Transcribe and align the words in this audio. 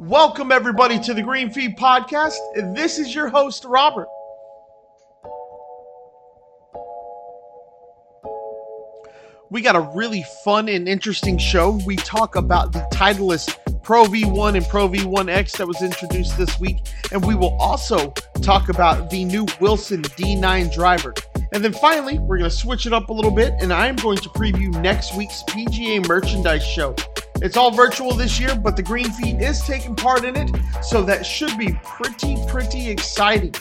Welcome, 0.00 0.50
everybody, 0.50 0.98
to 1.00 1.12
the 1.12 1.20
Green 1.20 1.50
Feed 1.50 1.76
Podcast. 1.76 2.38
This 2.74 2.98
is 2.98 3.14
your 3.14 3.28
host, 3.28 3.66
Robert. 3.66 4.08
We 9.50 9.60
got 9.60 9.76
a 9.76 9.90
really 9.94 10.24
fun 10.42 10.70
and 10.70 10.88
interesting 10.88 11.36
show. 11.36 11.78
We 11.86 11.96
talk 11.96 12.36
about 12.36 12.72
the 12.72 12.78
Titleist 12.90 13.82
Pro 13.82 14.04
V1 14.04 14.56
and 14.56 14.66
Pro 14.68 14.88
V1X 14.88 15.58
that 15.58 15.66
was 15.66 15.82
introduced 15.82 16.38
this 16.38 16.58
week, 16.58 16.78
and 17.12 17.22
we 17.22 17.34
will 17.34 17.54
also 17.60 18.10
talk 18.40 18.70
about 18.70 19.10
the 19.10 19.26
new 19.26 19.44
Wilson 19.60 20.00
D9 20.00 20.72
driver. 20.72 21.12
And 21.52 21.62
then 21.62 21.74
finally, 21.74 22.18
we're 22.18 22.38
going 22.38 22.48
to 22.48 22.56
switch 22.56 22.86
it 22.86 22.94
up 22.94 23.10
a 23.10 23.12
little 23.12 23.30
bit, 23.30 23.52
and 23.60 23.70
I 23.70 23.88
am 23.88 23.96
going 23.96 24.16
to 24.16 24.30
preview 24.30 24.70
next 24.80 25.14
week's 25.14 25.42
PGA 25.42 26.08
merchandise 26.08 26.64
show. 26.64 26.96
It's 27.42 27.56
all 27.56 27.70
virtual 27.70 28.12
this 28.12 28.38
year, 28.38 28.54
but 28.54 28.76
the 28.76 28.82
Green 28.82 29.10
Feed 29.12 29.40
is 29.40 29.62
taking 29.62 29.96
part 29.96 30.26
in 30.26 30.36
it, 30.36 30.54
so 30.82 31.02
that 31.04 31.24
should 31.24 31.56
be 31.56 31.72
pretty, 31.84 32.36
pretty 32.46 32.90
exciting. 32.90 33.54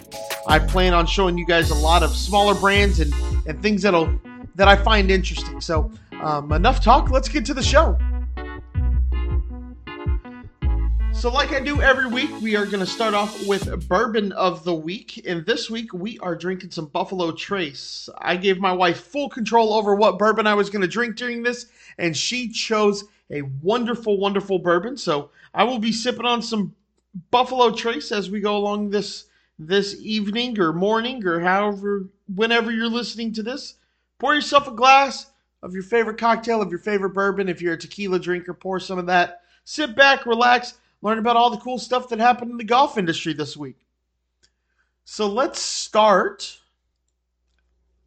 I 0.48 0.60
plan 0.60 0.94
on 0.94 1.06
showing 1.06 1.38
you 1.38 1.46
guys 1.46 1.70
a 1.70 1.76
lot 1.76 2.04
of 2.04 2.14
smaller 2.14 2.56
brands 2.56 3.00
and, 3.00 3.14
and 3.48 3.62
things 3.64 3.84
that'll 3.84 4.20
that 4.56 4.68
I 4.68 4.76
find 4.76 5.10
interesting. 5.10 5.62
So, 5.62 5.92
um, 6.22 6.52
enough 6.52 6.84
talk. 6.84 7.10
Let's 7.10 7.30
get 7.30 7.46
to 7.46 7.54
the 7.54 7.64
show. 7.64 7.98
So, 11.14 11.32
like 11.32 11.54
I 11.54 11.62
do 11.62 11.82
every 11.82 12.08
week, 12.08 12.30
we 12.42 12.58
are 12.58 12.66
going 12.66 12.82
to 12.82 12.86
start 12.86 13.14
off 13.14 13.48
with 13.48 13.88
bourbon 13.88 14.34
of 14.34 14.66
the 14.66 14.76
week. 14.76 15.26
And 15.26 15.46
this 15.46 15.70
week, 15.70 15.94
we 15.94 16.20
are 16.20 16.36
drinking 16.36 16.72
some 16.72 16.88
Buffalo 16.88 17.32
Trace. 17.32 18.10
I 18.18 18.36
gave 18.36 18.60
my 18.60 18.74
wife 18.74 19.00
full 19.00 19.30
control 19.30 19.74
over 19.74 19.96
what 19.96 20.20
bourbon 20.20 20.48
I 20.48 20.54
was 20.54 20.70
going 20.70 20.82
to 20.82 20.88
drink 20.88 21.16
during 21.16 21.44
this, 21.44 21.68
and 21.98 22.16
she 22.16 22.50
chose 22.50 23.06
a 23.32 23.42
wonderful, 23.42 24.20
wonderful 24.20 24.60
bourbon. 24.60 24.98
So, 24.98 25.32
I 25.54 25.64
will 25.64 25.80
be 25.80 25.92
sipping 25.92 26.26
on 26.26 26.42
some 26.42 26.76
Buffalo 27.32 27.72
Trace 27.72 28.12
as 28.12 28.30
we 28.30 28.40
go 28.40 28.56
along 28.58 28.90
this 28.90 29.26
this 29.58 29.98
evening 30.00 30.58
or 30.58 30.72
morning 30.72 31.26
or 31.26 31.42
however 31.42 32.08
whenever 32.34 32.72
you're 32.72 32.88
listening 32.88 33.34
to 33.34 33.44
this. 33.44 33.76
Pour 34.18 34.34
yourself 34.34 34.68
a 34.68 34.72
glass 34.72 35.28
of 35.62 35.74
your 35.74 35.84
favorite 35.84 36.18
cocktail, 36.18 36.62
of 36.62 36.70
your 36.70 36.80
favorite 36.80 37.10
bourbon. 37.10 37.50
If 37.50 37.62
you're 37.62 37.74
a 37.74 37.78
tequila 37.78 38.20
drinker, 38.20 38.54
pour 38.54 38.80
some 38.80 38.98
of 38.98 39.06
that. 39.08 39.42
Sit 39.66 39.96
back, 39.96 40.26
relax, 40.26 40.76
learn 41.02 41.20
about 41.20 41.36
all 41.36 41.50
the 41.50 41.58
cool 41.58 41.78
stuff 41.78 42.10
that 42.10 42.20
happened 42.20 42.52
in 42.52 42.58
the 42.58 42.64
golf 42.64 42.98
industry 42.98 43.34
this 43.34 43.58
week. 43.58 43.78
So 45.04 45.28
let's 45.28 45.60
start. 45.60 46.60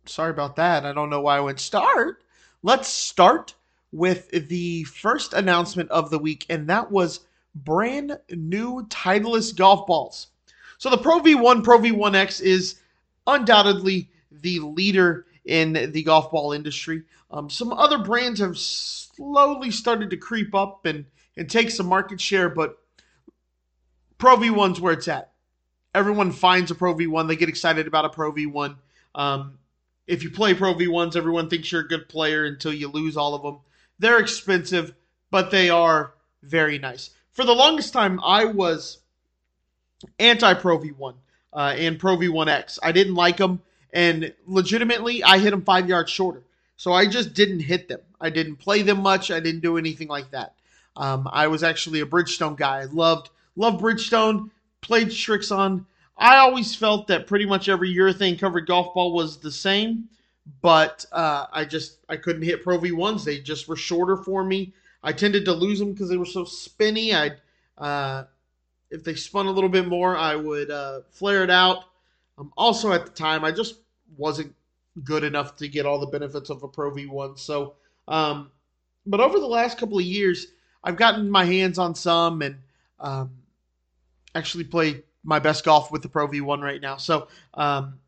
Sorry 0.06 0.30
about 0.30 0.56
that. 0.56 0.86
I 0.86 0.92
don't 0.92 1.10
know 1.10 1.20
why 1.20 1.36
I 1.36 1.40
went 1.40 1.60
start. 1.60 2.22
Let's 2.62 2.88
start 2.88 3.54
with 3.92 4.48
the 4.48 4.84
first 4.84 5.34
announcement 5.34 5.90
of 5.90 6.10
the 6.10 6.18
week, 6.18 6.46
and 6.48 6.68
that 6.68 6.90
was 6.90 7.20
brand 7.54 8.18
new 8.30 8.86
Titleist 8.86 9.56
golf 9.56 9.86
balls. 9.86 10.28
So 10.78 10.90
the 10.90 10.98
Pro 10.98 11.20
V1, 11.20 11.62
Pro 11.62 11.78
V1X 11.78 12.40
is 12.40 12.80
undoubtedly 13.26 14.10
the 14.30 14.60
leader 14.60 15.26
in 15.44 15.92
the 15.92 16.02
golf 16.02 16.30
ball 16.30 16.52
industry. 16.52 17.02
Um, 17.30 17.50
some 17.50 17.72
other 17.72 17.98
brands 17.98 18.40
have 18.40 18.58
slowly 18.58 19.70
started 19.70 20.10
to 20.10 20.16
creep 20.16 20.54
up 20.54 20.86
and, 20.86 21.04
and 21.36 21.48
take 21.48 21.70
some 21.70 21.86
market 21.86 22.20
share, 22.20 22.48
but 22.48 22.78
Pro 24.18 24.36
V1's 24.36 24.80
where 24.80 24.94
it's 24.94 25.08
at. 25.08 25.32
Everyone 25.94 26.32
finds 26.32 26.70
a 26.70 26.74
Pro 26.74 26.94
V1, 26.94 27.28
they 27.28 27.36
get 27.36 27.48
excited 27.50 27.86
about 27.86 28.06
a 28.06 28.08
Pro 28.08 28.32
V1. 28.32 28.76
Um, 29.14 29.58
if 30.06 30.22
you 30.22 30.30
play 30.30 30.54
Pro 30.54 30.74
V1s, 30.74 31.16
everyone 31.16 31.50
thinks 31.50 31.70
you're 31.70 31.82
a 31.82 31.88
good 31.88 32.08
player 32.08 32.44
until 32.44 32.72
you 32.72 32.88
lose 32.88 33.16
all 33.16 33.34
of 33.34 33.42
them. 33.42 33.58
They're 34.02 34.18
expensive, 34.18 34.94
but 35.30 35.52
they 35.52 35.70
are 35.70 36.14
very 36.42 36.76
nice. 36.78 37.10
For 37.30 37.44
the 37.44 37.54
longest 37.54 37.92
time, 37.92 38.18
I 38.24 38.46
was 38.46 38.98
anti 40.18 40.54
Pro 40.54 40.78
V1 40.78 41.14
uh, 41.52 41.74
and 41.76 42.00
Pro 42.00 42.16
V1X. 42.16 42.80
I 42.82 42.90
didn't 42.90 43.14
like 43.14 43.36
them 43.36 43.62
and 43.92 44.34
legitimately 44.46 45.22
I 45.22 45.38
hit 45.38 45.50
them 45.50 45.62
five 45.62 45.88
yards 45.88 46.10
shorter. 46.10 46.42
So 46.76 46.92
I 46.92 47.06
just 47.06 47.34
didn't 47.34 47.60
hit 47.60 47.86
them. 47.88 48.00
I 48.20 48.30
didn't 48.30 48.56
play 48.56 48.82
them 48.82 49.00
much. 49.02 49.30
I 49.30 49.38
didn't 49.38 49.60
do 49.60 49.78
anything 49.78 50.08
like 50.08 50.32
that. 50.32 50.54
Um, 50.96 51.28
I 51.32 51.46
was 51.46 51.62
actually 51.62 52.00
a 52.00 52.06
Bridgestone 52.06 52.56
guy. 52.56 52.80
I 52.80 52.84
loved 52.86 53.30
loved 53.54 53.80
Bridgestone. 53.80 54.50
Played 54.80 55.08
Srixon. 55.08 55.84
I 56.18 56.38
always 56.38 56.74
felt 56.74 57.06
that 57.06 57.28
pretty 57.28 57.46
much 57.46 57.68
every 57.68 57.94
urethane 57.94 58.38
covered 58.38 58.66
golf 58.66 58.94
ball 58.94 59.12
was 59.12 59.36
the 59.36 59.52
same, 59.52 60.08
but 60.60 61.06
uh, 61.12 61.46
I 61.52 61.64
just 61.64 61.98
I 62.08 62.16
couldn't 62.16 62.42
hit 62.42 62.62
Pro 62.62 62.78
V1s. 62.78 63.24
They 63.24 63.40
just 63.40 63.68
were 63.68 63.76
shorter 63.76 64.16
for 64.16 64.44
me. 64.44 64.72
I 65.02 65.12
tended 65.12 65.44
to 65.46 65.52
lose 65.52 65.78
them 65.78 65.92
because 65.92 66.08
they 66.08 66.16
were 66.16 66.24
so 66.24 66.44
spinny. 66.44 67.14
I'd 67.14 67.40
uh, 67.78 68.24
if 68.90 69.02
they 69.04 69.14
spun 69.14 69.46
a 69.46 69.50
little 69.50 69.70
bit 69.70 69.88
more, 69.88 70.16
I 70.16 70.36
would 70.36 70.70
uh, 70.70 71.00
flare 71.10 71.42
it 71.42 71.50
out. 71.50 71.84
Um, 72.38 72.52
also, 72.56 72.92
at 72.92 73.04
the 73.04 73.12
time, 73.12 73.44
I 73.44 73.50
just 73.50 73.76
wasn't 74.16 74.54
good 75.02 75.24
enough 75.24 75.56
to 75.56 75.68
get 75.68 75.86
all 75.86 75.98
the 75.98 76.06
benefits 76.06 76.50
of 76.50 76.62
a 76.62 76.68
Pro 76.68 76.90
V1. 76.90 77.38
So, 77.38 77.74
um, 78.08 78.50
but 79.06 79.20
over 79.20 79.38
the 79.38 79.46
last 79.46 79.78
couple 79.78 79.98
of 79.98 80.04
years, 80.04 80.48
I've 80.84 80.96
gotten 80.96 81.30
my 81.30 81.44
hands 81.44 81.78
on 81.78 81.94
some 81.94 82.42
and 82.42 82.56
um, 83.00 83.30
actually 84.34 84.64
play 84.64 85.02
my 85.24 85.38
best 85.38 85.64
golf 85.64 85.90
with 85.90 86.02
the 86.02 86.08
Pro 86.08 86.28
V1 86.28 86.62
right 86.62 86.80
now. 86.80 86.96
So, 86.96 87.28
um, 87.54 87.98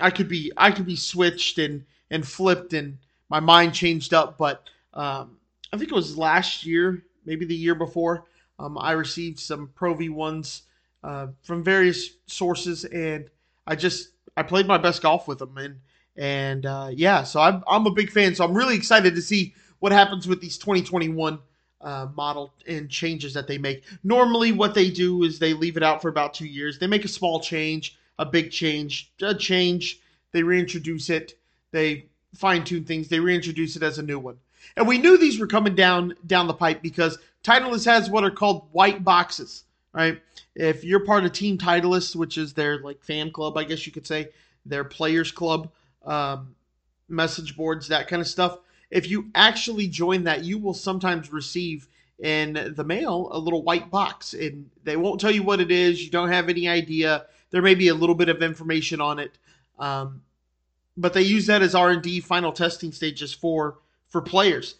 I 0.00 0.10
could 0.10 0.28
be 0.28 0.52
I 0.56 0.70
could 0.70 0.86
be 0.86 0.96
switched 0.96 1.58
and 1.58 1.84
and 2.10 2.26
flipped 2.26 2.72
and 2.72 2.98
my 3.28 3.40
mind 3.40 3.74
changed 3.74 4.14
up. 4.14 4.38
But 4.38 4.68
um, 4.94 5.36
I 5.72 5.78
think 5.78 5.90
it 5.90 5.94
was 5.94 6.18
last 6.18 6.66
year, 6.66 7.02
maybe 7.24 7.44
the 7.44 7.54
year 7.54 7.74
before, 7.74 8.24
um, 8.58 8.76
I 8.78 8.92
received 8.92 9.38
some 9.38 9.70
Pro 9.74 9.94
V1s 9.94 10.62
uh, 11.02 11.28
from 11.42 11.64
various 11.64 12.10
sources 12.26 12.84
and 12.84 13.28
I 13.66 13.76
just 13.76 14.08
I 14.36 14.42
played 14.42 14.66
my 14.66 14.78
best 14.78 15.02
golf 15.02 15.28
with 15.28 15.38
them, 15.38 15.56
and 15.56 15.80
and 16.16 16.66
uh, 16.66 16.90
yeah, 16.92 17.22
so 17.22 17.40
I'm 17.40 17.62
I'm 17.66 17.86
a 17.86 17.90
big 17.90 18.10
fan. 18.10 18.34
So 18.34 18.44
I'm 18.44 18.54
really 18.54 18.76
excited 18.76 19.14
to 19.14 19.22
see 19.22 19.54
what 19.78 19.92
happens 19.92 20.26
with 20.26 20.40
these 20.40 20.58
2021 20.58 21.38
uh, 21.80 22.06
model 22.14 22.54
and 22.66 22.88
changes 22.88 23.34
that 23.34 23.46
they 23.46 23.58
make. 23.58 23.84
Normally, 24.04 24.52
what 24.52 24.74
they 24.74 24.90
do 24.90 25.22
is 25.24 25.38
they 25.38 25.54
leave 25.54 25.76
it 25.76 25.82
out 25.82 26.02
for 26.02 26.08
about 26.08 26.34
two 26.34 26.46
years. 26.46 26.78
They 26.78 26.86
make 26.86 27.04
a 27.04 27.08
small 27.08 27.40
change, 27.40 27.98
a 28.18 28.26
big 28.26 28.50
change, 28.50 29.12
a 29.20 29.34
change. 29.34 30.00
They 30.32 30.42
reintroduce 30.42 31.10
it. 31.10 31.34
They 31.70 32.06
fine 32.34 32.64
tune 32.64 32.84
things. 32.84 33.08
They 33.08 33.20
reintroduce 33.20 33.76
it 33.76 33.82
as 33.82 33.98
a 33.98 34.02
new 34.02 34.18
one. 34.18 34.36
And 34.76 34.86
we 34.86 34.98
knew 34.98 35.18
these 35.18 35.38
were 35.38 35.46
coming 35.46 35.74
down 35.74 36.14
down 36.26 36.46
the 36.46 36.54
pipe 36.54 36.82
because 36.82 37.18
Titleist 37.42 37.86
has 37.86 38.08
what 38.08 38.24
are 38.24 38.30
called 38.30 38.68
white 38.72 39.04
boxes 39.04 39.64
right? 39.92 40.20
If 40.54 40.84
you're 40.84 41.04
part 41.04 41.24
of 41.24 41.32
Team 41.32 41.58
Titleist, 41.58 42.16
which 42.16 42.38
is 42.38 42.52
their 42.52 42.78
like 42.78 43.02
fan 43.02 43.30
club, 43.30 43.56
I 43.56 43.64
guess 43.64 43.86
you 43.86 43.92
could 43.92 44.06
say, 44.06 44.28
their 44.64 44.84
players 44.84 45.30
club, 45.30 45.70
um, 46.04 46.54
message 47.08 47.56
boards, 47.56 47.88
that 47.88 48.08
kind 48.08 48.20
of 48.20 48.28
stuff. 48.28 48.58
If 48.90 49.10
you 49.10 49.30
actually 49.34 49.88
join 49.88 50.24
that, 50.24 50.44
you 50.44 50.58
will 50.58 50.74
sometimes 50.74 51.32
receive 51.32 51.88
in 52.18 52.74
the 52.76 52.84
mail 52.84 53.28
a 53.32 53.38
little 53.38 53.62
white 53.62 53.90
box, 53.90 54.34
and 54.34 54.70
they 54.84 54.96
won't 54.96 55.20
tell 55.20 55.30
you 55.30 55.42
what 55.42 55.60
it 55.60 55.70
is. 55.70 56.02
You 56.02 56.10
don't 56.10 56.28
have 56.28 56.48
any 56.48 56.68
idea. 56.68 57.26
There 57.52 57.62
may 57.62 57.74
be 57.74 57.88
a 57.88 57.94
little 57.94 58.14
bit 58.16 58.28
of 58.28 58.42
information 58.42 59.00
on 59.00 59.18
it, 59.18 59.38
um, 59.78 60.22
but 60.96 61.12
they 61.12 61.22
use 61.22 61.46
that 61.46 61.62
as 61.62 61.74
R 61.74 61.90
and 61.90 62.02
D 62.02 62.18
final 62.18 62.50
testing 62.50 62.92
stages 62.92 63.32
for 63.32 63.78
for 64.08 64.20
players, 64.20 64.76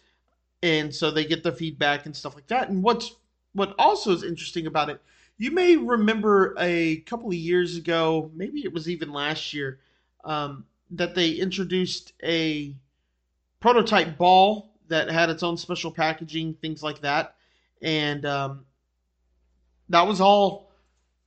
and 0.61 0.93
so 0.93 1.09
they 1.11 1.23
get 1.23 1.43
the 1.43 1.51
feedback 1.51 2.05
and 2.05 2.15
stuff 2.15 2.35
like 2.35 2.47
that. 2.47 2.69
And 2.69 2.83
what's 2.83 3.15
what 3.53 3.75
also 3.77 4.11
is 4.11 4.23
interesting 4.23 4.65
about 4.65 4.89
it, 4.89 5.01
you 5.37 5.51
may 5.51 5.77
remember 5.77 6.55
a 6.59 6.97
couple 7.01 7.27
of 7.27 7.35
years 7.35 7.77
ago, 7.77 8.31
maybe 8.33 8.61
it 8.63 8.73
was 8.73 8.89
even 8.89 9.13
last 9.13 9.53
year, 9.53 9.79
um, 10.25 10.65
that 10.89 11.13
they 11.13 11.31
introduced 11.31 12.13
a 12.23 12.75
prototype 13.59 14.17
ball 14.17 14.71
that 14.87 15.09
had 15.09 15.29
its 15.29 15.43
own 15.43 15.57
special 15.57 15.91
packaging, 15.91 16.55
things 16.55 16.81
like 16.81 17.01
that, 17.01 17.35
and 17.83 18.25
um, 18.25 18.65
that 19.89 20.07
was 20.07 20.19
all. 20.19 20.72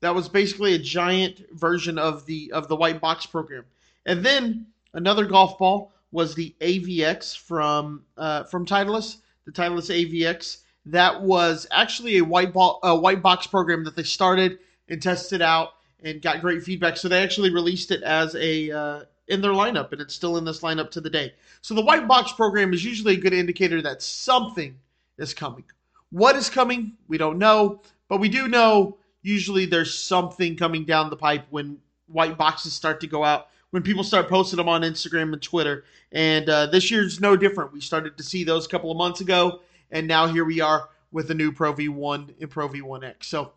That 0.01 0.15
was 0.15 0.29
basically 0.29 0.75
a 0.75 0.79
giant 0.79 1.43
version 1.53 1.99
of 1.99 2.27
the 2.27 2.53
of 2.53 2.69
the 2.69 2.77
white 2.77 3.01
box 3.01 3.27
program, 3.27 3.65
and 4.05 4.25
then 4.25 4.67
another 4.93 5.25
golf 5.25 5.59
ball 5.59 5.93
was 6.11 6.35
the 6.35 6.55
AVX 6.61 7.37
from 7.37 8.05
uh, 8.17 8.45
from 8.45 8.67
Titleist, 8.67 9.19
the 9.45 9.53
Titleist 9.53 9.91
AVX 9.91 10.59
that 10.87 11.21
was 11.21 11.67
actually 11.73 12.19
a 12.19 12.25
white 12.25 12.53
ball, 12.53 12.79
a 12.83 12.97
white 12.97 13.21
box 13.21 13.47
program 13.47 13.85
that 13.85 13.97
they 13.97 14.05
started 14.05 14.59
and 14.89 15.03
tested 15.03 15.43
out 15.43 15.71
and 16.03 16.23
got 16.23 16.41
great 16.41 16.63
feedback. 16.63 16.97
So 16.97 17.09
they 17.09 17.23
actually 17.23 17.51
released 17.53 17.91
it 17.91 18.03
as 18.03 18.35
a 18.37 18.71
uh, 18.71 19.03
in 19.29 19.41
their 19.41 19.53
lineup, 19.53 19.91
and 19.93 20.01
it's 20.01 20.15
still 20.15 20.37
in 20.37 20.45
this 20.45 20.61
lineup 20.61 20.91
to 20.93 21.01
the 21.01 21.11
day. 21.11 21.35
So 21.61 21.75
the 21.75 21.85
white 21.85 22.07
box 22.07 22.33
program 22.33 22.73
is 22.73 22.85
usually 22.85 23.15
a 23.15 23.21
good 23.21 23.35
indicator 23.35 23.83
that 23.83 24.01
something 24.01 24.79
is 25.19 25.35
coming. 25.35 25.65
What 26.11 26.37
is 26.37 26.49
coming, 26.49 26.93
we 27.09 27.19
don't 27.19 27.39
know, 27.39 27.83
but 28.09 28.21
we 28.21 28.29
do 28.29 28.47
know 28.47 28.99
usually 29.27 29.67
there's 29.67 29.93
something 29.93 30.57
coming 30.57 30.85
down 30.85 31.11
the 31.11 31.17
pipe 31.17 31.45
when 31.51 31.79
white 32.07 32.39
boxes 32.39 32.73
start 32.73 33.01
to 33.01 33.09
go 33.09 33.25
out. 33.25 33.49
When 33.71 33.83
people 33.83 34.05
start 34.05 34.29
posting 34.29 34.57
them 34.57 34.69
on 34.69 34.83
Instagram 34.83 35.33
and 35.33 35.43
Twitter, 35.43 35.85
and 36.13 36.49
uh, 36.49 36.67
this 36.67 36.91
year's 36.91 37.21
no 37.21 37.37
different. 37.37 37.73
We 37.73 37.81
started 37.81 38.17
to 38.17 38.23
see 38.23 38.45
those 38.45 38.65
a 38.65 38.69
couple 38.69 38.93
of 38.93 38.97
months 38.97 39.21
ago, 39.21 39.61
and 39.91 40.07
now 40.07 40.29
here 40.29 40.45
we 40.45 40.61
are 40.61 40.89
with 41.11 41.27
the 41.27 41.35
new 41.35 41.51
Pro 41.51 41.75
V1 41.75 42.41
and 42.41 42.49
Pro 42.49 42.69
V1X. 42.69 43.25
So, 43.25 43.53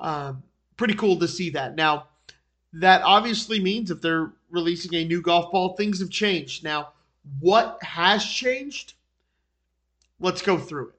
um, 0.00 0.42
pretty 0.76 0.94
cool 0.94 1.18
to 1.20 1.28
see 1.28 1.50
that. 1.50 1.76
Now, 1.76 2.08
that 2.72 3.02
obviously 3.02 3.60
means 3.60 3.92
if 3.92 4.00
they're 4.00 4.32
releasing 4.50 4.94
a 4.94 5.04
new 5.04 5.22
golf 5.22 5.52
ball, 5.52 5.76
things 5.76 6.00
have 6.00 6.10
changed. 6.10 6.64
Now, 6.64 6.88
what 7.38 7.78
has 7.82 8.24
changed? 8.24 8.94
Let's 10.18 10.42
go 10.42 10.58
through 10.58 10.88
it. 10.88 10.94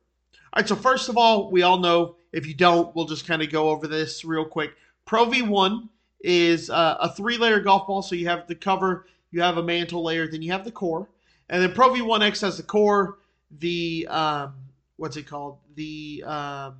All 0.53 0.61
right, 0.61 0.69
so 0.69 0.75
first 0.77 1.09
of 1.09 1.17
all, 1.17 1.51
we 1.51 1.63
all 1.63 1.79
know, 1.79 2.15
if 2.35 2.45
you 2.45 2.53
don't, 2.53 2.93
we'll 2.93 3.05
just 3.05 3.25
kind 3.25 3.41
of 3.41 3.49
go 3.49 3.69
over 3.69 3.87
this 3.87 4.25
real 4.25 4.43
quick. 4.43 4.71
Pro 5.05 5.25
V1 5.25 5.87
is 6.19 6.69
uh, 6.69 6.97
a 6.99 7.09
three 7.09 7.37
layer 7.37 7.61
golf 7.61 7.87
ball. 7.87 8.01
So 8.01 8.13
you 8.13 8.27
have 8.27 8.45
the 8.45 8.55
cover, 8.55 9.05
you 9.31 9.41
have 9.41 9.57
a 9.57 9.63
mantle 9.63 10.03
layer, 10.03 10.27
then 10.27 10.41
you 10.41 10.51
have 10.51 10.65
the 10.65 10.71
core. 10.71 11.07
And 11.49 11.63
then 11.63 11.71
Pro 11.71 11.91
V1X 11.91 12.41
has 12.41 12.57
the 12.57 12.63
core, 12.63 13.19
the, 13.59 14.05
um, 14.09 14.53
what's 14.97 15.15
it 15.15 15.27
called? 15.27 15.59
The, 15.75 16.25
um, 16.27 16.75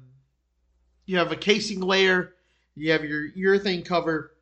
you 1.06 1.18
have 1.20 1.32
a 1.32 1.38
casing 1.38 1.80
layer, 1.80 2.34
you 2.76 2.92
have 2.92 3.06
your 3.06 3.32
urethane 3.32 3.86
cover, 3.86 4.34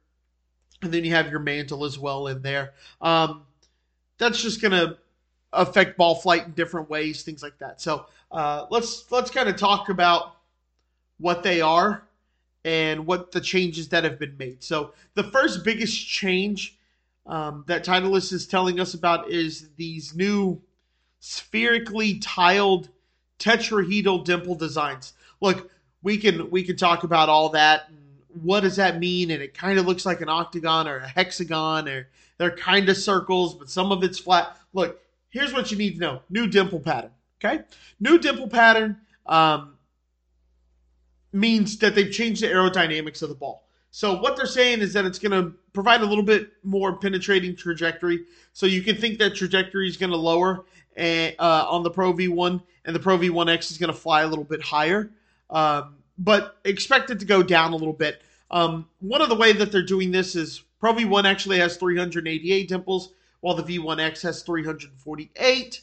and 0.81 0.91
then 0.91 1.05
you 1.05 1.11
have 1.11 1.29
your 1.29 1.41
mantle 1.41 1.85
as 1.85 1.99
well 1.99 2.25
in 2.25 2.41
there. 2.41 2.73
Um, 3.01 3.43
that's 4.17 4.41
just 4.41 4.63
going 4.63 4.71
to 4.71 4.97
affect 5.51 5.95
ball 5.95 6.15
flight 6.15 6.47
in 6.47 6.53
different 6.53 6.89
ways, 6.89 7.21
things 7.21 7.43
like 7.43 7.59
that. 7.59 7.81
So 7.81 8.07
uh, 8.31 8.65
let's 8.71 9.11
let's 9.11 9.29
kind 9.29 9.47
of 9.47 9.57
talk 9.57 9.89
about 9.89 10.37
what 11.19 11.43
they 11.43 11.61
are 11.61 12.03
and 12.65 13.05
what 13.05 13.31
the 13.31 13.41
changes 13.41 13.89
that 13.89 14.03
have 14.03 14.19
been 14.19 14.37
made. 14.37 14.63
So 14.63 14.93
the 15.15 15.23
first 15.23 15.63
biggest 15.63 16.07
change 16.07 16.77
um, 17.25 17.63
that 17.67 17.85
Titleist 17.85 18.33
is 18.33 18.47
telling 18.47 18.79
us 18.79 18.93
about 18.93 19.29
is 19.29 19.69
these 19.77 20.15
new 20.15 20.61
spherically 21.19 22.19
tiled 22.19 22.89
tetrahedral 23.39 24.23
dimple 24.23 24.55
designs. 24.55 25.13
Look, 25.41 25.71
we 26.01 26.17
can 26.17 26.49
we 26.49 26.63
can 26.63 26.75
talk 26.75 27.03
about 27.03 27.29
all 27.29 27.49
that. 27.49 27.89
what 28.41 28.61
does 28.61 28.75
that 28.77 28.99
mean? 28.99 29.31
And 29.31 29.41
it 29.41 29.53
kind 29.53 29.79
of 29.79 29.85
looks 29.85 30.05
like 30.05 30.21
an 30.21 30.29
octagon 30.29 30.87
or 30.87 30.97
a 30.97 31.07
hexagon, 31.07 31.87
or 31.87 32.07
they're 32.37 32.55
kind 32.55 32.89
of 32.89 32.97
circles, 32.97 33.53
but 33.53 33.69
some 33.69 33.91
of 33.91 34.03
it's 34.03 34.19
flat. 34.19 34.57
Look, 34.73 34.99
here's 35.29 35.53
what 35.53 35.71
you 35.71 35.77
need 35.77 35.95
to 35.95 35.99
know: 35.99 36.21
new 36.29 36.47
dimple 36.47 36.79
pattern. 36.79 37.11
Okay, 37.43 37.63
new 37.99 38.17
dimple 38.17 38.49
pattern. 38.49 38.97
Um, 39.25 39.72
means 41.33 41.77
that 41.79 41.95
they've 41.95 42.11
changed 42.11 42.43
the 42.43 42.47
aerodynamics 42.47 43.21
of 43.21 43.29
the 43.29 43.35
ball. 43.35 43.67
So 43.91 44.19
what 44.19 44.35
they're 44.35 44.45
saying 44.45 44.81
is 44.81 44.93
that 44.93 45.05
it's 45.05 45.19
going 45.19 45.31
to 45.31 45.53
provide 45.73 46.01
a 46.01 46.05
little 46.05 46.23
bit 46.23 46.51
more 46.63 46.97
penetrating 46.97 47.55
trajectory. 47.55 48.25
So 48.53 48.65
you 48.65 48.81
can 48.81 48.95
think 48.95 49.19
that 49.19 49.35
trajectory 49.35 49.87
is 49.87 49.97
going 49.97 50.11
to 50.11 50.17
lower 50.17 50.65
and, 50.95 51.35
uh, 51.37 51.67
on 51.69 51.83
the 51.83 51.91
Pro 51.91 52.13
V1, 52.13 52.61
and 52.85 52.95
the 52.95 52.99
Pro 52.99 53.17
V1X 53.17 53.71
is 53.71 53.77
going 53.77 53.91
to 53.91 53.97
fly 53.97 54.21
a 54.21 54.27
little 54.27 54.45
bit 54.45 54.61
higher. 54.61 55.11
Um, 55.49 55.97
but 56.17 56.57
expect 56.65 57.09
it 57.09 57.19
to 57.19 57.25
go 57.25 57.43
down 57.43 57.73
a 57.73 57.75
little 57.75 57.93
bit. 57.93 58.21
Um, 58.51 58.87
one 58.99 59.21
of 59.21 59.29
the 59.29 59.35
way 59.35 59.53
that 59.53 59.71
they're 59.71 59.85
doing 59.85 60.11
this 60.11 60.35
is 60.35 60.63
Pro 60.79 60.93
V1 60.93 61.25
actually 61.25 61.59
has 61.59 61.77
388 61.77 62.67
dimples, 62.67 63.13
while 63.41 63.55
the 63.55 63.63
V1X 63.63 64.21
has 64.21 64.41
348. 64.43 65.81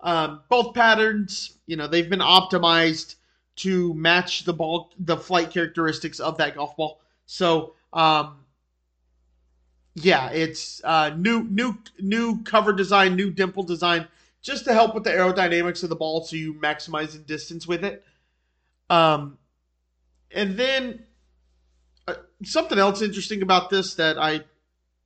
Um, 0.00 0.40
both 0.48 0.74
patterns, 0.74 1.58
you 1.66 1.76
know, 1.76 1.86
they've 1.86 2.10
been 2.10 2.20
optimized 2.20 3.16
to 3.56 3.94
match 3.94 4.44
the 4.44 4.52
ball, 4.52 4.90
the 4.98 5.16
flight 5.16 5.50
characteristics 5.50 6.20
of 6.20 6.38
that 6.38 6.56
golf 6.56 6.76
ball. 6.76 7.00
So, 7.26 7.74
um, 7.92 8.38
yeah, 9.94 10.30
it's 10.30 10.82
uh, 10.84 11.10
new, 11.16 11.44
new, 11.44 11.76
new 11.98 12.42
cover 12.44 12.72
design, 12.72 13.14
new 13.14 13.30
dimple 13.30 13.62
design, 13.62 14.08
just 14.40 14.64
to 14.64 14.72
help 14.72 14.94
with 14.94 15.04
the 15.04 15.10
aerodynamics 15.10 15.82
of 15.82 15.90
the 15.90 15.96
ball, 15.96 16.24
so 16.24 16.36
you 16.36 16.54
maximize 16.54 17.12
the 17.12 17.18
distance 17.18 17.66
with 17.66 17.84
it. 17.84 18.04
Um, 18.88 19.38
and 20.34 20.56
then 20.56 21.04
uh, 22.08 22.14
something 22.42 22.78
else 22.78 23.02
interesting 23.02 23.42
about 23.42 23.70
this 23.70 23.94
that 23.94 24.18
I 24.18 24.44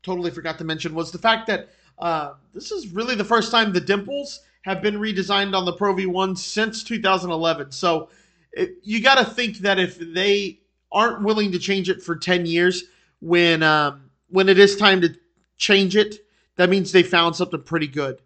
totally 0.02 0.30
forgot 0.30 0.58
to 0.58 0.64
mention 0.64 0.94
was 0.94 1.10
the 1.10 1.18
fact 1.18 1.48
that 1.48 1.68
uh, 1.98 2.34
this 2.54 2.70
is 2.70 2.88
really 2.88 3.14
the 3.14 3.24
first 3.24 3.50
time 3.50 3.72
the 3.72 3.80
dimples 3.80 4.40
have 4.62 4.82
been 4.82 4.96
redesigned 4.96 5.54
on 5.56 5.64
the 5.64 5.72
Pro 5.72 5.94
V1 5.94 6.38
since 6.38 6.82
2011. 6.82 7.72
So 7.72 8.08
it, 8.56 8.78
you 8.82 9.02
got 9.02 9.16
to 9.16 9.24
think 9.24 9.58
that 9.58 9.78
if 9.78 9.98
they 9.98 10.60
aren't 10.90 11.22
willing 11.22 11.52
to 11.52 11.58
change 11.58 11.88
it 11.88 12.02
for 12.02 12.16
10 12.16 12.46
years 12.46 12.84
when 13.20 13.62
um, 13.62 14.10
when 14.28 14.48
it 14.48 14.58
is 14.58 14.76
time 14.76 15.00
to 15.02 15.14
change 15.56 15.96
it 15.96 16.26
that 16.56 16.70
means 16.70 16.90
they 16.90 17.02
found 17.02 17.36
something 17.36 17.62
pretty 17.62 17.86
good. 17.86 18.20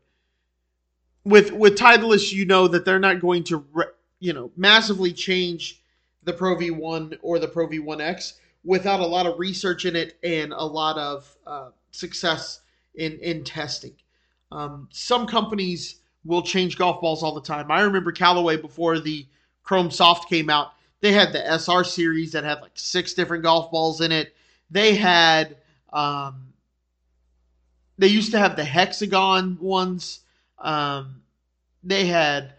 With 1.24 1.52
with 1.52 1.76
titleist 1.76 2.32
you 2.32 2.46
know 2.46 2.66
that 2.68 2.84
they're 2.84 2.98
not 2.98 3.20
going 3.20 3.44
to 3.44 3.58
re, 3.72 3.84
you 4.20 4.32
know 4.32 4.50
massively 4.56 5.12
change 5.12 5.82
the 6.22 6.32
pro 6.32 6.56
v1 6.56 7.18
or 7.22 7.38
the 7.38 7.48
pro 7.48 7.68
v1x 7.68 8.34
without 8.64 9.00
a 9.00 9.06
lot 9.06 9.26
of 9.26 9.38
research 9.38 9.84
in 9.84 9.96
it 9.96 10.18
and 10.22 10.52
a 10.52 10.64
lot 10.64 10.96
of 10.96 11.36
uh, 11.46 11.70
success 11.90 12.60
in 12.94 13.18
in 13.18 13.44
testing. 13.44 13.94
Um, 14.52 14.88
some 14.90 15.26
companies 15.26 15.96
will 16.24 16.42
change 16.42 16.78
golf 16.78 17.00
balls 17.00 17.22
all 17.22 17.34
the 17.34 17.40
time. 17.40 17.70
I 17.70 17.82
remember 17.82 18.12
callaway 18.12 18.56
before 18.56 18.98
the 18.98 19.26
Chrome 19.70 19.92
Soft 19.92 20.28
came 20.28 20.50
out, 20.50 20.72
they 21.00 21.12
had 21.12 21.32
the 21.32 21.46
SR 21.46 21.84
series 21.84 22.32
that 22.32 22.42
had 22.42 22.60
like 22.60 22.72
six 22.74 23.14
different 23.14 23.44
golf 23.44 23.70
balls 23.70 24.00
in 24.00 24.10
it. 24.10 24.34
They 24.68 24.96
had 24.96 25.58
um, 25.92 26.48
they 27.96 28.08
used 28.08 28.32
to 28.32 28.38
have 28.40 28.56
the 28.56 28.64
hexagon 28.64 29.58
ones. 29.60 30.22
Um, 30.58 31.22
they 31.84 32.06
had 32.06 32.54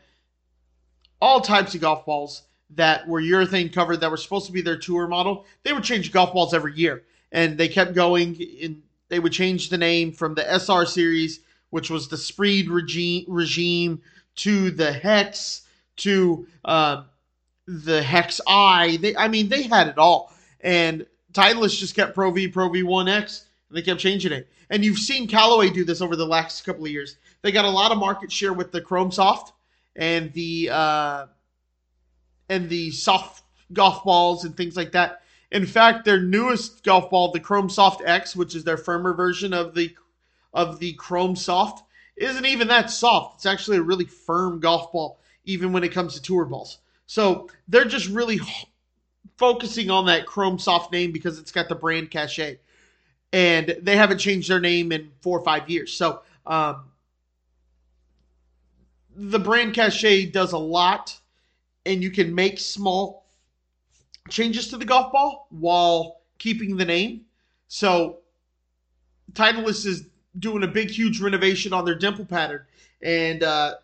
all 1.21 1.41
types 1.41 1.75
of 1.75 1.81
golf 1.81 2.05
balls 2.05 2.43
that 2.75 3.05
were 3.05 3.21
urethane 3.21 3.73
covered 3.73 3.97
that 3.97 4.09
were 4.09 4.15
supposed 4.15 4.45
to 4.45 4.53
be 4.53 4.61
their 4.61 4.77
tour 4.77 5.05
model. 5.05 5.45
They 5.63 5.73
would 5.73 5.83
change 5.83 6.13
golf 6.13 6.33
balls 6.33 6.53
every 6.53 6.75
year, 6.75 7.03
and 7.33 7.57
they 7.57 7.67
kept 7.67 7.93
going. 7.93 8.35
In 8.35 8.83
they 9.09 9.19
would 9.19 9.33
change 9.33 9.67
the 9.67 9.77
name 9.77 10.13
from 10.13 10.33
the 10.33 10.49
SR 10.49 10.85
series, 10.85 11.41
which 11.71 11.89
was 11.89 12.07
the 12.07 12.15
Speed 12.15 12.69
regime, 12.69 13.25
regime 13.27 14.01
to 14.35 14.71
the 14.71 14.93
Hex 14.93 15.63
to 15.97 16.47
uh, 16.65 17.03
the 17.67 18.01
Hex 18.01 18.41
I. 18.47 18.97
They, 18.97 19.15
I 19.15 19.27
mean, 19.27 19.49
they 19.49 19.63
had 19.63 19.87
it 19.87 19.97
all. 19.97 20.33
And 20.61 21.05
Titleist 21.33 21.79
just 21.79 21.95
kept 21.95 22.13
Pro 22.15 22.31
V, 22.31 22.47
Pro 22.47 22.69
V1X, 22.69 23.45
and 23.69 23.77
they 23.77 23.81
kept 23.81 23.99
changing 23.99 24.31
it. 24.31 24.49
And 24.69 24.85
you've 24.85 24.99
seen 24.99 25.27
Callaway 25.27 25.69
do 25.69 25.83
this 25.83 26.01
over 26.01 26.15
the 26.15 26.25
last 26.25 26.63
couple 26.65 26.85
of 26.85 26.91
years. 26.91 27.17
They 27.41 27.51
got 27.51 27.65
a 27.65 27.69
lot 27.69 27.91
of 27.91 27.97
market 27.97 28.31
share 28.31 28.53
with 28.53 28.71
the 28.71 28.81
Chrome 28.81 29.11
Soft 29.11 29.53
and 29.95 30.31
the 30.33 30.69
uh, 30.71 31.25
and 32.49 32.69
the 32.69 32.91
soft 32.91 33.43
golf 33.73 34.03
balls 34.03 34.45
and 34.45 34.55
things 34.55 34.77
like 34.77 34.91
that. 34.93 35.21
In 35.51 35.65
fact, 35.65 36.05
their 36.05 36.21
newest 36.21 36.83
golf 36.83 37.09
ball, 37.09 37.31
the 37.31 37.39
Chrome 37.39 37.69
Soft 37.69 38.01
X, 38.05 38.35
which 38.35 38.55
is 38.55 38.63
their 38.63 38.77
firmer 38.77 39.13
version 39.13 39.53
of 39.53 39.73
the 39.73 39.93
of 40.53 40.79
the 40.79 40.93
Chrome 40.93 41.35
Soft, 41.35 41.83
isn't 42.15 42.45
even 42.45 42.67
that 42.67 42.89
soft. 42.89 43.37
It's 43.37 43.45
actually 43.45 43.77
a 43.77 43.81
really 43.81 44.05
firm 44.05 44.59
golf 44.59 44.91
ball 44.91 45.20
even 45.45 45.71
when 45.73 45.83
it 45.83 45.91
comes 45.91 46.13
to 46.13 46.21
tour 46.21 46.45
balls. 46.45 46.79
So 47.05 47.49
they're 47.67 47.85
just 47.85 48.07
really 48.07 48.39
focusing 49.37 49.89
on 49.89 50.05
that 50.05 50.25
Chrome 50.25 50.59
Soft 50.59 50.91
name 50.91 51.11
because 51.11 51.39
it's 51.39 51.51
got 51.51 51.67
the 51.67 51.75
brand 51.75 52.11
cachet. 52.11 52.59
And 53.33 53.75
they 53.81 53.95
haven't 53.95 54.19
changed 54.19 54.49
their 54.49 54.59
name 54.59 54.91
in 54.91 55.11
four 55.21 55.39
or 55.39 55.43
five 55.43 55.69
years. 55.69 55.93
So 55.93 56.21
um, 56.45 56.83
the 59.15 59.39
brand 59.39 59.73
cachet 59.73 60.27
does 60.27 60.51
a 60.53 60.57
lot, 60.57 61.17
and 61.85 62.03
you 62.03 62.11
can 62.11 62.33
make 62.33 62.59
small 62.59 63.25
changes 64.29 64.67
to 64.69 64.77
the 64.77 64.85
golf 64.85 65.11
ball 65.11 65.47
while 65.49 66.21
keeping 66.37 66.77
the 66.77 66.85
name. 66.85 67.25
So 67.67 68.19
Titleist 69.33 69.85
is 69.85 70.05
doing 70.39 70.63
a 70.63 70.67
big, 70.67 70.89
huge 70.89 71.19
renovation 71.19 71.73
on 71.73 71.85
their 71.85 71.95
dimple 71.95 72.25
pattern, 72.25 72.65
and 73.01 73.43
uh, 73.43 73.75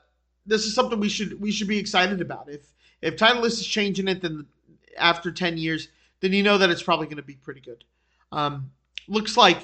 this 0.47 0.65
is 0.65 0.73
something 0.73 0.99
we 0.99 1.09
should 1.09 1.39
we 1.39 1.51
should 1.51 1.67
be 1.67 1.77
excited 1.77 2.21
about. 2.21 2.49
If 2.49 2.73
if 3.01 3.17
Titleist 3.17 3.59
is 3.59 3.67
changing 3.67 4.07
it, 4.07 4.21
then 4.21 4.47
after 4.97 5.31
ten 5.31 5.57
years, 5.57 5.89
then 6.21 6.33
you 6.33 6.41
know 6.41 6.57
that 6.57 6.69
it's 6.69 6.81
probably 6.81 7.05
going 7.05 7.17
to 7.17 7.23
be 7.23 7.35
pretty 7.35 7.61
good. 7.61 7.83
Um, 8.31 8.71
looks 9.07 9.37
like 9.37 9.59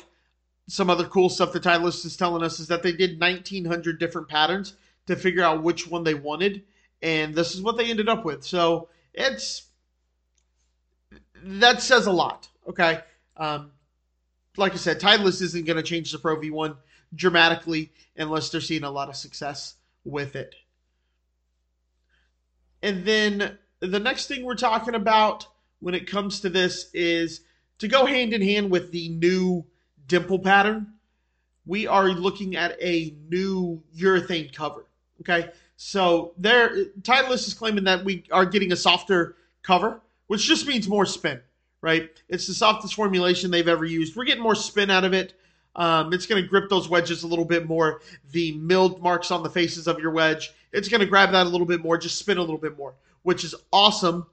some 0.68 0.90
other 0.90 1.06
cool 1.06 1.30
stuff 1.30 1.54
the 1.54 1.60
Titleist 1.60 2.06
is 2.06 2.16
telling 2.16 2.44
us 2.44 2.60
is 2.60 2.68
that 2.68 2.84
they 2.84 2.94
did 2.94 3.20
1,900 3.20 4.00
different 4.00 4.30
patterns 4.30 4.75
to 5.08 5.16
figure 5.16 5.44
out 5.44 5.62
which 5.62 5.88
one 5.88 6.04
they 6.04 6.13
wanted, 6.13 6.63
and 7.02 7.36
this 7.36 7.54
is 7.54 7.62
what 7.62 7.78
they 7.78 7.90
ended 7.90 8.08
up 8.08 8.24
with. 8.24 8.44
So 8.44 8.90
it's 9.13 9.63
that 11.44 11.82
says 11.82 12.06
a 12.06 12.12
lot. 12.12 12.48
Okay. 12.68 13.00
Um, 13.36 13.72
like 14.56 14.74
I 14.74 14.78
said, 14.78 15.00
Titleist 15.00 15.42
isn't 15.42 15.66
going 15.66 15.78
to 15.78 15.84
change 15.84 16.12
the 16.12 16.20
Pro 16.20 16.38
V1 16.38 16.78
dramatically 17.16 17.92
unless 18.16 18.50
they're 18.50 18.62
seeing 18.62 18.84
a 18.84 18.92
lot 18.92 19.10
of 19.10 19.16
success 19.16 19.75
with 20.06 20.36
it. 20.36 20.56
And 22.84 23.06
then 23.06 23.58
the 23.80 24.00
next 24.00 24.28
thing 24.28 24.44
we're 24.44 24.56
talking 24.56 24.94
about 24.94 25.48
when 25.80 25.96
it 25.96 26.06
comes 26.06 26.42
to 26.42 26.50
this 26.50 26.90
is 26.94 27.42
to 27.80 27.88
go 27.88 28.06
hand 28.06 28.34
in 28.34 28.42
hand 28.42 28.70
with 28.70 28.92
the 28.92 29.10
new 29.10 29.66
dimple 30.06 30.40
pattern. 30.40 30.94
We 31.66 31.88
are 31.88 32.10
looking 32.10 32.58
at 32.58 32.78
a 32.82 33.16
new 33.30 33.82
urethane 33.98 34.54
cover. 34.54 34.86
Okay. 35.22 35.50
So 35.78 36.34
there, 36.38 36.86
Titleist 37.02 37.48
is 37.48 37.54
claiming 37.54 37.86
that 37.86 38.04
we 38.04 38.25
are 38.32 38.46
getting 38.46 38.72
a 38.74 38.75
softer 38.75 39.38
cover, 39.63 40.02
which 40.28 40.46
just 40.46 40.68
means 40.68 40.88
more 40.88 41.06
spin, 41.06 41.42
right? 41.82 42.10
It's 42.28 42.48
the 42.48 42.54
softest 42.54 42.96
formulation 42.96 43.50
they've 43.50 43.68
ever 43.68 43.86
used. 43.86 44.16
We're 44.16 44.25
getting 44.25 44.44
more 44.44 44.56
spin 44.56 44.90
out 44.92 45.06
of 45.06 45.13
it. 45.13 45.34
Um, 45.75 46.13
it's 46.13 46.25
going 46.25 46.42
to 46.42 46.48
grip 46.48 46.70
those 46.70 46.88
wedges 46.88 47.24
a 47.24 47.28
little 47.28 47.46
bit 47.46 47.66
more. 47.66 48.02
The 48.32 48.58
milled 48.58 49.02
marks 49.02 49.32
on 49.32 49.42
the 49.42 49.50
faces 49.50 49.88
of 49.88 50.00
your 50.00 50.12
wedge, 50.12 50.52
it's 50.74 50.89
going 50.89 51.01
to 51.01 51.08
grab 51.08 51.32
that 51.32 51.46
a 51.46 51.50
little 51.50 51.68
bit 51.68 51.82
more, 51.82 51.98
just 51.98 52.18
spin 52.18 52.38
a 52.38 52.42
little 52.42 52.58
bit 52.58 52.77
more, 52.77 52.96
which 53.22 53.44
is 53.44 53.56
awesome, 53.72 54.25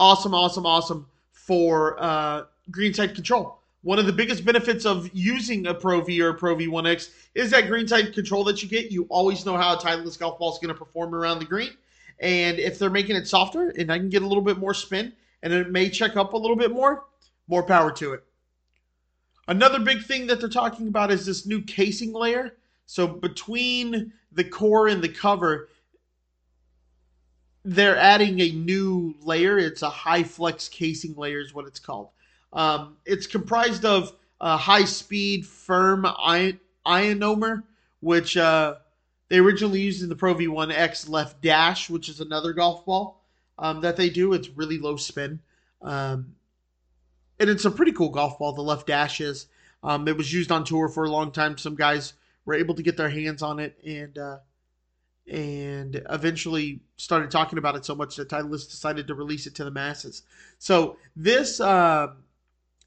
awesome, 0.00 0.34
awesome, 0.34 0.66
awesome 0.66 1.06
for 1.32 2.02
uh, 2.02 2.44
greenside 2.70 3.14
control. 3.14 3.60
One 3.82 3.98
of 3.98 4.06
the 4.06 4.12
biggest 4.12 4.46
benefits 4.46 4.86
of 4.86 5.10
using 5.12 5.66
a 5.66 5.74
Pro 5.74 6.00
V 6.00 6.22
or 6.22 6.30
a 6.30 6.34
Pro 6.34 6.56
V1X 6.56 7.10
is 7.34 7.50
that 7.50 7.68
greenside 7.68 8.14
control 8.14 8.42
that 8.44 8.62
you 8.62 8.68
get. 8.68 8.90
You 8.90 9.06
always 9.10 9.44
know 9.44 9.58
how 9.58 9.74
a 9.74 9.78
Titleist 9.78 10.18
golf 10.18 10.38
ball 10.38 10.52
is 10.52 10.58
going 10.58 10.74
to 10.74 10.78
perform 10.78 11.14
around 11.14 11.38
the 11.38 11.44
green. 11.44 11.72
And 12.18 12.58
if 12.58 12.78
they're 12.78 12.88
making 12.88 13.16
it 13.16 13.28
softer 13.28 13.68
and 13.76 13.92
I 13.92 13.98
can 13.98 14.08
get 14.08 14.22
a 14.22 14.26
little 14.26 14.42
bit 14.42 14.56
more 14.56 14.72
spin 14.72 15.12
and 15.42 15.52
it 15.52 15.70
may 15.70 15.90
check 15.90 16.16
up 16.16 16.32
a 16.32 16.36
little 16.38 16.56
bit 16.56 16.70
more, 16.70 17.04
more 17.46 17.62
power 17.62 17.92
to 17.92 18.14
it. 18.14 18.24
Another 19.46 19.78
big 19.78 20.02
thing 20.02 20.26
that 20.28 20.40
they're 20.40 20.48
talking 20.48 20.88
about 20.88 21.12
is 21.12 21.26
this 21.26 21.44
new 21.44 21.60
casing 21.60 22.14
layer. 22.14 22.56
So 22.86 23.06
between 23.06 24.14
the 24.32 24.44
core 24.44 24.88
and 24.88 25.02
the 25.02 25.10
cover, 25.10 25.68
they're 27.64 27.96
adding 27.96 28.40
a 28.40 28.50
new 28.50 29.14
layer. 29.22 29.58
It's 29.58 29.82
a 29.82 29.90
high 29.90 30.22
flex 30.22 30.68
casing 30.68 31.14
layer, 31.16 31.40
is 31.40 31.54
what 31.54 31.66
it's 31.66 31.80
called. 31.80 32.10
Um, 32.52 32.96
it's 33.04 33.26
comprised 33.26 33.84
of 33.84 34.12
a 34.40 34.56
high 34.56 34.84
speed 34.84 35.46
firm 35.46 36.06
ion- 36.06 36.60
ionomer, 36.86 37.62
which 38.00 38.36
uh, 38.36 38.76
they 39.28 39.38
originally 39.38 39.80
used 39.80 40.02
in 40.02 40.08
the 40.08 40.16
Pro 40.16 40.34
V1X 40.34 41.08
Left 41.08 41.40
Dash, 41.40 41.88
which 41.88 42.08
is 42.08 42.20
another 42.20 42.52
golf 42.52 42.84
ball 42.84 43.22
um, 43.58 43.80
that 43.80 43.96
they 43.96 44.10
do. 44.10 44.32
It's 44.32 44.48
really 44.50 44.78
low 44.78 44.96
spin. 44.96 45.40
Um, 45.82 46.34
and 47.38 47.50
it's 47.50 47.64
a 47.64 47.70
pretty 47.70 47.92
cool 47.92 48.10
golf 48.10 48.38
ball. 48.38 48.52
The 48.52 48.62
left 48.62 48.86
dash 48.86 49.20
is. 49.20 49.46
Um, 49.82 50.08
it 50.08 50.16
was 50.16 50.32
used 50.32 50.50
on 50.50 50.64
tour 50.64 50.88
for 50.88 51.04
a 51.04 51.10
long 51.10 51.30
time. 51.30 51.58
Some 51.58 51.74
guys 51.74 52.14
were 52.46 52.54
able 52.54 52.74
to 52.74 52.82
get 52.82 52.96
their 52.96 53.10
hands 53.10 53.42
on 53.42 53.58
it, 53.58 53.78
and 53.84 54.16
uh, 54.16 54.38
and 55.30 56.02
eventually 56.10 56.80
started 56.96 57.30
talking 57.30 57.58
about 57.58 57.76
it 57.76 57.84
so 57.84 57.94
much 57.94 58.16
that 58.16 58.28
Titleist 58.28 58.70
decided 58.70 59.06
to 59.06 59.14
release 59.14 59.46
it 59.46 59.54
to 59.56 59.64
the 59.64 59.70
masses. 59.70 60.22
So 60.58 60.96
this 61.16 61.60
uh, 61.60 62.08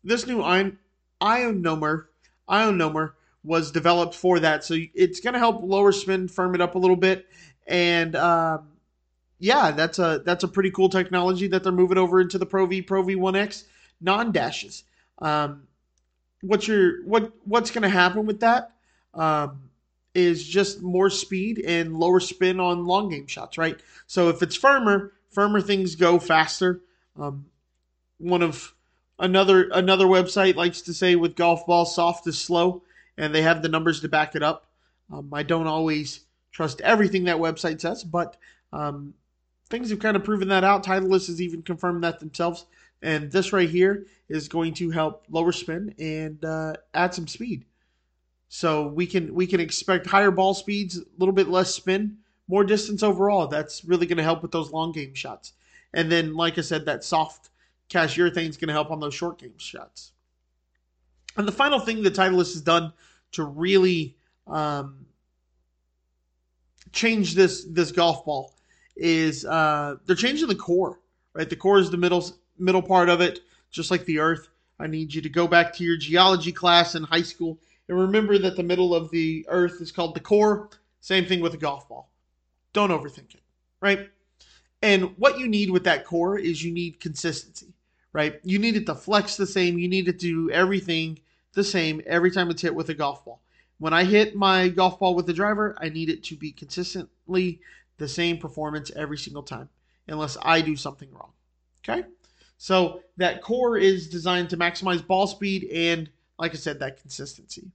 this 0.03 0.27
new 0.27 0.41
ion 0.41 0.77
ionomer 1.21 2.05
ionomer 2.47 3.13
was 3.43 3.71
developed 3.71 4.13
for 4.13 4.39
that. 4.39 4.63
So 4.63 4.77
it's 4.93 5.19
going 5.19 5.33
to 5.33 5.39
help 5.39 5.63
lower 5.63 5.91
spin, 5.91 6.27
firm 6.27 6.53
it 6.53 6.61
up 6.61 6.75
a 6.75 6.77
little 6.77 6.95
bit, 6.95 7.27
and 7.65 8.15
um, 8.15 8.67
yeah, 9.39 9.71
that's 9.71 9.99
a 9.99 10.21
that's 10.25 10.43
a 10.43 10.47
pretty 10.47 10.71
cool 10.71 10.89
technology 10.89 11.47
that 11.47 11.63
they're 11.63 11.71
moving 11.71 11.97
over 11.97 12.21
into 12.21 12.37
the 12.37 12.45
Pro 12.45 12.65
V 12.65 12.81
Pro 12.81 13.03
V1X 13.03 13.63
non 14.01 14.31
dashes. 14.31 14.83
Um, 15.19 15.63
what's 16.41 16.67
your 16.67 17.03
what 17.05 17.33
what's 17.45 17.71
going 17.71 17.83
to 17.83 17.89
happen 17.89 18.25
with 18.25 18.41
that 18.41 18.73
um, 19.13 19.69
is 20.17 20.43
just 20.43 20.81
more 20.81 21.11
speed 21.11 21.59
and 21.59 21.95
lower 21.95 22.19
spin 22.19 22.59
on 22.59 22.87
long 22.87 23.07
game 23.09 23.27
shots, 23.27 23.55
right? 23.55 23.79
So 24.07 24.29
if 24.29 24.41
it's 24.41 24.55
firmer, 24.55 25.13
firmer 25.29 25.61
things 25.61 25.95
go 25.95 26.17
faster. 26.17 26.81
Um, 27.15 27.45
one 28.17 28.41
of 28.41 28.73
another 29.19 29.69
another 29.71 30.07
website 30.07 30.55
likes 30.55 30.81
to 30.81 30.93
say 30.93 31.15
with 31.15 31.35
golf 31.35 31.67
ball, 31.67 31.85
soft 31.85 32.25
is 32.25 32.39
slow, 32.39 32.81
and 33.15 33.33
they 33.33 33.43
have 33.43 33.61
the 33.61 33.69
numbers 33.69 34.01
to 34.01 34.09
back 34.09 34.35
it 34.35 34.41
up. 34.41 34.65
Um, 35.13 35.29
I 35.31 35.43
don't 35.43 35.67
always 35.67 36.21
trust 36.51 36.81
everything 36.81 37.25
that 37.25 37.37
website 37.37 37.79
says, 37.79 38.03
but 38.03 38.37
um, 38.73 39.13
things 39.69 39.91
have 39.91 39.99
kind 39.99 40.17
of 40.17 40.23
proven 40.23 40.47
that 40.47 40.63
out. 40.63 40.83
Titleist 40.83 41.27
has 41.27 41.39
even 41.39 41.61
confirmed 41.61 42.03
that 42.03 42.19
themselves. 42.19 42.65
And 43.03 43.31
this 43.31 43.53
right 43.53 43.69
here 43.69 44.07
is 44.27 44.47
going 44.47 44.73
to 44.75 44.89
help 44.89 45.25
lower 45.29 45.51
spin 45.51 45.93
and 45.99 46.43
uh, 46.43 46.73
add 46.95 47.13
some 47.13 47.27
speed. 47.27 47.65
So 48.49 48.87
we 48.87 49.05
can 49.05 49.33
we 49.33 49.45
can 49.45 49.59
expect 49.59 50.07
higher 50.07 50.31
ball 50.31 50.53
speeds, 50.53 50.97
a 50.97 51.03
little 51.17 51.33
bit 51.33 51.49
less 51.49 51.73
spin, 51.73 52.17
more 52.47 52.63
distance 52.63 53.03
overall. 53.03 53.47
That's 53.47 53.83
really 53.83 54.05
going 54.05 54.17
to 54.17 54.23
help 54.23 54.41
with 54.41 54.51
those 54.51 54.71
long 54.71 54.91
game 54.91 55.13
shots. 55.13 55.53
And 55.93 56.11
then, 56.11 56.33
like 56.33 56.57
I 56.57 56.61
said, 56.61 56.85
that 56.85 57.03
soft 57.03 57.49
cast 57.89 58.15
urethane 58.17 58.49
is 58.49 58.57
going 58.57 58.67
to 58.67 58.73
help 58.73 58.91
on 58.91 58.99
those 58.99 59.13
short 59.13 59.37
game 59.37 59.57
shots. 59.57 60.11
And 61.35 61.47
the 61.47 61.51
final 61.51 61.79
thing 61.79 62.03
the 62.03 62.11
Titleist 62.11 62.53
has 62.53 62.61
done 62.61 62.93
to 63.33 63.43
really 63.43 64.15
um, 64.47 65.05
change 66.91 67.35
this 67.35 67.65
this 67.65 67.91
golf 67.91 68.25
ball 68.25 68.53
is 68.95 69.45
uh, 69.45 69.95
they're 70.05 70.15
changing 70.15 70.47
the 70.47 70.55
core. 70.55 70.99
Right, 71.33 71.49
the 71.49 71.55
core 71.55 71.79
is 71.79 71.91
the 71.91 71.97
middle 71.97 72.25
middle 72.57 72.81
part 72.81 73.09
of 73.09 73.21
it, 73.21 73.41
just 73.69 73.91
like 73.91 74.05
the 74.05 74.19
Earth. 74.19 74.47
I 74.79 74.87
need 74.87 75.13
you 75.13 75.21
to 75.21 75.29
go 75.29 75.47
back 75.47 75.73
to 75.75 75.83
your 75.83 75.97
geology 75.97 76.51
class 76.51 76.95
in 76.95 77.03
high 77.03 77.23
school 77.23 77.59
and 77.87 77.99
remember 77.99 78.37
that 78.37 78.55
the 78.55 78.63
middle 78.63 78.93
of 78.93 79.09
the 79.11 79.45
Earth 79.49 79.81
is 79.81 79.91
called 79.91 80.15
the 80.15 80.19
core. 80.19 80.69
Same 80.99 81.25
thing 81.25 81.39
with 81.39 81.53
a 81.53 81.57
golf 81.57 81.87
ball. 81.87 82.09
Don't 82.73 82.91
overthink 82.91 83.33
it, 83.33 83.41
right? 83.81 84.09
And 84.81 85.17
what 85.17 85.39
you 85.39 85.47
need 85.47 85.69
with 85.69 85.83
that 85.85 86.05
core 86.05 86.37
is 86.37 86.63
you 86.63 86.71
need 86.71 86.99
consistency, 86.99 87.73
right? 88.13 88.39
You 88.43 88.59
need 88.59 88.75
it 88.75 88.85
to 88.85 88.95
flex 88.95 89.37
the 89.37 89.47
same. 89.47 89.77
You 89.77 89.87
need 89.87 90.07
it 90.07 90.19
to 90.19 90.27
do 90.27 90.51
everything 90.51 91.19
the 91.53 91.63
same 91.63 92.01
every 92.05 92.29
time 92.31 92.49
it's 92.49 92.61
hit 92.61 92.75
with 92.75 92.89
a 92.89 92.93
golf 92.93 93.25
ball. 93.25 93.41
When 93.79 93.93
I 93.93 94.03
hit 94.03 94.35
my 94.35 94.69
golf 94.69 94.99
ball 94.99 95.15
with 95.15 95.25
the 95.25 95.33
driver, 95.33 95.75
I 95.79 95.89
need 95.89 96.09
it 96.09 96.23
to 96.25 96.35
be 96.35 96.51
consistently 96.51 97.59
the 97.97 98.07
same 98.07 98.37
performance 98.37 98.91
every 98.95 99.17
single 99.17 99.43
time, 99.43 99.69
unless 100.07 100.37
I 100.41 100.61
do 100.61 100.75
something 100.75 101.09
wrong. 101.11 101.31
Okay? 101.87 102.05
So 102.57 103.01
that 103.17 103.41
core 103.41 103.77
is 103.77 104.09
designed 104.09 104.49
to 104.49 104.57
maximize 104.57 105.05
ball 105.05 105.27
speed 105.27 105.69
and, 105.71 106.09
like 106.39 106.53
I 106.53 106.57
said, 106.57 106.79
that 106.79 106.99
consistency. 106.99 107.71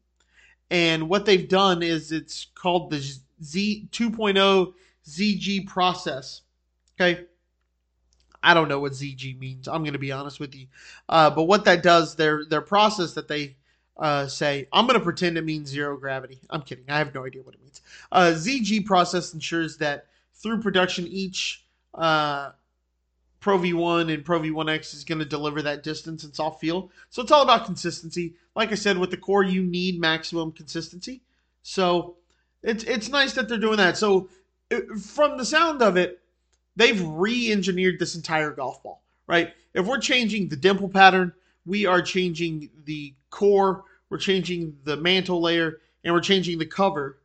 And 0.73 1.11
what 1.11 1.27
they've 1.27 1.47
done 1.47 1.83
is 1.83 2.13
it's 2.13 2.47
called 2.55 2.91
the 2.91 2.99
Z 3.45 3.89
2.0 3.93 4.73
ZG 5.07 5.67
process. 5.67 6.41
Okay. 6.99 7.27
I 8.43 8.55
don't 8.55 8.69
know 8.69 8.81
what 8.81 8.93
ZG 8.93 9.39
means. 9.39 9.69
I'm 9.69 9.83
going 9.83 9.93
to 9.93 9.99
be 9.99 10.13
honest 10.13 10.41
with 10.41 10.55
you. 10.55 10.67
Uh, 11.11 11.29
but 11.29 11.45
what 11.45 11.67
that 11.67 11.83
does, 11.83 12.17
their 12.17 12.47
their 12.47 12.63
process 12.63 13.13
that 13.13 13.29
they 13.29 13.57
uh, 13.99 14.27
say, 14.27 14.67
I'm 14.73 14.87
going 14.87 14.99
to 14.99 15.05
pretend 15.05 15.37
it 15.37 15.45
means 15.45 15.69
zero 15.69 15.97
gravity. 15.99 16.41
I'm 16.49 16.63
kidding. 16.63 16.87
I 16.89 16.97
have 16.97 17.15
no 17.15 17.27
idea 17.27 17.43
what 17.43 17.55
it 17.55 17.61
means. 17.61 17.83
Uh, 18.11 18.33
ZG 18.35 18.87
process 18.87 19.35
ensures 19.35 19.77
that 19.77 20.07
through 20.33 20.63
production, 20.63 21.07
each 21.07 21.67
uh, 21.95 22.53
Pro 23.43 23.59
V1 23.59 24.15
and 24.15 24.25
Pro 24.25 24.41
V1X 24.41 24.95
is 24.95 25.05
going 25.05 25.19
to 25.19 25.25
deliver 25.25 25.61
that 25.63 25.83
distance 25.83 26.23
and 26.23 26.35
soft 26.35 26.61
feel. 26.61 26.91
So 27.11 27.23
it's 27.23 27.33
all 27.33 27.43
about 27.43 27.67
consistency. 27.67 28.35
Like 28.55 28.71
I 28.71 28.77
said, 28.77 28.97
with 28.97 29.11
the 29.11 29.17
core, 29.17 29.43
you 29.43 29.63
need 29.65 30.01
maximum 30.01 30.53
consistency. 30.53 31.23
So 31.63 32.17
it's 32.63 32.85
it's 32.85 33.09
nice 33.09 33.35
that 33.35 33.49
they're 33.49 33.59
doing 33.59 33.79
that. 33.79 33.99
So 33.99 34.31
uh, 34.73 34.81
from 34.97 35.37
the 35.37 35.45
sound 35.45 35.83
of 35.83 35.97
it, 35.97 36.21
they've 36.77 37.03
re-engineered 37.05 37.99
this 37.99 38.15
entire 38.15 38.53
golf 38.53 38.81
ball, 38.83 39.03
right? 39.27 39.53
If 39.75 39.87
we're 39.87 39.99
changing 39.99 40.49
the 40.49 40.57
dimple 40.57 40.89
pattern, 40.89 41.33
we 41.67 41.85
are 41.85 42.01
changing 42.01 42.71
the 42.85 43.13
core, 43.31 43.83
we're 44.09 44.19
changing 44.19 44.79
the 44.85 44.97
mantle 44.97 45.43
layer, 45.43 45.81
and 46.05 46.15
we're 46.15 46.21
changing 46.21 46.59
the 46.59 46.67
cover. 46.67 47.19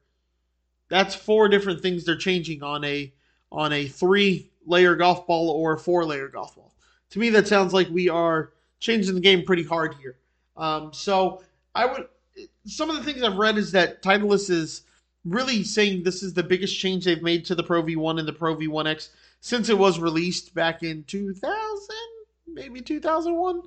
That's 0.89 1.13
four 1.13 1.47
different 1.47 1.81
things 1.81 2.05
they're 2.05 2.17
changing 2.17 2.63
on 2.63 2.83
a 2.83 3.13
on 3.51 3.71
a 3.71 3.87
three 3.87 4.49
layer 4.67 4.95
golf 4.95 5.25
ball 5.25 5.49
or 5.49 5.77
four 5.77 6.05
layer 6.05 6.27
golf 6.27 6.55
ball. 6.55 6.75
To 7.11 7.19
me, 7.19 7.29
that 7.31 7.47
sounds 7.47 7.73
like 7.73 7.89
we 7.89 8.09
are 8.09 8.51
changing 8.79 9.15
the 9.15 9.21
game 9.21 9.43
pretty 9.43 9.63
hard 9.63 9.95
here. 9.95 10.17
Um, 10.55 10.93
so 10.93 11.41
I 11.73 11.85
would. 11.85 12.07
Some 12.65 12.89
of 12.89 12.97
the 12.97 13.03
things 13.03 13.23
I've 13.23 13.37
read 13.37 13.57
is 13.57 13.71
that 13.71 14.03
Titleist 14.03 14.49
is 14.49 14.83
really 15.25 15.63
saying 15.63 16.03
this 16.03 16.21
is 16.21 16.33
the 16.33 16.43
biggest 16.43 16.77
change 16.77 17.05
they've 17.05 17.21
made 17.21 17.45
to 17.45 17.55
the 17.55 17.63
Pro 17.63 17.81
V1 17.81 18.19
and 18.19 18.27
the 18.27 18.33
Pro 18.33 18.55
V1X 18.55 19.09
since 19.39 19.69
it 19.69 19.77
was 19.77 19.99
released 19.99 20.53
back 20.53 20.83
in 20.83 21.03
2000, 21.05 21.95
maybe 22.47 22.81
2001. 22.81 23.61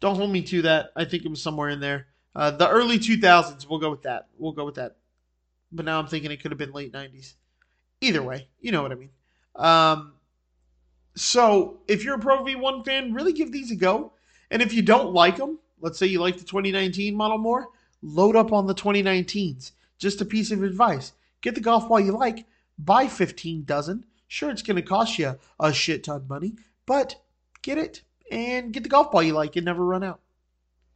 Don't 0.00 0.16
hold 0.16 0.30
me 0.30 0.42
to 0.42 0.62
that. 0.62 0.90
I 0.96 1.04
think 1.04 1.24
it 1.24 1.28
was 1.28 1.42
somewhere 1.42 1.68
in 1.68 1.80
there. 1.80 2.06
Uh, 2.34 2.50
the 2.52 2.68
early 2.68 2.98
2000s. 2.98 3.68
We'll 3.68 3.80
go 3.80 3.90
with 3.90 4.02
that. 4.02 4.28
We'll 4.38 4.52
go 4.52 4.64
with 4.64 4.76
that. 4.76 4.96
But 5.72 5.84
now 5.84 5.98
I'm 5.98 6.06
thinking 6.06 6.30
it 6.30 6.40
could 6.40 6.52
have 6.52 6.58
been 6.58 6.72
late 6.72 6.92
90s. 6.92 7.34
Either 8.00 8.22
way, 8.22 8.48
you 8.60 8.70
know 8.70 8.82
what 8.82 8.92
I 8.92 8.94
mean. 8.94 9.10
Um, 9.56 10.14
so 11.14 11.80
if 11.88 12.04
you're 12.04 12.14
a 12.14 12.18
Pro 12.18 12.44
V1 12.44 12.84
fan, 12.84 13.12
really 13.12 13.32
give 13.32 13.52
these 13.52 13.70
a 13.70 13.76
go. 13.76 14.12
And 14.50 14.62
if 14.62 14.72
you 14.72 14.82
don't 14.82 15.12
like 15.12 15.36
them, 15.36 15.58
let's 15.80 15.98
say 15.98 16.06
you 16.06 16.20
like 16.20 16.38
the 16.38 16.44
2019 16.44 17.14
model 17.14 17.38
more, 17.38 17.68
load 18.02 18.36
up 18.36 18.52
on 18.52 18.66
the 18.66 18.74
2019s. 18.74 19.72
Just 19.98 20.20
a 20.20 20.24
piece 20.24 20.50
of 20.50 20.62
advice. 20.62 21.12
Get 21.40 21.54
the 21.54 21.60
golf 21.60 21.88
ball 21.88 22.00
you 22.00 22.12
like, 22.12 22.46
buy 22.78 23.08
15 23.08 23.64
dozen. 23.64 24.04
Sure, 24.28 24.50
it's 24.50 24.62
going 24.62 24.76
to 24.76 24.82
cost 24.82 25.18
you 25.18 25.38
a 25.58 25.72
shit 25.72 26.04
ton 26.04 26.16
of 26.16 26.28
money, 26.28 26.54
but 26.86 27.16
get 27.62 27.78
it 27.78 28.02
and 28.30 28.72
get 28.72 28.82
the 28.82 28.88
golf 28.88 29.10
ball 29.10 29.22
you 29.22 29.32
like 29.32 29.56
and 29.56 29.64
never 29.64 29.84
run 29.84 30.04
out. 30.04 30.20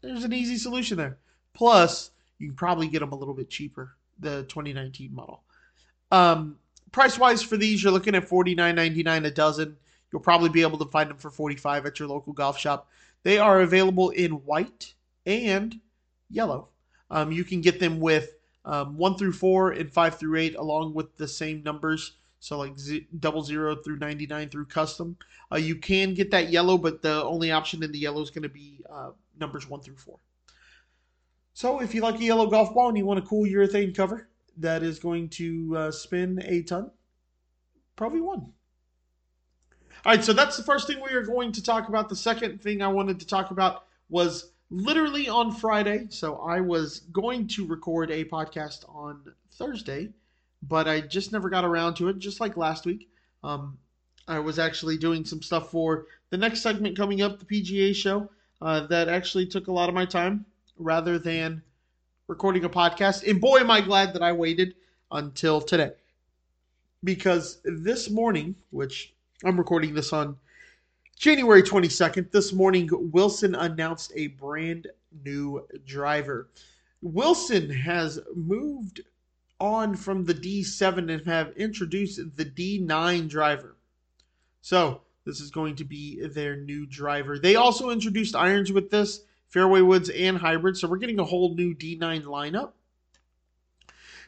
There's 0.03 0.25
an 0.25 0.33
easy 0.33 0.59
solution 0.59 0.99
there. 0.99 1.19
Plus, 1.55 2.11
you 2.39 2.49
can 2.49 2.57
probably 2.57 2.89
get 2.89 3.01
them 3.01 3.13
a 3.13 3.17
little 3.17 3.35
bit 3.35 3.49
cheaper, 3.49 3.97
the 4.19 4.43
2019 4.45 5.15
model. 5.15 5.43
Um, 6.11 6.59
price 6.93 7.19
wise 7.19 7.43
for 7.43 7.57
these, 7.57 7.83
you're 7.83 7.93
looking 7.93 8.15
at 8.15 8.29
$49.99 8.29 9.27
a 9.27 9.31
dozen. 9.31 9.77
You'll 10.13 10.23
probably 10.23 10.51
be 10.51 10.63
able 10.63 10.79
to 10.79 10.85
find 10.85 11.11
them 11.11 11.17
for 11.17 11.31
45 11.31 11.87
at 11.87 11.99
your 11.99 12.09
local 12.09 12.33
golf 12.33 12.59
shop. 12.59 12.89
They 13.23 13.39
are 13.39 13.61
available 13.61 14.11
in 14.11 14.33
white 14.45 14.95
and 15.27 15.81
yellow. 16.31 16.69
Um, 17.11 17.33
you 17.33 17.45
can 17.45 17.61
get 17.61 17.81
them 17.81 17.99
with 17.99 18.35
um, 18.65 18.97
1 18.97 19.17
through 19.17 19.33
4 19.33 19.73
and 19.73 19.91
5 19.91 20.19
through 20.19 20.39
8, 20.39 20.55
along 20.57 20.95
with 20.95 21.17
the 21.17 21.29
same 21.29 21.63
numbers. 21.63 22.13
So, 22.41 22.59
like 22.59 22.77
z- 22.79 23.07
double 23.21 23.43
zero 23.43 23.77
through 23.77 23.99
99 23.99 24.49
through 24.49 24.65
custom. 24.67 25.17
Uh, 25.51 25.57
you 25.57 25.77
can 25.77 26.13
get 26.15 26.33
that 26.33 26.51
yellow, 26.51 26.77
but 26.77 27.01
the 27.01 27.23
only 27.23 27.53
option 27.53 27.85
in 27.85 27.93
the 27.93 27.99
yellow 27.99 28.21
is 28.21 28.31
going 28.31 28.43
to 28.43 28.49
be 28.49 28.81
uh, 28.91 29.11
numbers 29.39 29.69
1 29.69 29.81
through 29.81 29.97
4. 29.97 30.17
So, 31.55 31.81
if 31.81 31.95
you 31.95 32.01
like 32.01 32.17
a 32.17 32.25
yellow 32.25 32.49
golf 32.49 32.75
ball 32.75 32.89
and 32.89 32.99
you 32.99 33.07
want 33.07 33.21
a 33.21 33.23
cool 33.23 33.47
urethane 33.47 33.95
cover 33.95 34.29
that 34.59 34.83
is 34.83 34.99
going 34.99 35.29
to 35.31 35.77
uh, 35.77 35.91
spin 35.91 36.43
a 36.45 36.63
ton, 36.63 36.91
probably 37.97 38.21
one. 38.21 38.53
All 40.05 40.13
right, 40.13 40.25
so 40.25 40.33
that's 40.33 40.57
the 40.57 40.65
first 40.65 40.87
thing 40.87 41.01
we 41.01 41.15
are 41.15 41.23
going 41.23 41.53
to 41.53 41.63
talk 41.63 41.89
about. 41.89 42.09
The 42.09 42.17
second 42.17 42.61
thing 42.61 42.83
I 42.83 42.89
wanted 42.89 43.21
to 43.21 43.27
talk 43.27 43.51
about 43.51 43.85
was 44.09 44.51
literally 44.71 45.29
on 45.29 45.53
Friday. 45.53 46.07
So 46.09 46.37
I 46.37 46.61
was 46.61 47.01
going 47.13 47.47
to 47.49 47.67
record 47.67 48.11
a 48.11 48.25
podcast 48.25 48.85
on 48.89 49.23
Thursday, 49.53 50.11
but 50.63 50.89
I 50.89 51.03
just 51.03 51.31
never 51.31 51.49
got 51.51 51.65
around 51.65 51.95
to 51.97 52.09
it, 52.09 52.19
just 52.19 52.41
like 52.41 52.57
last 52.57 52.85
week. 52.85 53.09
Um, 53.45 53.79
I 54.27 54.39
was 54.39 54.59
actually 54.59 54.99
doing 54.99 55.25
some 55.25 55.43
stuff 55.43 55.71
for 55.71 56.07
the 56.31 56.37
next 56.37 56.63
segment 56.63 56.97
coming 56.97 57.23
up, 57.23 57.39
the 57.39 57.45
PGA 57.45 57.95
show, 57.95 58.31
uh, 58.61 58.87
that 58.87 59.09
actually 59.09 59.47
took 59.47 59.69
a 59.69 59.73
lot 59.73 59.89
of 59.89 59.95
my 59.95 60.07
time 60.07 60.47
rather 60.79 61.19
than 61.19 61.63
recording 62.33 62.65
a 62.65 62.69
podcast. 62.71 63.29
And 63.29 63.39
boy, 63.39 63.59
am 63.59 63.71
I 63.71 63.83
glad 63.83 64.15
that 64.15 64.23
I 64.23 64.33
waited 64.33 64.75
until 65.11 65.61
today. 65.61 65.93
Because 67.05 67.59
this 67.63 68.09
morning, 68.09 68.55
which 68.71 69.13
I'm 69.45 69.59
recording 69.59 69.93
this 69.93 70.15
on 70.15 70.39
January 71.15 71.63
22nd. 71.63 72.31
This 72.31 72.55
morning, 72.55 72.89
Wilson 72.91 73.55
announced 73.55 74.15
a 74.17 74.29
brand 74.29 74.87
new 75.27 75.63
driver. 75.85 76.49
Wilson 77.03 77.69
has 77.69 78.19
moved 78.35 79.03
on 79.61 79.95
from 79.95 80.25
the 80.25 80.33
D7 80.33 81.13
and 81.13 81.27
have 81.27 81.53
introduced 81.59 82.19
the 82.37 82.47
D9 82.47 83.29
driver. 83.29 83.77
So, 84.63 85.03
this 85.27 85.39
is 85.39 85.51
going 85.51 85.77
to 85.77 85.85
be 85.85 86.27
their 86.29 86.57
new 86.57 86.87
driver. 86.87 87.39
They 87.39 87.57
also 87.57 87.91
introduced 87.91 88.35
irons 88.35 88.73
with 88.73 88.91
this, 88.91 89.21
fairway 89.53 89.83
woods 89.83 90.09
and 90.09 90.39
hybrid. 90.39 90.77
So, 90.77 90.89
we're 90.89 90.99
getting 90.99 91.21
a 91.21 91.25
whole 91.25 91.55
new 91.55 91.75
D9 91.75 92.25
lineup. 92.25 92.73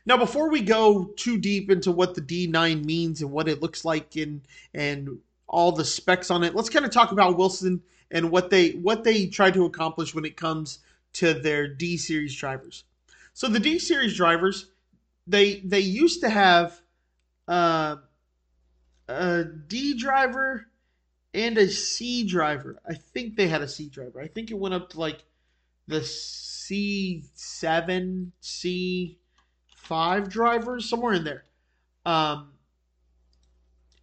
Now, 0.07 0.19
before 0.19 0.51
we 0.51 0.61
go 0.61 1.07
too 1.17 1.39
deep 1.39 1.71
into 1.71 1.91
what 1.91 2.15
the 2.15 2.21
D9 2.21 2.85
means 2.85 3.23
and 3.23 3.31
what 3.33 3.49
it 3.49 3.63
looks 3.63 3.85
like 3.85 4.17
and 4.17 4.43
and 4.73 5.19
all 5.47 5.73
the 5.73 5.85
specs 5.85 6.31
on 6.31 6.45
it, 6.45 6.55
let's 6.55 6.69
kind 6.69 6.85
of 6.85 6.91
talk 6.91 7.13
about 7.13 7.39
Wilson 7.39 7.83
and 8.11 8.31
what 8.31 8.51
they 8.51 8.71
what 8.71 9.05
they 9.05 9.27
try 9.27 9.51
to 9.51 9.65
accomplish 9.65 10.15
when 10.15 10.25
it 10.25 10.37
comes 10.37 10.81
to 11.15 11.33
their 11.33 11.67
D 11.67 11.97
series 11.97 12.35
drivers. 12.35 12.85
So 13.33 13.49
the 13.49 13.61
D 13.61 13.79
series 13.79 14.17
drivers, 14.17 14.71
they 15.27 15.61
they 15.61 15.81
used 15.81 16.21
to 16.21 16.29
have 16.29 16.81
uh, 17.49 17.97
a 19.09 19.45
D 19.45 19.99
driver 19.99 20.69
and 21.35 21.59
a 21.59 21.69
C 21.69 22.25
driver. 22.25 22.79
I 22.89 22.95
think 22.95 23.37
they 23.37 23.49
had 23.49 23.61
a 23.61 23.69
C 23.69 23.89
driver. 23.89 24.21
I 24.21 24.29
think 24.29 24.51
it 24.51 24.59
went 24.59 24.75
up 24.75 24.89
to 24.91 25.01
like 25.01 25.25
the 25.87 26.01
C7, 26.01 28.31
C 28.41 29.19
five 29.77 30.31
drivers, 30.31 30.89
somewhere 30.89 31.13
in 31.13 31.25
there. 31.25 31.45
Um, 32.07 32.53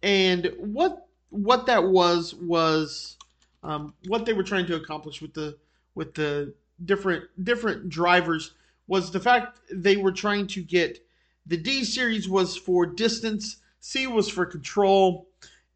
and 0.02 0.52
what 0.58 1.06
what 1.30 1.66
that 1.66 1.84
was 1.84 2.34
was 2.34 3.16
um, 3.62 3.94
what 4.06 4.26
they 4.26 4.34
were 4.34 4.42
trying 4.42 4.66
to 4.66 4.74
accomplish 4.76 5.22
with 5.22 5.34
the 5.34 5.56
with 5.94 6.14
the 6.14 6.54
different 6.84 7.24
different 7.42 7.88
drivers 7.88 8.52
was 8.86 9.10
the 9.10 9.20
fact 9.20 9.58
they 9.72 9.96
were 9.96 10.12
trying 10.12 10.46
to 10.48 10.62
get 10.62 10.98
the 11.46 11.56
D 11.56 11.84
series 11.84 12.28
was 12.28 12.56
for 12.56 12.86
distance, 12.86 13.56
C 13.80 14.06
was 14.06 14.28
for 14.28 14.46
control, 14.46 15.26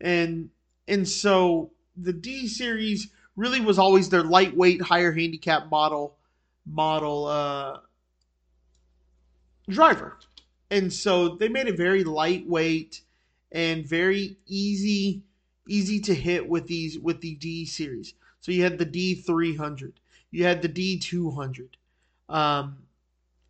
and 0.01 0.51
and 0.89 1.09
so 1.09 1.71
the 1.97 2.13
D 2.13 2.47
series 2.47 3.09
really 3.37 3.61
was 3.61 3.79
always 3.79 4.09
their 4.09 4.23
lightweight, 4.23 4.83
higher 4.83 5.13
handicap 5.13 5.71
model 5.71 6.17
model 6.65 7.27
uh, 7.27 7.79
driver. 9.69 10.19
And 10.71 10.93
so 10.93 11.29
they 11.29 11.49
made 11.49 11.69
it 11.69 11.77
very 11.77 12.03
lightweight 12.03 13.03
and 13.53 13.87
very 13.87 14.37
easy 14.47 15.23
easy 15.69 15.99
to 16.01 16.15
hit 16.15 16.49
with 16.49 16.67
these 16.67 16.99
with 16.99 17.21
the 17.21 17.35
D 17.35 17.65
series. 17.65 18.15
So 18.41 18.53
you 18.53 18.63
had 18.63 18.79
the 18.79 18.87
D300, 18.87 19.95
you 20.31 20.45
had 20.45 20.63
the 20.63 20.69
D200. 20.69 21.69
Um, 22.29 22.79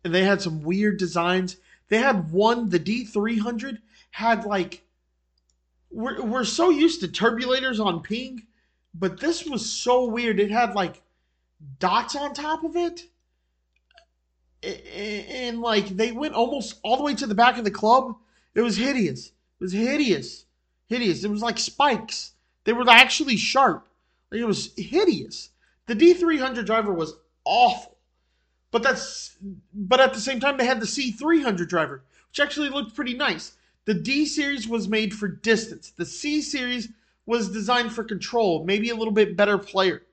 and 0.03 0.13
they 0.13 0.23
had 0.23 0.41
some 0.41 0.63
weird 0.63 0.97
designs. 0.97 1.57
They 1.89 1.97
had 1.97 2.31
one, 2.31 2.69
the 2.69 2.79
D300 2.79 3.79
had 4.11 4.45
like 4.45 4.83
we're, 5.91 6.21
we're 6.21 6.43
so 6.43 6.69
used 6.69 7.01
to 7.01 7.07
turbulators 7.07 7.83
on 7.83 8.01
ping, 8.01 8.47
but 8.93 9.19
this 9.19 9.45
was 9.45 9.69
so 9.69 10.05
weird. 10.05 10.39
It 10.39 10.51
had 10.51 10.75
like 10.75 11.01
dots 11.79 12.15
on 12.15 12.33
top 12.33 12.63
of 12.63 12.75
it 12.75 13.03
and 14.63 15.61
like 15.61 15.87
they 15.89 16.11
went 16.11 16.33
almost 16.33 16.79
all 16.83 16.97
the 16.97 17.03
way 17.03 17.13
to 17.15 17.27
the 17.27 17.35
back 17.35 17.57
of 17.57 17.63
the 17.63 17.71
club. 17.71 18.15
It 18.55 18.61
was 18.61 18.77
hideous. 18.77 19.27
It 19.27 19.63
was 19.63 19.73
hideous, 19.73 20.45
hideous. 20.87 21.23
It 21.23 21.29
was 21.29 21.41
like 21.41 21.59
spikes. 21.59 22.33
They 22.63 22.73
were 22.73 22.89
actually 22.89 23.37
sharp. 23.37 23.87
Like 24.31 24.41
it 24.41 24.45
was 24.45 24.73
hideous. 24.75 25.49
The 25.85 25.95
D300 25.95 26.65
driver 26.65 26.91
was 26.91 27.13
awful, 27.45 27.97
but 28.71 28.83
that's 28.83 29.37
but 29.73 30.01
at 30.01 30.13
the 30.13 30.19
same 30.19 30.39
time 30.39 30.57
they 30.57 30.65
had 30.65 30.81
the 30.81 30.85
C300 30.85 31.67
driver, 31.67 32.03
which 32.29 32.39
actually 32.39 32.69
looked 32.69 32.95
pretty 32.95 33.13
nice. 33.13 33.53
The 33.87 33.93
D 33.93 34.25
series 34.25 34.67
was 34.67 34.89
made 34.89 35.13
for 35.13 35.29
distance. 35.29 35.93
The 35.95 36.05
C 36.05 36.41
series 36.41 36.89
was 37.25 37.49
designed 37.49 37.93
for 37.93 38.03
control, 38.03 38.65
maybe 38.65 38.89
a 38.89 38.95
little 38.95 39.13
bit 39.13 39.37
better 39.37 39.57
player. 39.57 40.03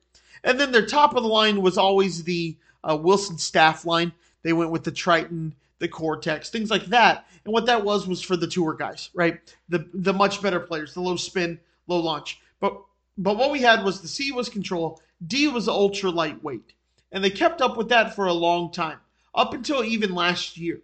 And 0.45 0.61
then 0.61 0.71
their 0.71 0.87
top 0.87 1.17
of 1.17 1.25
the 1.25 1.29
line 1.29 1.61
was 1.61 1.77
always 1.77 2.23
the 2.23 2.57
uh, 2.89 2.97
Wilson 2.97 3.37
staff 3.37 3.85
line. 3.85 4.13
They 4.45 4.53
went 4.53 4.71
with 4.71 4.85
the 4.85 4.93
Triton, 4.93 5.57
the 5.81 5.89
Cortex, 5.89 6.51
things 6.51 6.71
like 6.71 6.85
that. 6.87 7.27
And 7.45 7.53
what 7.53 7.67
that 7.67 7.85
was 7.85 8.07
was 8.07 8.23
for 8.23 8.37
the 8.37 8.47
tour 8.47 8.75
guys, 8.75 9.11
right? 9.13 9.41
The 9.69 9.89
the 9.93 10.13
much 10.13 10.41
better 10.41 10.61
players, 10.61 10.95
the 10.95 11.01
low 11.01 11.17
spin, 11.17 11.59
low 11.89 11.99
launch. 11.99 12.41
But 12.61 12.81
but 13.19 13.37
what 13.37 13.51
we 13.51 13.61
had 13.61 13.83
was 13.83 14.01
the 14.01 14.09
C 14.09 14.31
was 14.31 14.49
control, 14.49 15.03
D 15.27 15.49
was 15.49 15.67
ultra 15.67 16.11
lightweight. 16.11 16.75
And 17.11 17.25
they 17.25 17.31
kept 17.31 17.61
up 17.61 17.77
with 17.77 17.89
that 17.89 18.15
for 18.15 18.27
a 18.27 18.33
long 18.33 18.71
time, 18.71 18.99
up 19.35 19.53
until 19.53 19.83
even 19.83 20.15
last 20.15 20.57
year. 20.57 20.81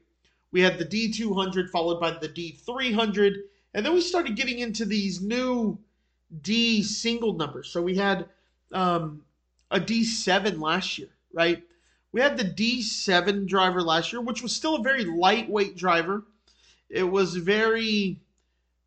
We 0.52 0.60
had 0.60 0.78
the 0.78 0.84
D200 0.84 1.70
followed 1.70 2.00
by 2.00 2.10
the 2.10 2.28
D300, 2.28 3.34
and 3.74 3.86
then 3.86 3.94
we 3.94 4.00
started 4.00 4.36
getting 4.36 4.58
into 4.58 4.84
these 4.84 5.20
new 5.20 5.78
D 6.42 6.82
single 6.82 7.34
numbers. 7.34 7.68
So 7.68 7.82
we 7.82 7.96
had 7.96 8.28
um, 8.72 9.22
a 9.70 9.80
D7 9.80 10.60
last 10.60 10.98
year, 10.98 11.08
right? 11.32 11.62
We 12.12 12.20
had 12.20 12.36
the 12.36 12.44
D7 12.44 13.46
driver 13.46 13.82
last 13.82 14.12
year, 14.12 14.20
which 14.20 14.42
was 14.42 14.54
still 14.54 14.76
a 14.76 14.82
very 14.82 15.04
lightweight 15.04 15.76
driver. 15.76 16.24
It 16.88 17.04
was 17.04 17.36
very 17.36 18.20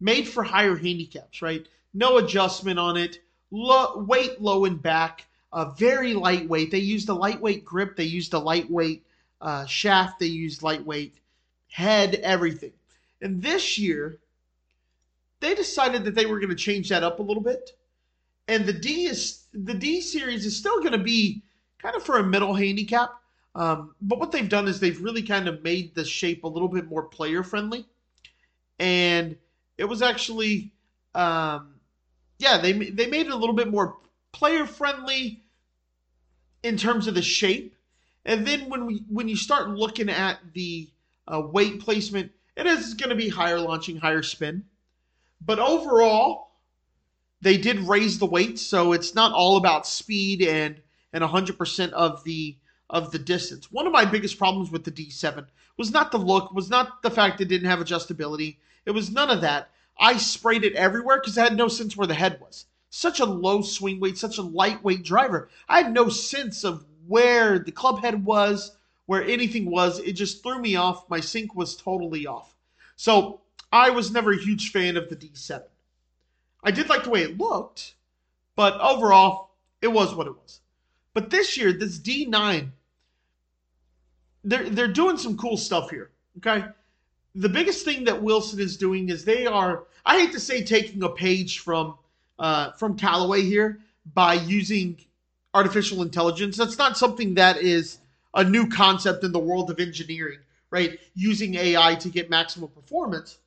made 0.01 0.27
for 0.27 0.43
higher 0.43 0.75
handicaps, 0.75 1.41
right? 1.41 1.65
No 1.93 2.17
adjustment 2.17 2.79
on 2.79 2.97
it. 2.97 3.19
Weight 3.51 4.41
low 4.41 4.65
and 4.65 4.81
back. 4.81 5.25
Uh, 5.53 5.65
very 5.65 6.13
lightweight. 6.13 6.71
They 6.71 6.79
used 6.79 7.07
a 7.07 7.13
lightweight 7.13 7.63
grip. 7.63 7.95
They 7.95 8.03
used 8.03 8.33
a 8.33 8.39
lightweight 8.39 9.05
uh, 9.39 9.65
shaft. 9.65 10.19
They 10.19 10.25
used 10.25 10.63
lightweight 10.63 11.15
head, 11.73 12.13
everything. 12.21 12.71
And 13.19 13.41
this 13.41 13.79
year, 13.79 14.19
they 15.39 15.55
decided 15.55 16.03
that 16.03 16.13
they 16.13 16.27
were 16.27 16.39
going 16.39 16.51
to 16.51 16.55
change 16.55 16.89
that 16.89 17.03
up 17.03 17.17
a 17.17 17.23
little 17.23 17.41
bit. 17.41 17.71
And 18.47 18.67
the 18.67 18.73
D 18.73 19.05
is 19.05 19.47
the 19.53 19.73
D 19.73 19.99
series 19.99 20.45
is 20.45 20.55
still 20.55 20.79
going 20.81 20.91
to 20.91 20.99
be 20.99 21.41
kind 21.79 21.95
of 21.95 22.03
for 22.03 22.19
a 22.19 22.23
middle 22.23 22.53
handicap. 22.53 23.09
Um, 23.55 23.95
but 24.01 24.19
what 24.19 24.31
they've 24.31 24.47
done 24.47 24.67
is 24.67 24.79
they've 24.79 25.01
really 25.01 25.23
kind 25.23 25.47
of 25.47 25.63
made 25.63 25.95
the 25.95 26.05
shape 26.05 26.43
a 26.43 26.47
little 26.47 26.67
bit 26.67 26.87
more 26.87 27.03
player 27.03 27.41
friendly. 27.41 27.87
And 28.77 29.35
it 29.77 29.85
was 29.85 30.03
actually, 30.03 30.73
um, 31.15 31.75
yeah, 32.37 32.59
they, 32.59 32.73
they 32.73 33.07
made 33.07 33.25
it 33.25 33.31
a 33.31 33.35
little 33.35 33.55
bit 33.55 33.69
more 33.69 33.97
player 34.31 34.67
friendly 34.67 35.43
in 36.61 36.77
terms 36.77 37.07
of 37.07 37.15
the 37.15 37.21
shape. 37.23 37.75
And 38.25 38.45
then 38.45 38.69
when 38.69 38.85
we 38.85 39.03
when 39.09 39.27
you 39.27 39.35
start 39.35 39.69
looking 39.69 40.09
at 40.09 40.37
the 40.53 40.92
uh, 41.27 41.41
weight 41.41 41.79
placement, 41.79 42.31
it 42.55 42.65
is 42.65 42.93
going 42.93 43.09
to 43.09 43.15
be 43.15 43.29
higher 43.29 43.59
launching, 43.59 43.97
higher 43.97 44.23
spin. 44.23 44.65
But 45.45 45.59
overall, 45.59 46.51
they 47.41 47.57
did 47.57 47.79
raise 47.79 48.19
the 48.19 48.25
weight, 48.25 48.57
so 48.59 48.93
it's 48.93 49.15
not 49.15 49.33
all 49.33 49.57
about 49.57 49.87
speed 49.87 50.41
and 50.41 50.81
and 51.11 51.23
100% 51.23 51.91
of 51.91 52.23
the 52.23 52.57
of 52.89 53.11
the 53.11 53.19
distance. 53.19 53.71
One 53.71 53.87
of 53.87 53.93
my 53.93 54.05
biggest 54.05 54.37
problems 54.37 54.71
with 54.71 54.83
the 54.83 54.91
D7 54.91 55.47
was 55.77 55.91
not 55.91 56.11
the 56.11 56.17
look, 56.17 56.53
was 56.53 56.69
not 56.69 57.01
the 57.01 57.09
fact 57.09 57.41
it 57.41 57.45
didn't 57.45 57.69
have 57.69 57.79
adjustability. 57.79 58.57
It 58.85 58.91
was 58.91 59.11
none 59.11 59.29
of 59.29 59.41
that. 59.41 59.71
I 59.99 60.17
sprayed 60.17 60.63
it 60.63 60.73
everywhere 60.73 61.19
because 61.19 61.37
I 61.37 61.43
had 61.43 61.55
no 61.55 61.67
sense 61.67 61.97
where 61.97 62.07
the 62.07 62.13
head 62.13 62.39
was. 62.39 62.65
Such 62.89 63.19
a 63.19 63.25
low 63.25 63.61
swing 63.61 63.99
weight, 63.99 64.17
such 64.17 64.37
a 64.37 64.43
lightweight 64.43 65.03
driver. 65.03 65.49
I 65.67 65.81
had 65.81 65.93
no 65.93 66.09
sense 66.09 66.63
of 66.63 66.85
where 67.07 67.59
the 67.59 67.71
club 67.71 68.01
head 68.01 68.25
was, 68.25 68.75
where 69.05 69.23
anything 69.23 69.69
was. 69.69 69.99
It 69.99 70.13
just 70.13 70.43
threw 70.43 70.59
me 70.59 70.75
off. 70.75 71.09
My 71.09 71.19
sync 71.19 71.55
was 71.55 71.75
totally 71.75 72.25
off. 72.25 72.55
So 72.95 73.41
I 73.71 73.89
was 73.89 74.11
never 74.11 74.33
a 74.33 74.37
huge 74.37 74.71
fan 74.71 74.97
of 74.97 75.09
the 75.09 75.15
D7. 75.15 75.63
I 76.63 76.71
did 76.71 76.89
like 76.89 77.03
the 77.03 77.09
way 77.09 77.23
it 77.23 77.37
looked, 77.37 77.95
but 78.55 78.79
overall, 78.79 79.51
it 79.81 79.89
was 79.89 80.15
what 80.15 80.27
it 80.27 80.35
was. 80.35 80.61
But 81.13 81.29
this 81.29 81.57
year, 81.57 81.73
this 81.73 81.99
D9, 81.99 82.69
they're 84.43 84.69
they're 84.69 84.87
doing 84.87 85.17
some 85.17 85.37
cool 85.37 85.57
stuff 85.57 85.89
here. 85.89 86.11
Okay. 86.37 86.65
The 87.35 87.49
biggest 87.49 87.83
thing 87.83 88.03
that 88.05 88.21
Wilson 88.21 88.59
is 88.59 88.77
doing 88.77 89.09
is 89.09 89.25
they 89.25 89.47
are, 89.47 89.85
I 90.05 90.19
hate 90.19 90.33
to 90.33 90.39
say 90.39 90.63
taking 90.63 91.01
a 91.03 91.09
page 91.09 91.59
from 91.59 91.97
uh, 92.39 92.71
from 92.73 92.97
Callaway 92.97 93.41
here 93.41 93.79
by 94.13 94.35
using 94.35 94.97
artificial 95.53 96.01
intelligence. 96.01 96.57
That's 96.57 96.77
not 96.77 96.97
something 96.97 97.35
that 97.35 97.57
is 97.57 97.99
a 98.33 98.43
new 98.43 98.67
concept 98.67 99.23
in 99.23 99.31
the 99.31 99.39
world 99.39 99.69
of 99.69 99.79
engineering, 99.79 100.39
right? 100.69 100.99
Using 101.15 101.55
AI 101.55 101.95
to 101.95 102.09
get 102.09 102.29
maximum 102.29 102.69
performance. 102.69 103.37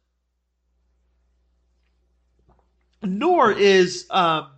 Nor 3.03 3.53
is 3.53 4.07
um, 4.11 4.49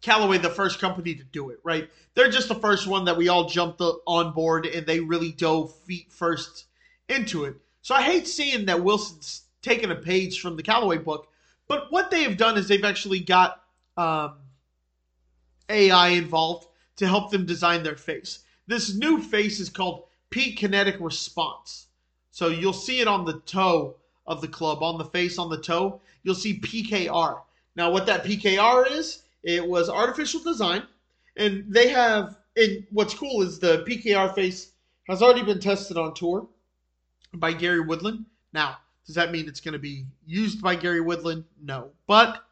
Callaway 0.00 0.38
the 0.38 0.50
first 0.50 0.80
company 0.80 1.14
to 1.14 1.24
do 1.24 1.50
it, 1.50 1.58
right? 1.64 1.90
They're 2.14 2.30
just 2.30 2.48
the 2.48 2.54
first 2.54 2.86
one 2.86 3.04
that 3.06 3.16
we 3.16 3.28
all 3.28 3.48
jumped 3.48 3.80
on 4.06 4.32
board 4.32 4.66
and 4.66 4.86
they 4.86 5.00
really 5.00 5.32
dove 5.32 5.74
feet 5.80 6.12
first 6.12 6.66
into 7.08 7.44
it. 7.44 7.56
So 7.82 7.94
I 7.94 8.02
hate 8.02 8.28
seeing 8.28 8.66
that 8.66 8.82
Wilson's 8.82 9.42
taken 9.62 9.90
a 9.90 9.96
page 9.96 10.40
from 10.40 10.56
the 10.56 10.62
Callaway 10.62 10.98
book, 10.98 11.28
but 11.66 11.90
what 11.90 12.10
they 12.10 12.22
have 12.22 12.36
done 12.36 12.56
is 12.56 12.68
they've 12.68 12.84
actually 12.84 13.20
got 13.20 13.60
um, 13.96 14.36
AI 15.68 16.08
involved 16.08 16.68
to 16.96 17.06
help 17.06 17.30
them 17.30 17.46
design 17.46 17.82
their 17.82 17.96
face. 17.96 18.40
This 18.68 18.94
new 18.94 19.20
face 19.20 19.60
is 19.60 19.70
called 19.70 20.04
Peak 20.28 20.58
Kinetic 20.58 20.98
Response. 21.00 21.86
So 22.30 22.48
you'll 22.48 22.74
see 22.74 23.00
it 23.00 23.08
on 23.08 23.24
the 23.24 23.40
toe 23.40 23.96
of 24.26 24.42
the 24.42 24.48
club, 24.48 24.82
on 24.82 24.98
the 24.98 25.06
face, 25.06 25.38
on 25.38 25.48
the 25.48 25.60
toe. 25.60 26.02
You'll 26.22 26.34
see 26.34 26.60
PKR. 26.60 27.40
Now, 27.74 27.90
what 27.90 28.04
that 28.06 28.24
PKR 28.24 28.90
is, 28.90 29.22
it 29.42 29.66
was 29.66 29.88
artificial 29.88 30.40
design, 30.40 30.82
and 31.36 31.64
they 31.66 31.88
have. 31.88 32.36
And 32.56 32.86
what's 32.90 33.14
cool 33.14 33.40
is 33.42 33.58
the 33.58 33.84
PKR 33.88 34.34
face 34.34 34.72
has 35.08 35.22
already 35.22 35.44
been 35.44 35.60
tested 35.60 35.96
on 35.96 36.12
tour 36.12 36.46
by 37.34 37.52
Gary 37.52 37.80
Woodland. 37.80 38.26
Now, 38.52 38.78
does 39.06 39.14
that 39.14 39.32
mean 39.32 39.48
it's 39.48 39.60
going 39.60 39.72
to 39.72 39.78
be 39.78 40.04
used 40.26 40.60
by 40.60 40.74
Gary 40.74 41.00
Woodland? 41.00 41.44
No, 41.62 41.90
but 42.06 42.44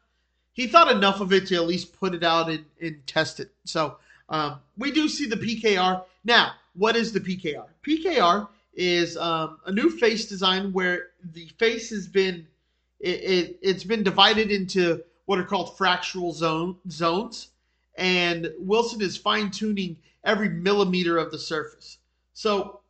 he 0.53 0.65
thought 0.65 0.89
enough 0.89 1.21
of 1.21 1.31
it 1.31 1.45
to 1.47 1.55
at 1.55 1.67
least 1.67 1.99
put 1.99 2.15
it 2.15 2.23
out 2.23 2.49
and, 2.49 2.65
and 2.81 3.05
test 3.05 3.39
it. 3.39 3.51
So 3.65 3.97
um, 4.29 4.59
we 4.77 4.91
do 4.91 5.07
see 5.07 5.25
the 5.25 5.35
PKR. 5.35 6.03
Now, 6.23 6.53
what 6.75 6.95
is 6.95 7.11
the 7.11 7.19
PKR? 7.19 7.65
PKR 7.85 8.47
is 8.73 9.17
um, 9.17 9.57
a 9.65 9.71
new 9.71 9.89
face 9.89 10.27
design 10.27 10.71
where 10.71 11.07
the 11.33 11.47
face 11.57 11.89
has 11.89 12.07
been 12.07 12.47
it, 12.99 13.57
it, 13.61 13.73
has 13.73 13.83
been 13.83 14.03
divided 14.03 14.51
into 14.51 15.03
what 15.25 15.39
are 15.39 15.43
called 15.43 15.77
fractal 15.77 16.33
zone 16.33 16.77
zones, 16.89 17.49
and 17.95 18.51
Wilson 18.59 19.01
is 19.01 19.17
fine 19.17 19.51
tuning 19.51 19.97
every 20.23 20.49
millimeter 20.49 21.17
of 21.17 21.31
the 21.31 21.37
surface. 21.37 21.97
So 22.33 22.81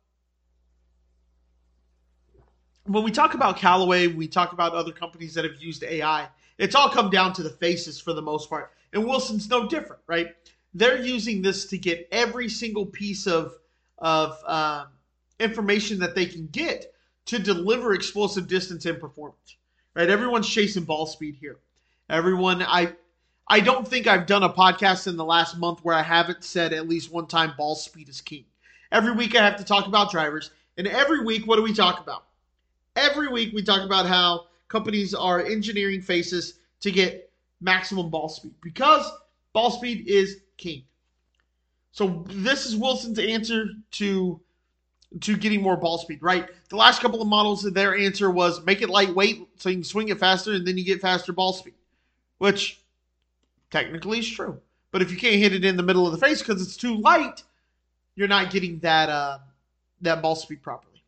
when 2.84 3.04
we 3.04 3.10
talk 3.10 3.34
about 3.34 3.58
Callaway, 3.58 4.06
we 4.06 4.28
talk 4.28 4.52
about 4.52 4.72
other 4.72 4.92
companies 4.92 5.34
that 5.34 5.44
have 5.44 5.60
used 5.60 5.82
AI. 5.84 6.28
It's 6.56 6.74
all 6.74 6.88
come 6.88 7.10
down 7.10 7.32
to 7.34 7.42
the 7.42 7.50
faces 7.50 8.00
for 8.00 8.12
the 8.12 8.22
most 8.22 8.48
part, 8.48 8.72
and 8.92 9.04
Wilson's 9.04 9.48
no 9.48 9.68
different, 9.68 10.02
right? 10.06 10.34
They're 10.78 11.02
using 11.02 11.42
this 11.42 11.66
to 11.66 11.78
get 11.78 12.08
every 12.12 12.48
single 12.48 12.86
piece 12.86 13.26
of 13.26 13.58
of 13.98 14.38
um, 14.46 14.86
information 15.40 15.98
that 15.98 16.14
they 16.14 16.26
can 16.26 16.46
get 16.46 16.94
to 17.26 17.38
deliver 17.38 17.94
explosive 17.94 18.46
distance 18.46 18.86
and 18.86 19.00
performance. 19.00 19.56
Right? 19.94 20.08
Everyone's 20.08 20.48
chasing 20.48 20.84
ball 20.84 21.06
speed 21.06 21.36
here. 21.40 21.58
Everyone, 22.08 22.62
I 22.62 22.92
I 23.48 23.60
don't 23.60 23.88
think 23.88 24.06
I've 24.06 24.26
done 24.26 24.44
a 24.44 24.50
podcast 24.50 25.08
in 25.08 25.16
the 25.16 25.24
last 25.24 25.58
month 25.58 25.80
where 25.82 25.96
I 25.96 26.02
haven't 26.02 26.44
said 26.44 26.72
at 26.72 26.88
least 26.88 27.12
one 27.12 27.26
time 27.26 27.54
ball 27.58 27.74
speed 27.74 28.08
is 28.08 28.20
king. 28.20 28.44
Every 28.92 29.12
week 29.12 29.34
I 29.34 29.44
have 29.44 29.56
to 29.56 29.64
talk 29.64 29.86
about 29.86 30.10
drivers, 30.10 30.50
and 30.76 30.86
every 30.86 31.24
week 31.24 31.46
what 31.46 31.56
do 31.56 31.62
we 31.62 31.74
talk 31.74 32.00
about? 32.00 32.24
Every 32.94 33.28
week 33.28 33.52
we 33.52 33.62
talk 33.62 33.82
about 33.82 34.06
how 34.06 34.46
companies 34.68 35.12
are 35.12 35.44
engineering 35.44 36.02
faces 36.02 36.60
to 36.80 36.92
get 36.92 37.30
maximum 37.60 38.10
ball 38.10 38.28
speed 38.28 38.54
because 38.60 39.10
ball 39.52 39.70
speed 39.72 40.06
is 40.06 40.40
king. 40.58 40.84
So 41.92 42.24
this 42.28 42.66
is 42.66 42.76
Wilson's 42.76 43.18
answer 43.18 43.66
to 43.92 44.40
to 45.22 45.36
getting 45.36 45.62
more 45.62 45.76
ball 45.76 45.96
speed, 45.96 46.18
right? 46.22 46.46
The 46.68 46.76
last 46.76 47.00
couple 47.00 47.22
of 47.22 47.28
models, 47.28 47.62
their 47.62 47.96
answer 47.96 48.30
was 48.30 48.62
make 48.64 48.82
it 48.82 48.90
lightweight 48.90 49.48
so 49.56 49.70
you 49.70 49.76
can 49.76 49.84
swing 49.84 50.10
it 50.10 50.20
faster 50.20 50.52
and 50.52 50.66
then 50.66 50.76
you 50.76 50.84
get 50.84 51.00
faster 51.00 51.32
ball 51.32 51.54
speed, 51.54 51.74
which 52.36 52.82
technically 53.70 54.18
is 54.18 54.30
true. 54.30 54.60
But 54.90 55.02
if 55.02 55.10
you 55.10 55.16
can't 55.16 55.36
hit 55.36 55.54
it 55.54 55.64
in 55.64 55.76
the 55.76 55.82
middle 55.82 56.06
of 56.06 56.12
the 56.12 56.18
face 56.18 56.40
because 56.40 56.60
it's 56.60 56.76
too 56.76 56.96
light, 56.96 57.42
you're 58.16 58.28
not 58.28 58.50
getting 58.50 58.78
that 58.80 59.08
uh, 59.08 59.38
that 60.02 60.20
ball 60.22 60.34
speed 60.34 60.62
properly. 60.62 61.02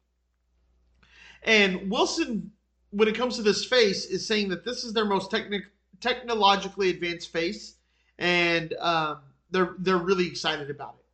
And 1.42 1.90
Wilson, 1.90 2.52
when 2.90 3.08
it 3.08 3.14
comes 3.14 3.36
to 3.36 3.42
this 3.42 3.64
face, 3.64 4.06
is 4.06 4.26
saying 4.26 4.48
that 4.48 4.64
this 4.64 4.84
is 4.84 4.92
their 4.92 5.06
most 5.06 5.30
technic- 5.30 5.70
technologically 6.00 6.90
advanced 6.90 7.32
face, 7.32 7.76
and 8.18 8.74
um, 8.74 9.18
they're 9.50 9.74
they're 9.78 9.98
really 9.98 10.26
excited 10.26 10.70
about 10.70 10.96
it 10.98 11.04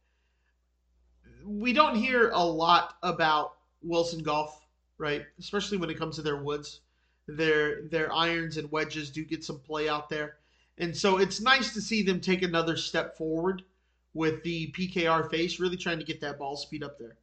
we 1.46 1.72
don't 1.72 1.94
hear 1.94 2.30
a 2.30 2.44
lot 2.44 2.96
about 3.02 3.54
Wilson 3.82 4.22
Golf, 4.22 4.66
right? 4.98 5.24
Especially 5.38 5.78
when 5.78 5.90
it 5.90 5.98
comes 5.98 6.16
to 6.16 6.22
their 6.22 6.36
woods. 6.36 6.80
Their 7.28 7.82
their 7.82 8.12
irons 8.12 8.56
and 8.56 8.70
wedges 8.70 9.10
do 9.10 9.24
get 9.24 9.44
some 9.44 9.58
play 9.60 9.88
out 9.88 10.08
there. 10.08 10.36
And 10.78 10.96
so 10.96 11.18
it's 11.18 11.40
nice 11.40 11.72
to 11.74 11.80
see 11.80 12.02
them 12.02 12.20
take 12.20 12.42
another 12.42 12.76
step 12.76 13.16
forward 13.16 13.62
with 14.14 14.42
the 14.42 14.72
PKR 14.72 15.28
face, 15.30 15.58
really 15.58 15.76
trying 15.76 15.98
to 15.98 16.04
get 16.04 16.20
that 16.20 16.38
ball 16.38 16.56
speed 16.56 16.82
up 16.82 16.98
there. 16.98 17.16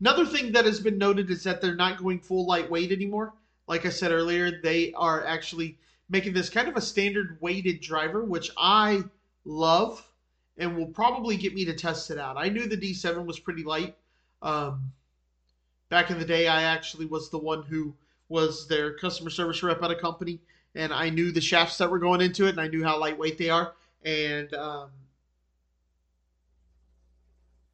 Another 0.00 0.26
thing 0.26 0.52
that 0.52 0.64
has 0.64 0.80
been 0.80 0.98
noted 0.98 1.30
is 1.30 1.44
that 1.44 1.60
they're 1.60 1.74
not 1.74 1.98
going 1.98 2.20
full 2.20 2.46
lightweight 2.46 2.92
anymore. 2.92 3.34
Like 3.66 3.86
I 3.86 3.90
said 3.90 4.12
earlier, 4.12 4.60
they 4.62 4.92
are 4.92 5.24
actually 5.24 5.78
making 6.08 6.34
this 6.34 6.50
kind 6.50 6.68
of 6.68 6.76
a 6.76 6.80
standard 6.80 7.38
weighted 7.40 7.80
driver, 7.80 8.24
which 8.24 8.50
I 8.56 9.02
love 9.44 10.06
and 10.58 10.76
will 10.76 10.86
probably 10.86 11.36
get 11.36 11.54
me 11.54 11.64
to 11.64 11.74
test 11.74 12.10
it 12.10 12.18
out. 12.18 12.36
I 12.36 12.48
knew 12.48 12.66
the 12.66 12.76
D7 12.76 13.24
was 13.24 13.38
pretty 13.38 13.64
light. 13.64 13.96
Um, 14.42 14.92
back 15.88 16.10
in 16.10 16.18
the 16.18 16.24
day, 16.24 16.48
I 16.48 16.62
actually 16.62 17.06
was 17.06 17.30
the 17.30 17.38
one 17.38 17.62
who 17.62 17.94
was 18.28 18.66
their 18.68 18.94
customer 18.94 19.30
service 19.30 19.62
rep 19.62 19.82
at 19.82 19.90
a 19.90 19.94
company, 19.94 20.40
and 20.74 20.92
I 20.92 21.10
knew 21.10 21.32
the 21.32 21.40
shafts 21.40 21.78
that 21.78 21.90
were 21.90 21.98
going 21.98 22.20
into 22.20 22.46
it, 22.46 22.50
and 22.50 22.60
I 22.60 22.68
knew 22.68 22.82
how 22.82 22.98
lightweight 22.98 23.38
they 23.38 23.50
are, 23.50 23.74
and 24.04 24.52
um, 24.54 24.90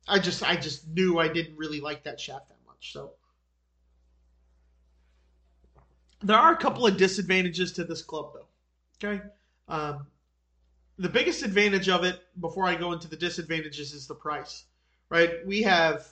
I 0.06 0.18
just 0.18 0.42
I 0.42 0.56
just 0.56 0.88
knew 0.88 1.18
I 1.18 1.28
didn't 1.28 1.56
really 1.56 1.80
like 1.80 2.02
that 2.04 2.20
shaft 2.20 2.48
that 2.48 2.58
much. 2.66 2.92
So 2.92 3.12
there 6.22 6.36
are 6.36 6.52
a 6.52 6.56
couple 6.56 6.86
of 6.86 6.96
disadvantages 6.96 7.72
to 7.72 7.84
this 7.84 8.02
club, 8.02 8.32
though. 8.34 9.08
Okay. 9.08 9.22
Um, 9.68 10.06
the 10.98 11.08
biggest 11.08 11.42
advantage 11.42 11.88
of 11.88 12.04
it, 12.04 12.20
before 12.40 12.66
I 12.66 12.74
go 12.74 12.92
into 12.92 13.08
the 13.08 13.16
disadvantages, 13.16 13.92
is 13.92 14.06
the 14.06 14.14
price. 14.14 14.64
Right? 15.11 15.46
We 15.46 15.62
have 15.62 16.06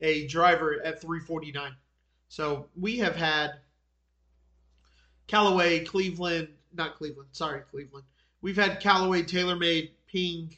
a 0.00 0.26
driver 0.26 0.80
at 0.84 1.00
349. 1.00 1.72
So 2.28 2.68
we 2.76 2.98
have 2.98 3.16
had 3.16 3.52
Callaway, 5.26 5.84
Cleveland, 5.84 6.48
not 6.72 6.96
Cleveland, 6.96 7.28
sorry, 7.32 7.62
Cleveland. 7.70 8.04
We've 8.42 8.56
had 8.56 8.80
Callaway, 8.80 9.22
TaylorMade, 9.22 9.90
Ping, 10.06 10.56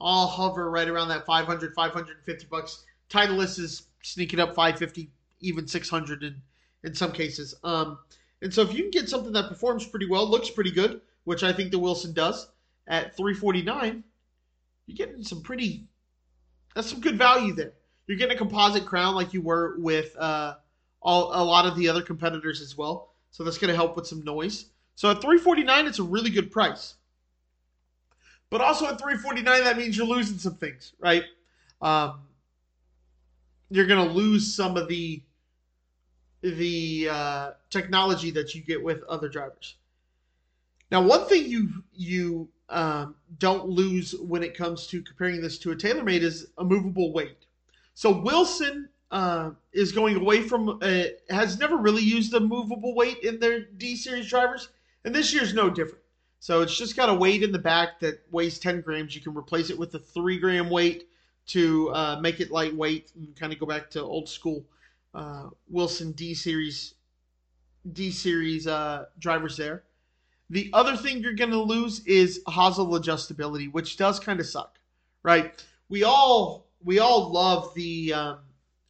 all 0.00 0.26
hover 0.26 0.70
right 0.70 0.88
around 0.88 1.08
that 1.08 1.26
500, 1.26 1.74
550 1.74 2.46
bucks. 2.50 2.84
Titleist 3.10 3.58
is 3.58 3.86
sneaking 4.02 4.40
up 4.40 4.54
550, 4.54 5.10
even 5.40 5.66
600 5.66 6.22
in, 6.22 6.40
in 6.84 6.94
some 6.94 7.12
cases. 7.12 7.54
Um, 7.64 7.98
and 8.40 8.52
so 8.52 8.62
if 8.62 8.72
you 8.72 8.82
can 8.82 8.90
get 8.90 9.08
something 9.08 9.32
that 9.32 9.48
performs 9.48 9.86
pretty 9.86 10.06
well, 10.06 10.28
looks 10.28 10.50
pretty 10.50 10.70
good, 10.70 11.00
which 11.24 11.42
I 11.42 11.52
think 11.52 11.70
the 11.70 11.78
Wilson 11.78 12.12
does, 12.12 12.48
at 12.88 13.16
349, 13.16 14.02
you're 14.86 14.96
getting 14.96 15.22
some 15.22 15.42
pretty 15.42 15.86
that's 16.74 16.90
some 16.90 17.00
good 17.00 17.18
value 17.18 17.54
there. 17.54 17.72
You're 18.06 18.18
getting 18.18 18.36
a 18.36 18.38
composite 18.38 18.86
crown 18.86 19.14
like 19.14 19.32
you 19.32 19.42
were 19.42 19.76
with 19.78 20.16
uh, 20.16 20.54
all 21.02 21.30
a 21.34 21.42
lot 21.42 21.66
of 21.66 21.76
the 21.76 21.88
other 21.88 22.02
competitors 22.02 22.60
as 22.60 22.76
well. 22.76 23.14
So 23.30 23.44
that's 23.44 23.58
going 23.58 23.70
to 23.70 23.74
help 23.74 23.96
with 23.96 24.06
some 24.06 24.22
noise. 24.22 24.66
So 24.94 25.10
at 25.10 25.20
349, 25.20 25.86
it's 25.86 25.98
a 25.98 26.02
really 26.02 26.30
good 26.30 26.50
price. 26.50 26.94
But 28.50 28.60
also 28.60 28.86
at 28.86 28.98
349, 28.98 29.64
that 29.64 29.76
means 29.76 29.96
you're 29.96 30.06
losing 30.06 30.38
some 30.38 30.54
things, 30.54 30.92
right? 30.98 31.24
Um, 31.82 32.20
you're 33.70 33.86
going 33.86 34.06
to 34.06 34.14
lose 34.14 34.54
some 34.54 34.76
of 34.76 34.88
the 34.88 35.22
the 36.40 37.08
uh, 37.10 37.50
technology 37.70 38.30
that 38.30 38.54
you 38.54 38.62
get 38.62 38.82
with 38.82 39.02
other 39.04 39.28
drivers. 39.28 39.76
Now, 40.92 41.02
one 41.02 41.26
thing 41.26 41.46
you 41.46 41.82
you 41.92 42.48
um, 42.68 43.14
don't 43.38 43.68
lose 43.68 44.14
when 44.14 44.42
it 44.42 44.56
comes 44.56 44.86
to 44.88 45.02
comparing 45.02 45.40
this 45.40 45.58
to 45.58 45.70
a 45.70 45.76
TaylorMade 45.76 46.20
is 46.20 46.48
a 46.58 46.64
movable 46.64 47.12
weight. 47.12 47.46
So 47.94 48.20
Wilson 48.20 48.88
uh, 49.10 49.50
is 49.72 49.92
going 49.92 50.16
away 50.16 50.42
from 50.42 50.78
uh, 50.82 51.04
has 51.30 51.58
never 51.58 51.76
really 51.76 52.02
used 52.02 52.34
a 52.34 52.40
movable 52.40 52.94
weight 52.94 53.18
in 53.22 53.40
their 53.40 53.60
D 53.60 53.96
series 53.96 54.28
drivers, 54.28 54.68
and 55.04 55.14
this 55.14 55.32
year's 55.32 55.54
no 55.54 55.70
different. 55.70 56.04
So 56.40 56.60
it's 56.60 56.76
just 56.76 56.96
got 56.96 57.08
a 57.08 57.14
weight 57.14 57.42
in 57.42 57.50
the 57.50 57.58
back 57.58 57.98
that 58.00 58.22
weighs 58.30 58.58
10 58.58 58.82
grams. 58.82 59.14
You 59.14 59.20
can 59.20 59.34
replace 59.34 59.70
it 59.70 59.78
with 59.78 59.94
a 59.94 59.98
three 59.98 60.38
gram 60.38 60.70
weight 60.70 61.08
to 61.48 61.90
uh, 61.90 62.20
make 62.20 62.40
it 62.40 62.50
lightweight 62.50 63.12
and 63.16 63.34
kind 63.34 63.52
of 63.52 63.58
go 63.58 63.66
back 63.66 63.90
to 63.90 64.02
old 64.02 64.28
school 64.28 64.64
uh, 65.14 65.48
Wilson 65.68 66.12
D 66.12 66.34
series 66.34 66.94
D 67.92 68.10
series 68.10 68.66
uh, 68.66 69.06
drivers 69.18 69.56
there. 69.56 69.82
The 70.50 70.70
other 70.72 70.96
thing 70.96 71.18
you're 71.18 71.34
going 71.34 71.50
to 71.50 71.62
lose 71.62 72.00
is 72.06 72.42
hosel 72.46 72.98
adjustability, 72.98 73.70
which 73.70 73.96
does 73.96 74.18
kind 74.18 74.40
of 74.40 74.46
suck, 74.46 74.78
right? 75.22 75.62
We 75.88 76.04
all 76.04 76.66
we 76.82 76.98
all 77.00 77.30
love 77.30 77.74
the 77.74 78.14
um, 78.14 78.38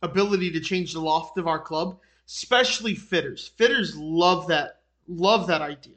ability 0.03 0.51
to 0.53 0.61
change 0.61 0.93
the 0.93 1.01
loft 1.01 1.39
of 1.39 1.49
our 1.49 1.59
club, 1.59 1.99
especially 2.27 2.95
fitters. 2.95 3.49
Fitters 3.57 3.97
love 3.97 4.47
that 4.49 4.81
love 5.09 5.47
that 5.49 5.63
idea. 5.63 5.95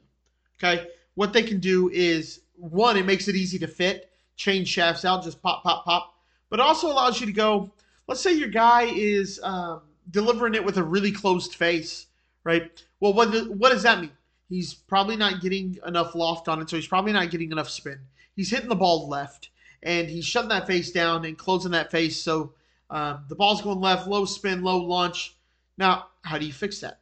Okay, 0.56 0.88
what 1.14 1.32
they 1.32 1.42
can 1.42 1.60
do 1.60 1.90
is 1.90 2.40
one, 2.56 2.96
it 2.96 3.06
makes 3.06 3.28
it 3.28 3.36
easy 3.36 3.58
to 3.58 3.68
fit, 3.68 4.10
change 4.36 4.68
shafts 4.68 5.04
out, 5.04 5.24
just 5.24 5.42
pop, 5.42 5.62
pop, 5.62 5.84
pop, 5.84 6.14
but 6.50 6.60
also 6.60 6.88
allows 6.88 7.20
you 7.20 7.26
to 7.26 7.32
go. 7.32 7.70
Let's 8.08 8.20
say 8.20 8.32
your 8.32 8.48
guy 8.48 8.84
is 8.84 9.40
um, 9.42 9.82
delivering 10.10 10.54
it 10.54 10.64
with 10.64 10.76
a 10.76 10.82
really 10.82 11.12
closed 11.12 11.54
face, 11.54 12.06
right? 12.44 12.82
Well, 13.00 13.12
what 13.12 13.28
what 13.50 13.70
does 13.70 13.84
that 13.84 14.00
mean? 14.00 14.12
He's 14.52 14.74
probably 14.74 15.16
not 15.16 15.40
getting 15.40 15.78
enough 15.86 16.14
loft 16.14 16.46
on 16.46 16.60
it, 16.60 16.68
so 16.68 16.76
he's 16.76 16.86
probably 16.86 17.12
not 17.12 17.30
getting 17.30 17.52
enough 17.52 17.70
spin. 17.70 17.98
He's 18.36 18.50
hitting 18.50 18.68
the 18.68 18.74
ball 18.74 19.08
left, 19.08 19.48
and 19.82 20.10
he's 20.10 20.26
shutting 20.26 20.50
that 20.50 20.66
face 20.66 20.92
down 20.92 21.24
and 21.24 21.38
closing 21.38 21.70
that 21.70 21.90
face, 21.90 22.20
so 22.20 22.52
um, 22.90 23.24
the 23.30 23.34
ball's 23.34 23.62
going 23.62 23.80
left, 23.80 24.06
low 24.06 24.26
spin, 24.26 24.62
low 24.62 24.76
launch. 24.76 25.34
Now, 25.78 26.08
how 26.20 26.36
do 26.36 26.44
you 26.44 26.52
fix 26.52 26.80
that? 26.80 27.00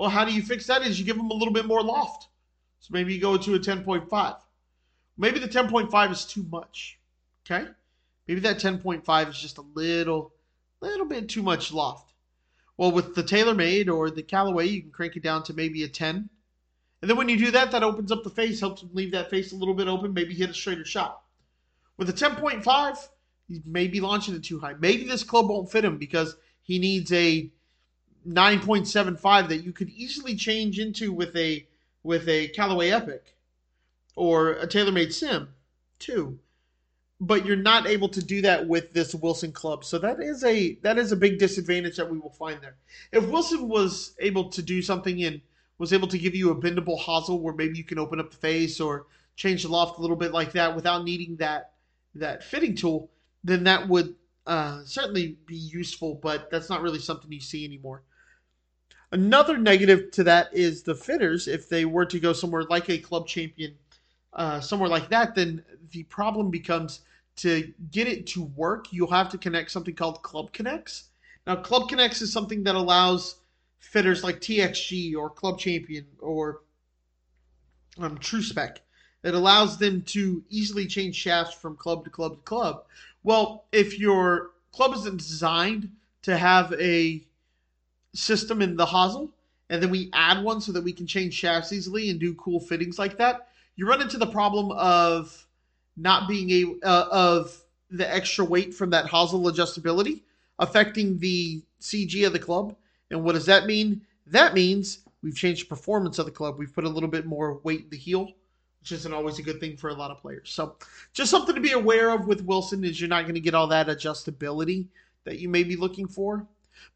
Well, 0.00 0.10
how 0.10 0.24
do 0.24 0.32
you 0.32 0.42
fix 0.42 0.66
that? 0.66 0.82
Is 0.82 0.98
you 0.98 1.06
give 1.06 1.16
him 1.16 1.30
a 1.30 1.34
little 1.34 1.54
bit 1.54 1.64
more 1.64 1.80
loft. 1.80 2.26
So 2.80 2.88
maybe 2.90 3.14
you 3.14 3.20
go 3.20 3.36
to 3.36 3.54
a 3.54 3.60
10.5. 3.60 4.36
Maybe 5.16 5.38
the 5.38 5.46
10.5 5.46 6.10
is 6.10 6.24
too 6.24 6.44
much. 6.50 6.98
Okay? 7.46 7.68
Maybe 8.26 8.40
that 8.40 8.58
10.5 8.58 9.28
is 9.28 9.38
just 9.38 9.58
a 9.58 9.64
little, 9.74 10.32
little 10.80 11.06
bit 11.06 11.28
too 11.28 11.44
much 11.44 11.72
loft. 11.72 12.14
Well, 12.76 12.90
with 12.90 13.14
the 13.14 13.22
TaylorMade 13.22 13.88
or 13.88 14.10
the 14.10 14.24
Callaway, 14.24 14.66
you 14.66 14.82
can 14.82 14.90
crank 14.90 15.14
it 15.14 15.22
down 15.22 15.44
to 15.44 15.54
maybe 15.54 15.84
a 15.84 15.88
10. 15.88 16.28
And 17.00 17.08
then 17.08 17.16
when 17.16 17.28
you 17.28 17.38
do 17.38 17.50
that, 17.52 17.70
that 17.70 17.82
opens 17.82 18.12
up 18.12 18.24
the 18.24 18.30
face, 18.30 18.60
helps 18.60 18.82
him 18.82 18.90
leave 18.92 19.12
that 19.12 19.30
face 19.30 19.52
a 19.52 19.56
little 19.56 19.74
bit 19.74 19.88
open, 19.88 20.12
maybe 20.12 20.34
hit 20.34 20.50
a 20.50 20.54
straighter 20.54 20.84
shot. 20.84 21.22
With 21.96 22.10
a 22.10 22.12
10.5, 22.12 23.08
he 23.48 23.62
may 23.64 23.86
be 23.86 24.00
launching 24.00 24.34
it 24.34 24.44
too 24.44 24.60
high. 24.60 24.74
Maybe 24.74 25.04
this 25.04 25.24
club 25.24 25.48
won't 25.48 25.70
fit 25.70 25.84
him 25.84 25.98
because 25.98 26.36
he 26.62 26.78
needs 26.78 27.12
a 27.12 27.50
9.75 28.28 29.48
that 29.48 29.64
you 29.64 29.72
could 29.72 29.88
easily 29.90 30.34
change 30.34 30.78
into 30.78 31.12
with 31.12 31.34
a 31.36 31.66
with 32.02 32.28
a 32.28 32.48
Callaway 32.48 32.90
Epic 32.90 33.36
or 34.14 34.52
a 34.52 34.66
TaylorMade 34.66 35.12
Sim 35.12 35.48
too. 35.98 36.38
But 37.20 37.44
you're 37.44 37.56
not 37.56 37.86
able 37.86 38.08
to 38.10 38.24
do 38.24 38.40
that 38.42 38.66
with 38.66 38.92
this 38.92 39.14
Wilson 39.14 39.52
club. 39.52 39.84
So 39.84 39.98
that 39.98 40.20
is 40.20 40.42
a 40.44 40.74
that 40.82 40.98
is 40.98 41.12
a 41.12 41.16
big 41.16 41.38
disadvantage 41.38 41.96
that 41.96 42.10
we 42.10 42.18
will 42.18 42.30
find 42.30 42.60
there. 42.62 42.76
If 43.12 43.28
Wilson 43.28 43.68
was 43.68 44.14
able 44.18 44.48
to 44.50 44.62
do 44.62 44.80
something 44.80 45.22
and 45.24 45.40
was 45.80 45.94
able 45.94 46.06
to 46.06 46.18
give 46.18 46.34
you 46.34 46.50
a 46.50 46.54
bendable 46.54 47.00
hosel 47.00 47.40
where 47.40 47.54
maybe 47.54 47.78
you 47.78 47.84
can 47.84 47.98
open 47.98 48.20
up 48.20 48.30
the 48.30 48.36
face 48.36 48.80
or 48.80 49.06
change 49.34 49.62
the 49.62 49.68
loft 49.68 49.98
a 49.98 50.02
little 50.02 50.14
bit 50.14 50.30
like 50.30 50.52
that 50.52 50.76
without 50.76 51.04
needing 51.04 51.34
that 51.36 51.72
that 52.14 52.44
fitting 52.44 52.76
tool, 52.76 53.10
then 53.42 53.64
that 53.64 53.88
would 53.88 54.14
uh, 54.46 54.82
certainly 54.84 55.38
be 55.46 55.56
useful. 55.56 56.16
But 56.16 56.50
that's 56.50 56.68
not 56.68 56.82
really 56.82 56.98
something 56.98 57.32
you 57.32 57.40
see 57.40 57.64
anymore. 57.64 58.02
Another 59.10 59.56
negative 59.56 60.10
to 60.12 60.24
that 60.24 60.50
is 60.52 60.82
the 60.82 60.94
fitters. 60.94 61.48
If 61.48 61.70
they 61.70 61.86
were 61.86 62.04
to 62.04 62.20
go 62.20 62.34
somewhere 62.34 62.64
like 62.64 62.90
a 62.90 62.98
club 62.98 63.26
champion, 63.26 63.74
uh, 64.34 64.60
somewhere 64.60 64.90
like 64.90 65.08
that, 65.08 65.34
then 65.34 65.64
the 65.92 66.02
problem 66.04 66.50
becomes 66.50 67.00
to 67.36 67.72
get 67.90 68.06
it 68.06 68.26
to 68.26 68.42
work, 68.42 68.92
you'll 68.92 69.10
have 69.10 69.30
to 69.30 69.38
connect 69.38 69.70
something 69.70 69.94
called 69.94 70.22
Club 70.22 70.52
Conex. 70.52 71.04
Now, 71.46 71.56
Club 71.56 71.88
Conex 71.88 72.20
is 72.20 72.30
something 72.30 72.62
that 72.64 72.74
allows 72.74 73.36
fitters 73.80 74.22
like 74.22 74.40
TXG 74.40 75.16
or 75.16 75.28
Club 75.30 75.58
Champion 75.58 76.06
or 76.20 76.60
um, 77.98 78.18
True 78.18 78.42
Spec. 78.42 78.80
It 79.22 79.34
allows 79.34 79.78
them 79.78 80.02
to 80.02 80.42
easily 80.48 80.86
change 80.86 81.16
shafts 81.16 81.54
from 81.54 81.76
club 81.76 82.04
to 82.04 82.10
club 82.10 82.36
to 82.36 82.42
club. 82.42 82.84
Well, 83.22 83.64
if 83.72 83.98
your 83.98 84.50
club 84.72 84.94
isn't 84.94 85.18
designed 85.18 85.90
to 86.22 86.36
have 86.36 86.72
a 86.74 87.22
system 88.14 88.62
in 88.62 88.76
the 88.76 88.86
hosel, 88.86 89.30
and 89.68 89.82
then 89.82 89.90
we 89.90 90.10
add 90.12 90.42
one 90.42 90.60
so 90.60 90.72
that 90.72 90.82
we 90.82 90.92
can 90.92 91.06
change 91.06 91.34
shafts 91.34 91.72
easily 91.72 92.10
and 92.10 92.18
do 92.18 92.34
cool 92.34 92.60
fittings 92.60 92.98
like 92.98 93.18
that, 93.18 93.48
you 93.76 93.86
run 93.86 94.02
into 94.02 94.18
the 94.18 94.26
problem 94.26 94.72
of 94.72 95.46
not 95.96 96.28
being 96.28 96.50
able 96.50 96.76
uh, 96.82 97.06
of 97.10 97.62
the 97.90 98.12
extra 98.12 98.44
weight 98.44 98.72
from 98.74 98.90
that 98.90 99.06
hosel 99.06 99.50
adjustability 99.50 100.22
affecting 100.58 101.18
the 101.18 101.62
CG 101.80 102.26
of 102.26 102.32
the 102.32 102.38
club. 102.38 102.74
And 103.10 103.24
what 103.24 103.34
does 103.34 103.46
that 103.46 103.66
mean? 103.66 104.02
That 104.26 104.54
means 104.54 105.00
we've 105.22 105.36
changed 105.36 105.64
the 105.64 105.68
performance 105.68 106.18
of 106.18 106.26
the 106.26 106.32
club. 106.32 106.58
We've 106.58 106.74
put 106.74 106.84
a 106.84 106.88
little 106.88 107.08
bit 107.08 107.26
more 107.26 107.60
weight 107.64 107.84
in 107.84 107.90
the 107.90 107.96
heel, 107.96 108.28
which 108.80 108.92
isn't 108.92 109.12
always 109.12 109.38
a 109.38 109.42
good 109.42 109.60
thing 109.60 109.76
for 109.76 109.90
a 109.90 109.94
lot 109.94 110.10
of 110.10 110.18
players. 110.18 110.50
So, 110.50 110.76
just 111.12 111.30
something 111.30 111.54
to 111.54 111.60
be 111.60 111.72
aware 111.72 112.10
of 112.10 112.26
with 112.26 112.44
Wilson 112.44 112.84
is 112.84 113.00
you're 113.00 113.08
not 113.08 113.24
going 113.24 113.34
to 113.34 113.40
get 113.40 113.54
all 113.54 113.66
that 113.68 113.88
adjustability 113.88 114.86
that 115.24 115.38
you 115.38 115.48
may 115.48 115.64
be 115.64 115.76
looking 115.76 116.06
for. 116.06 116.46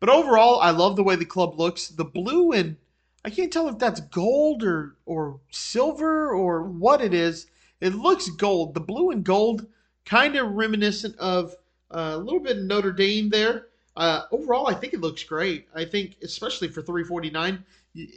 But 0.00 0.09
overall, 0.09 0.61
I 0.61 0.70
love 0.70 0.96
the 0.96 1.03
way 1.03 1.16
the 1.16 1.24
club 1.24 1.59
looks. 1.59 1.88
The 1.88 2.05
blue 2.05 2.53
and 2.53 2.77
I 3.24 3.31
can't 3.31 3.53
tell 3.53 3.68
if 3.68 3.79
that's 3.79 4.00
gold 4.00 4.62
or 4.62 4.96
or 5.07 5.40
silver 5.50 6.31
or 6.31 6.62
what 6.62 7.00
it 7.00 7.14
is. 7.14 7.46
It 7.81 7.94
looks 7.94 8.29
gold. 8.29 8.74
The 8.74 8.81
blue 8.81 9.11
and 9.11 9.24
gold 9.24 9.66
kind 10.05 10.37
of 10.37 10.53
reminiscent 10.53 11.16
of 11.18 11.55
uh, 11.90 12.12
a 12.14 12.18
little 12.18 12.40
bit 12.40 12.59
of 12.59 12.64
Notre 12.64 12.92
Dame 12.92 13.31
there. 13.31 13.66
Uh, 13.97 14.23
overall, 14.33 14.67
I 14.67 14.75
think 14.75 14.93
it 14.93 15.01
looks 15.01 15.23
great. 15.23 15.69
I 15.75 15.85
think, 15.85 16.17
especially 16.23 16.69
for 16.69 16.83
349, 16.83 17.65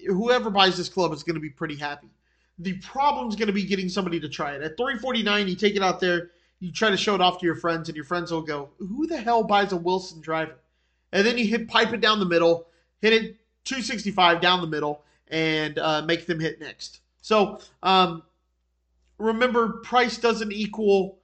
whoever 0.08 0.50
buys 0.50 0.78
this 0.78 0.90
club 0.90 1.14
is 1.14 1.24
going 1.24 1.36
to 1.36 1.42
be 1.42 1.50
pretty 1.50 1.76
happy. 1.76 2.10
The 2.60 2.74
problem 2.80 3.30
is 3.30 3.36
going 3.36 3.48
to 3.48 3.54
be 3.54 3.64
getting 3.64 3.88
somebody 3.88 4.20
to 4.20 4.30
try 4.30 4.56
it. 4.56 4.64
At 4.64 4.78
349, 4.78 5.48
you 5.48 5.56
take 5.56 5.76
it 5.76 5.84
out 5.84 6.00
there, 6.00 6.32
you 6.60 6.72
try 6.72 6.90
to 6.90 6.98
show 6.98 7.14
it 7.14 7.22
off 7.22 7.40
to 7.40 7.46
your 7.46 7.56
friends, 7.56 7.88
and 7.88 7.96
your 7.96 8.06
friends 8.06 8.32
will 8.32 8.42
go, 8.42 8.70
"Who 8.80 9.06
the 9.06 9.18
hell 9.18 9.44
buys 9.44 9.72
a 9.72 9.78
Wilson 9.78 10.22
driver?" 10.22 10.56
and 11.12 11.26
then 11.26 11.38
you 11.38 11.46
hit 11.46 11.68
pipe 11.68 11.94
it 11.94 12.02
down 12.02 12.20
the 12.20 12.26
middle, 12.26 12.68
hit 13.02 13.14
it 13.14 13.38
265 13.66 14.42
down 14.42 14.62
the 14.62 14.68
middle, 14.68 15.04
and 15.30 15.78
uh, 15.80 16.02
make 16.04 16.26
them 16.26 16.40
hit 16.40 16.60
next. 16.60 17.00
So 17.22 17.60
um, 17.84 18.24
remember, 19.18 19.80
price 19.84 20.18
doesn't 20.18 20.52
equal 20.52 21.20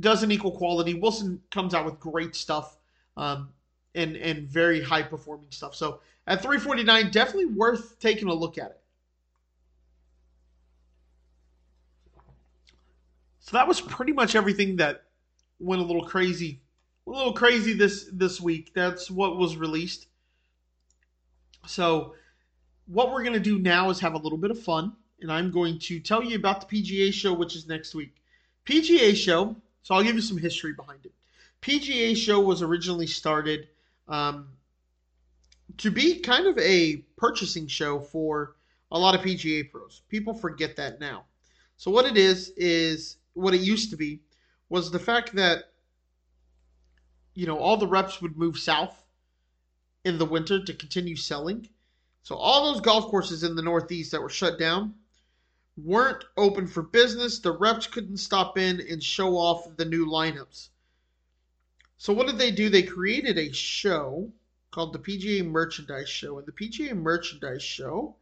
doesn't 0.00 0.30
equal 0.30 0.52
quality. 0.52 0.94
Wilson 0.94 1.40
comes 1.50 1.74
out 1.74 1.84
with 1.84 2.00
great 2.00 2.34
stuff 2.34 2.76
um, 3.16 3.50
and 3.94 4.16
and 4.16 4.48
very 4.48 4.82
high 4.82 5.02
performing 5.02 5.50
stuff. 5.50 5.74
So 5.74 6.00
at 6.26 6.42
349, 6.42 7.10
definitely 7.10 7.46
worth 7.46 7.98
taking 7.98 8.28
a 8.28 8.34
look 8.34 8.58
at 8.58 8.70
it. 8.70 8.80
So 13.40 13.56
that 13.56 13.66
was 13.66 13.80
pretty 13.80 14.12
much 14.12 14.34
everything 14.34 14.76
that 14.76 15.04
went 15.58 15.82
a 15.82 15.84
little 15.84 16.04
crazy 16.04 16.60
a 17.06 17.10
little 17.10 17.32
crazy 17.32 17.72
this 17.72 18.08
this 18.12 18.40
week. 18.40 18.72
That's 18.74 19.10
what 19.10 19.36
was 19.36 19.56
released. 19.56 20.06
So, 21.66 22.14
what 22.86 23.12
we're 23.12 23.22
going 23.22 23.34
to 23.34 23.40
do 23.40 23.58
now 23.58 23.90
is 23.90 24.00
have 24.00 24.14
a 24.14 24.18
little 24.18 24.38
bit 24.38 24.50
of 24.50 24.60
fun, 24.60 24.92
and 25.20 25.30
I'm 25.30 25.50
going 25.50 25.78
to 25.80 26.00
tell 26.00 26.22
you 26.22 26.36
about 26.36 26.68
the 26.68 26.82
PGA 26.82 27.12
show, 27.12 27.32
which 27.32 27.56
is 27.56 27.66
next 27.66 27.94
week. 27.94 28.14
PGA 28.66 29.14
show. 29.16 29.56
So 29.84 29.96
I'll 29.96 30.04
give 30.04 30.14
you 30.14 30.20
some 30.20 30.38
history 30.38 30.72
behind 30.74 31.04
it. 31.04 31.12
PGA 31.60 32.16
show 32.16 32.38
was 32.40 32.62
originally 32.62 33.08
started 33.08 33.66
um, 34.12 34.48
to 35.78 35.90
be 35.90 36.20
kind 36.20 36.46
of 36.46 36.58
a 36.58 36.98
purchasing 37.16 37.66
show 37.66 37.98
for 37.98 38.54
a 38.90 38.98
lot 38.98 39.14
of 39.14 39.22
PGA 39.22 39.70
pros. 39.70 40.02
People 40.08 40.34
forget 40.34 40.76
that 40.76 41.00
now. 41.00 41.24
So 41.78 41.90
what 41.90 42.04
it 42.04 42.16
is 42.16 42.52
is 42.56 43.16
what 43.32 43.54
it 43.54 43.62
used 43.62 43.90
to 43.90 43.96
be 43.96 44.20
was 44.68 44.90
the 44.90 44.98
fact 44.98 45.34
that 45.34 45.64
you 47.34 47.46
know, 47.46 47.58
all 47.58 47.78
the 47.78 47.86
reps 47.86 48.20
would 48.20 48.36
move 48.36 48.58
south 48.58 49.02
in 50.04 50.18
the 50.18 50.26
winter 50.26 50.62
to 50.62 50.74
continue 50.74 51.16
selling. 51.16 51.66
So 52.22 52.36
all 52.36 52.70
those 52.70 52.82
golf 52.82 53.06
courses 53.06 53.42
in 53.42 53.56
the 53.56 53.62
Northeast 53.62 54.12
that 54.12 54.20
were 54.20 54.28
shut 54.28 54.58
down 54.58 54.94
weren't 55.78 56.24
open 56.36 56.66
for 56.66 56.82
business. 56.82 57.38
The 57.38 57.52
reps 57.52 57.86
couldn't 57.86 58.18
stop 58.18 58.58
in 58.58 58.80
and 58.80 59.02
show 59.02 59.38
off 59.38 59.76
the 59.78 59.86
new 59.86 60.06
lineups. 60.06 60.68
So 62.02 62.12
what 62.12 62.26
did 62.26 62.36
they 62.36 62.50
do? 62.50 62.68
They 62.68 62.82
created 62.82 63.38
a 63.38 63.52
show 63.52 64.28
called 64.72 64.92
the 64.92 64.98
PGA 64.98 65.46
Merchandise 65.46 66.08
Show. 66.08 66.36
And 66.36 66.44
the 66.48 66.50
PGA 66.50 66.96
Merchandise 66.96 67.62
Show 67.62 68.16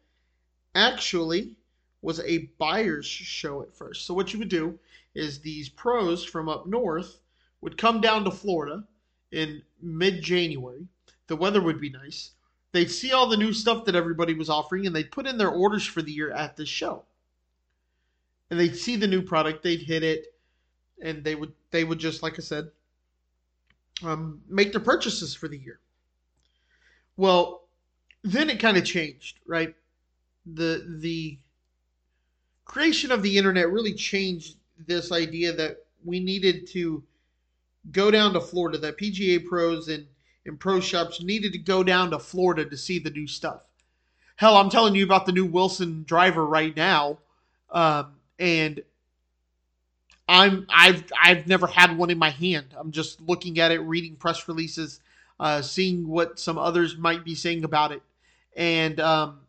actually 0.75 1.57
was 2.03 2.21
a 2.21 2.51
buyer's 2.59 3.07
show 3.07 3.63
at 3.63 3.75
first. 3.75 4.05
So, 4.05 4.13
what 4.13 4.35
you 4.35 4.39
would 4.39 4.51
do 4.51 4.79
is 5.15 5.41
these 5.41 5.71
pros 5.71 6.23
from 6.23 6.47
up 6.47 6.67
north 6.67 7.21
would 7.63 7.79
come 7.79 8.03
down 8.03 8.25
to 8.25 8.31
Florida 8.31 8.85
in 9.33 9.63
mid 9.81 10.21
January. 10.21 10.87
The 11.29 11.37
weather 11.37 11.63
would 11.63 11.81
be 11.81 11.89
nice. 11.89 12.33
They'd 12.73 12.91
see 12.91 13.13
all 13.13 13.31
the 13.31 13.39
new 13.39 13.55
stuff 13.55 13.87
that 13.87 13.95
everybody 13.95 14.35
was 14.35 14.51
offering 14.51 14.87
and 14.87 14.95
they'd 14.95 15.11
put 15.11 15.27
in 15.27 15.39
their 15.39 15.49
orders 15.49 15.87
for 15.87 16.03
the 16.03 16.13
year 16.13 16.31
at 16.31 16.55
this 16.55 16.69
show. 16.69 17.07
And 18.51 18.61
they'd 18.61 18.77
see 18.77 18.97
the 18.97 19.07
new 19.07 19.23
product, 19.23 19.63
they'd 19.63 19.81
hit 19.81 20.03
it, 20.03 20.35
and 21.01 21.25
they 21.25 21.35
would 21.35 21.55
they 21.71 21.83
would 21.83 21.99
just 21.99 22.23
like 22.23 22.39
I 22.39 22.43
said, 22.43 22.71
um, 24.03 24.41
make 24.49 24.73
their 24.73 24.81
purchases 24.81 25.35
for 25.35 25.49
the 25.49 25.59
year. 25.59 25.81
Well, 27.17 27.69
then 28.23 28.51
it 28.51 28.61
kind 28.61 28.77
of 28.77 28.85
changed, 28.85 29.39
right? 29.47 29.75
The 30.47 30.97
the 31.01 31.39
creation 32.65 33.11
of 33.11 33.23
the 33.23 33.37
internet 33.37 33.71
really 33.71 33.95
changed 33.95 34.57
this 34.87 35.13
idea 35.13 35.53
that 35.53 35.85
we 36.05 36.21
needed 36.21 36.67
to 36.69 37.03
go 37.91 38.11
down 38.11 38.33
to 38.33 38.41
Florida, 38.41 38.79
that 38.79 38.99
PGA 38.99 39.45
pros 39.45 39.89
and, 39.89 40.07
and 40.47 40.59
pro 40.59 40.81
shops 40.81 41.23
needed 41.23 41.53
to 41.53 41.59
go 41.59 41.83
down 41.83 42.11
to 42.11 42.19
Florida 42.19 42.65
to 42.65 42.77
see 42.77 42.99
the 42.99 43.11
new 43.11 43.27
stuff. 43.27 43.65
Hell, 44.37 44.57
I'm 44.57 44.71
telling 44.71 44.95
you 44.95 45.05
about 45.05 45.27
the 45.27 45.33
new 45.33 45.45
Wilson 45.45 46.05
driver 46.05 46.47
right 46.47 46.75
now. 46.75 47.19
Um, 47.71 48.15
and 48.39 48.83
I'm 50.31 50.67
I've 50.69 51.05
I've 51.21 51.49
never 51.49 51.67
had 51.67 51.99
one 51.99 52.09
in 52.09 52.17
my 52.17 52.31
hand. 52.31 52.67
I'm 52.79 52.93
just 52.93 53.21
looking 53.21 53.59
at 53.59 53.73
it, 53.73 53.81
reading 53.81 54.15
press 54.15 54.47
releases, 54.47 55.01
uh, 55.41 55.61
seeing 55.61 56.07
what 56.07 56.39
some 56.39 56.57
others 56.57 56.97
might 56.97 57.25
be 57.25 57.35
saying 57.35 57.65
about 57.65 57.91
it, 57.91 58.01
and 58.57 59.01
um, 59.01 59.41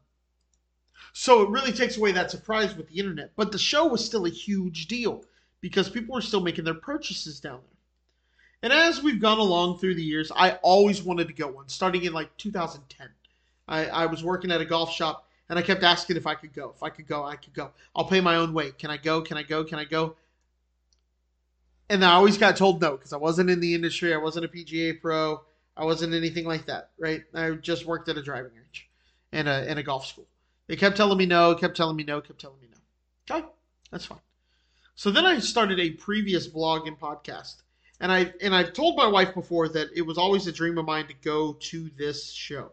so 1.14 1.44
it 1.44 1.50
really 1.50 1.72
takes 1.72 1.98
away 1.98 2.12
that 2.14 2.32
surprise 2.32 2.76
with 2.76 2.90
the 2.90 2.98
internet. 2.98 3.32
But 3.36 3.52
the 3.52 3.60
show 3.60 3.86
was 3.86 4.04
still 4.04 4.26
a 4.26 4.30
huge 4.30 4.88
deal 4.88 5.24
because 5.62 5.88
people 5.88 6.16
were 6.16 6.22
still 6.22 6.42
making 6.42 6.66
their 6.66 6.74
purchases 6.74 7.40
down 7.40 7.60
there. 7.62 7.72
And 8.64 8.74
as 8.74 9.04
we've 9.04 9.22
gone 9.22 9.38
along 9.38 9.78
through 9.78 9.96
the 9.96 10.04
years, 10.04 10.32
I 10.36 10.54
always 10.64 11.04
wanted 11.04 11.28
to 11.28 11.34
go 11.34 11.48
one, 11.48 11.70
starting 11.70 12.06
in 12.06 12.14
like 12.14 12.36
2010. 12.38 13.08
I, 13.68 13.86
I 13.86 14.06
was 14.08 14.24
working 14.24 14.52
at 14.52 14.62
a 14.62 14.66
golf 14.66 14.92
shop 14.92 15.28
and 15.50 15.60
I 15.60 15.62
kept 15.62 15.84
asking 15.84 16.18
if 16.18 16.26
I 16.26 16.34
could 16.34 16.54
go. 16.54 16.74
If 16.76 16.82
I 16.82 16.90
could 16.90 17.08
go, 17.08 17.24
I 17.24 17.36
could 17.36 17.54
go. 17.54 17.72
I'll 17.96 18.06
pay 18.06 18.22
my 18.22 18.38
own 18.38 18.54
way. 18.54 18.72
Can 18.72 18.90
I 18.90 18.98
go? 18.98 19.22
Can 19.22 19.38
I 19.38 19.44
go? 19.44 19.64
Can 19.64 19.78
I 19.78 19.86
go? 19.86 20.16
And 21.92 22.06
I 22.06 22.14
always 22.14 22.38
got 22.38 22.56
told 22.56 22.82
no 22.82 22.92
because 22.96 23.12
I 23.12 23.18
wasn't 23.18 23.50
in 23.50 23.60
the 23.60 23.76
industry. 23.76 24.14
I 24.14 24.18
wasn't 24.18 24.46
a 24.46 24.48
PGA 24.48 25.02
pro. 25.02 25.42
I 25.76 25.84
wasn't 25.84 26.14
anything 26.14 26.46
like 26.46 26.66
that, 26.68 26.92
right? 26.98 27.24
I 27.34 27.52
just 27.52 27.86
worked 27.86 28.08
at 28.08 28.18
a 28.18 28.24
driving 28.24 28.54
range 28.56 28.90
and 29.34 29.50
a, 29.50 29.70
and 29.70 29.78
a 29.78 29.84
golf 29.84 30.06
school. 30.06 30.26
They 30.68 30.78
kept 30.78 30.96
telling 30.96 31.18
me 31.18 31.26
no, 31.26 31.54
kept 31.54 31.76
telling 31.76 31.98
me 31.98 32.06
no, 32.06 32.22
kept 32.22 32.40
telling 32.40 32.62
me 32.62 32.70
no. 32.72 33.36
Okay, 33.36 33.46
that's 33.92 34.06
fine. 34.06 34.22
So 34.96 35.12
then 35.12 35.26
I 35.26 35.40
started 35.40 35.82
a 35.82 35.90
previous 35.90 36.48
blog 36.48 36.88
and 36.88 36.98
podcast. 36.98 37.56
And 38.00 38.10
I 38.10 38.34
and 38.42 38.56
I've 38.56 38.72
told 38.72 38.96
my 38.96 39.08
wife 39.08 39.34
before 39.34 39.68
that 39.70 39.90
it 39.94 40.04
was 40.04 40.18
always 40.18 40.48
a 40.48 40.52
dream 40.54 40.78
of 40.78 40.86
mine 40.86 41.08
to 41.08 41.14
go 41.22 41.58
to 41.60 41.90
this 41.98 42.32
show 42.32 42.72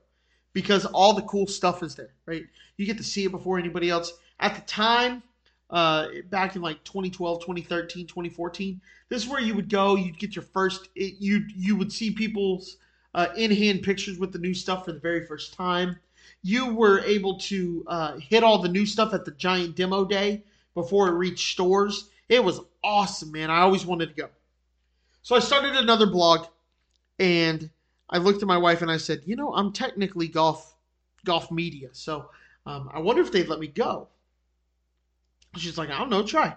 because 0.53 0.87
all 0.87 1.13
the 1.13 1.23
cool 1.23 1.49
stuff 1.49 1.83
is 1.83 1.97
there, 1.97 2.15
right? 2.25 2.45
You 2.77 2.87
get 2.87 2.99
to 2.99 3.05
see 3.05 3.25
it 3.25 3.33
before 3.33 3.59
anybody 3.59 3.91
else. 3.91 4.13
At 4.39 4.55
the 4.55 4.63
time, 4.63 5.25
uh, 5.71 6.09
back 6.31 6.57
in 6.57 6.63
like 6.63 6.83
2012, 6.85 7.41
2013, 7.41 8.07
2014, 8.07 8.81
this 9.09 9.23
is 9.23 9.29
where 9.29 9.41
you 9.41 9.55
would 9.55 9.69
go. 9.69 9.97
You'd 9.97 10.19
get 10.19 10.37
your 10.37 10.45
first. 10.45 10.89
It, 10.95 11.15
you 11.19 11.45
you 11.55 11.77
would 11.77 11.93
see 11.93 12.11
people's 12.11 12.77
uh, 13.15 13.29
in 13.37 13.51
hand 13.51 13.83
pictures 13.83 14.19
with 14.19 14.33
the 14.33 14.39
new 14.39 14.55
stuff 14.55 14.85
for 14.85 14.93
the 14.93 15.01
very 15.01 15.27
first 15.27 15.55
time 15.55 15.99
you 16.43 16.75
were 16.75 17.01
able 17.01 17.39
to 17.39 17.85
uh, 17.87 18.17
hit 18.19 18.45
all 18.45 18.59
the 18.59 18.69
new 18.69 18.87
stuff 18.87 19.13
at 19.13 19.25
the 19.25 19.31
giant 19.33 19.77
demo 19.77 20.05
day 20.05 20.45
before 20.75 21.09
it 21.09 21.13
reached 21.13 21.53
stores. 21.53 22.11
It 22.29 22.43
was 22.43 22.61
awesome, 22.85 23.33
man. 23.33 23.51
I 23.51 23.61
always 23.61 23.85
wanted 23.85 24.11
to 24.11 24.15
go. 24.15 24.29
So 25.23 25.35
I 25.35 25.41
started 25.41 25.77
another 25.77 26.07
blog 26.07 26.47
and 27.19 27.69
I 28.09 28.19
looked 28.19 28.43
at 28.43 28.49
my 28.49 28.57
wife 28.57 28.83
and 28.83 28.91
I 28.91 28.97
said, 28.97 29.23
you 29.27 29.37
know, 29.37 29.53
I'm 29.55 29.73
technically 29.73 30.29
golf 30.29 30.75
golf 31.25 31.51
media, 31.51 31.89
so 31.93 32.31
um, 32.65 32.89
I 32.95 33.01
wonder 33.01 33.21
if 33.21 33.33
they'd 33.33 33.49
let 33.49 33.59
me 33.59 33.67
go. 33.67 34.09
She's 35.57 35.79
like, 35.79 35.91
I 35.91 35.99
don't 35.99 36.11
know, 36.11 36.23
try. 36.23 36.55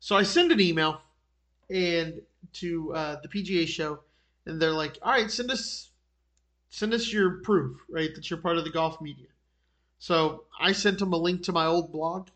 So 0.00 0.16
I 0.16 0.22
send 0.22 0.52
an 0.52 0.60
email 0.60 1.00
and 1.70 2.20
to 2.54 2.94
uh, 2.94 3.16
the 3.22 3.28
PGA 3.28 3.66
show, 3.66 4.00
and 4.46 4.60
they're 4.60 4.72
like, 4.72 4.98
all 5.02 5.12
right, 5.12 5.30
send 5.30 5.50
us 5.50 5.90
send 6.70 6.92
us 6.92 7.12
your 7.12 7.38
proof, 7.42 7.78
right, 7.88 8.14
that 8.14 8.30
you're 8.30 8.38
part 8.40 8.58
of 8.58 8.64
the 8.64 8.70
golf 8.70 9.00
media. 9.00 9.26
So 9.98 10.44
I 10.60 10.72
sent 10.72 10.98
them 10.98 11.12
a 11.12 11.16
link 11.16 11.42
to 11.44 11.52
my 11.52 11.66
old 11.66 11.92
blog. 11.92 12.28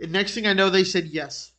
And 0.00 0.12
next 0.12 0.34
thing 0.34 0.46
I 0.46 0.52
know, 0.52 0.70
they 0.70 0.84
said 0.84 1.06
yes. 1.06 1.52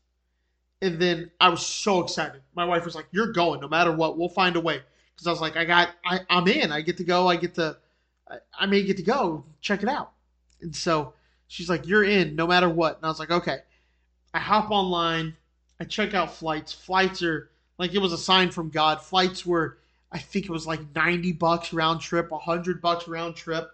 And 0.82 1.02
then 1.02 1.32
I 1.39 1.49
was 1.49 1.65
so 1.65 2.02
excited. 2.02 2.41
My 2.56 2.65
wife 2.65 2.86
was 2.86 2.95
like, 2.95 3.08
You're 3.12 3.32
going 3.32 3.62
no 3.62 3.67
matter 3.67 3.91
what. 3.91 4.17
We'll 4.17 4.30
find 4.30 4.56
a 4.56 4.62
way. 4.62 4.82
Because 5.13 5.28
I 5.28 5.32
was 5.32 5.41
like, 5.41 5.56
I 5.56 5.65
got, 5.65 5.89
I, 6.06 6.21
I'm 6.30 6.47
in. 6.47 6.71
I 6.71 6.82
get 6.82 6.97
to 6.97 7.04
go. 7.04 7.28
I 7.28 7.36
get 7.36 7.56
to, 7.56 7.78
I, 8.30 8.38
I 8.60 8.65
may 8.65 8.84
get 8.84 8.97
to 8.97 9.04
go. 9.04 9.45
Check 9.62 9.84
it 9.84 9.89
out. 9.89 10.12
And 10.62 10.76
so 10.76 11.13
she's 11.47 11.69
like, 11.69 11.88
You're 11.88 12.03
in 12.03 12.36
no 12.36 12.47
matter 12.47 12.69
what. 12.69 12.97
And 12.97 13.06
I 13.06 13.10
was 13.10 13.19
like, 13.19 13.32
Okay. 13.32 13.60
I 14.34 14.39
hop 14.39 14.71
online. 14.71 15.36
I 15.79 15.84
check 15.84 16.13
out 16.13 16.34
flights. 16.34 16.73
Flights 16.73 17.21
are 17.21 17.49
like 17.77 17.93
it 17.93 17.99
was 17.99 18.13
a 18.13 18.17
sign 18.17 18.51
from 18.51 18.69
God. 18.69 19.01
Flights 19.01 19.45
were 19.45 19.77
I 20.12 20.19
think 20.19 20.45
it 20.45 20.51
was 20.51 20.67
like 20.67 20.79
90 20.95 21.34
bucks 21.34 21.73
round 21.73 21.99
trip, 21.99 22.29
100 22.29 22.82
bucks 22.82 23.08
round 23.08 23.36
trip. 23.36 23.71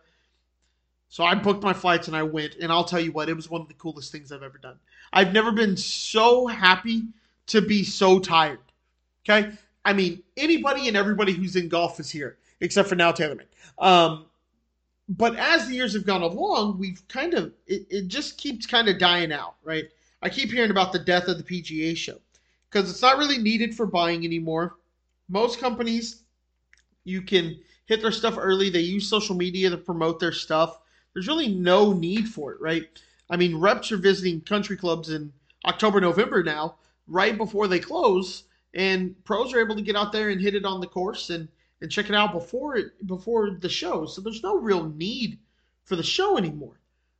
So 1.10 1.24
I 1.24 1.36
booked 1.36 1.64
my 1.64 1.74
flights 1.74 2.08
and 2.08 2.16
I 2.16 2.24
went. 2.24 2.56
And 2.56 2.72
I'll 2.72 2.86
tell 2.86 3.00
you 3.00 3.12
what, 3.12 3.30
it 3.30 3.36
was 3.36 3.50
one 3.50 3.62
of 3.62 3.68
the 3.68 3.74
coolest 3.74 4.12
things 4.12 4.32
I've 4.32 4.44
ever 4.44 4.58
done. 4.58 4.80
I've 5.12 5.34
never 5.34 5.52
been 5.52 5.76
so 5.76 6.48
happy 6.48 7.04
to 7.48 7.62
be 7.62 7.84
so 7.84 8.20
tired. 8.20 8.60
Okay? 9.28 9.52
I 9.84 9.94
mean, 9.94 10.24
anybody 10.38 10.88
and 10.88 10.96
everybody 10.96 11.34
who's 11.34 11.56
in 11.56 11.68
golf 11.68 12.00
is 12.00 12.10
here, 12.10 12.38
except 12.62 12.88
for 12.88 12.96
now 12.96 13.12
TaylorMade. 13.12 13.48
Um, 13.78 14.26
but 15.10 15.36
as 15.38 15.68
the 15.68 15.74
years 15.74 15.94
have 15.94 16.06
gone 16.06 16.22
along, 16.22 16.78
we've 16.78 17.06
kind 17.08 17.34
of, 17.34 17.52
it, 17.66 17.88
it 17.90 18.08
just 18.08 18.38
keeps 18.38 18.68
kind 18.68 18.88
of 18.88 19.00
dying 19.00 19.32
out, 19.32 19.56
right? 19.64 19.86
I 20.22 20.30
keep 20.30 20.52
hearing 20.52 20.70
about 20.70 20.92
the 20.92 21.00
death 21.00 21.28
of 21.28 21.38
the 21.38 21.44
PGA 21.44 21.98
show 21.98 22.20
because 22.70 22.90
it's 22.90 23.02
not 23.02 23.18
really 23.18 23.40
needed 23.40 23.74
for 23.74 23.88
buying 23.88 24.24
anymore. 24.24 24.76
Most 25.28 25.60
companies 25.60 26.24
you 27.04 27.24
can 27.24 27.60
hit 27.86 28.02
their 28.02 28.12
stuff 28.12 28.36
early. 28.38 28.70
They 28.70 28.82
use 28.82 29.10
social 29.10 29.36
media 29.36 29.72
to 29.72 29.78
promote 29.78 30.20
their 30.20 30.32
stuff. 30.32 30.80
There's 31.14 31.28
really 31.28 31.48
no 31.48 31.92
need 31.92 32.30
for 32.30 32.54
it, 32.54 32.62
right? 32.62 32.84
I 33.32 33.38
mean, 33.38 33.60
reps 33.60 33.92
are 33.92 33.98
visiting 33.98 34.42
country 34.42 34.78
clubs 34.78 35.10
in 35.10 35.34
October, 35.66 36.00
November 36.00 36.44
now, 36.44 36.76
right 37.08 37.36
before 37.36 37.68
they 37.68 37.80
close, 37.80 38.44
and 38.76 39.16
pros 39.26 39.54
are 39.54 39.60
able 39.60 39.76
to 39.76 39.82
get 39.82 39.96
out 39.96 40.12
there 40.12 40.30
and 40.30 40.40
hit 40.40 40.54
it 40.54 40.66
on 40.66 40.82
the 40.82 40.88
course 40.88 41.32
and 41.32 41.48
and 41.82 41.92
check 41.92 42.10
it 42.10 42.16
out 42.16 42.34
before 42.34 42.76
it 42.76 43.06
before 43.06 43.52
the 43.52 43.70
show. 43.70 44.06
So 44.06 44.22
there's 44.22 44.44
no 44.44 44.58
real 44.58 44.84
need 44.84 45.40
for 45.84 45.96
the 45.96 46.04
show 46.04 46.38
anymore. 46.38 46.80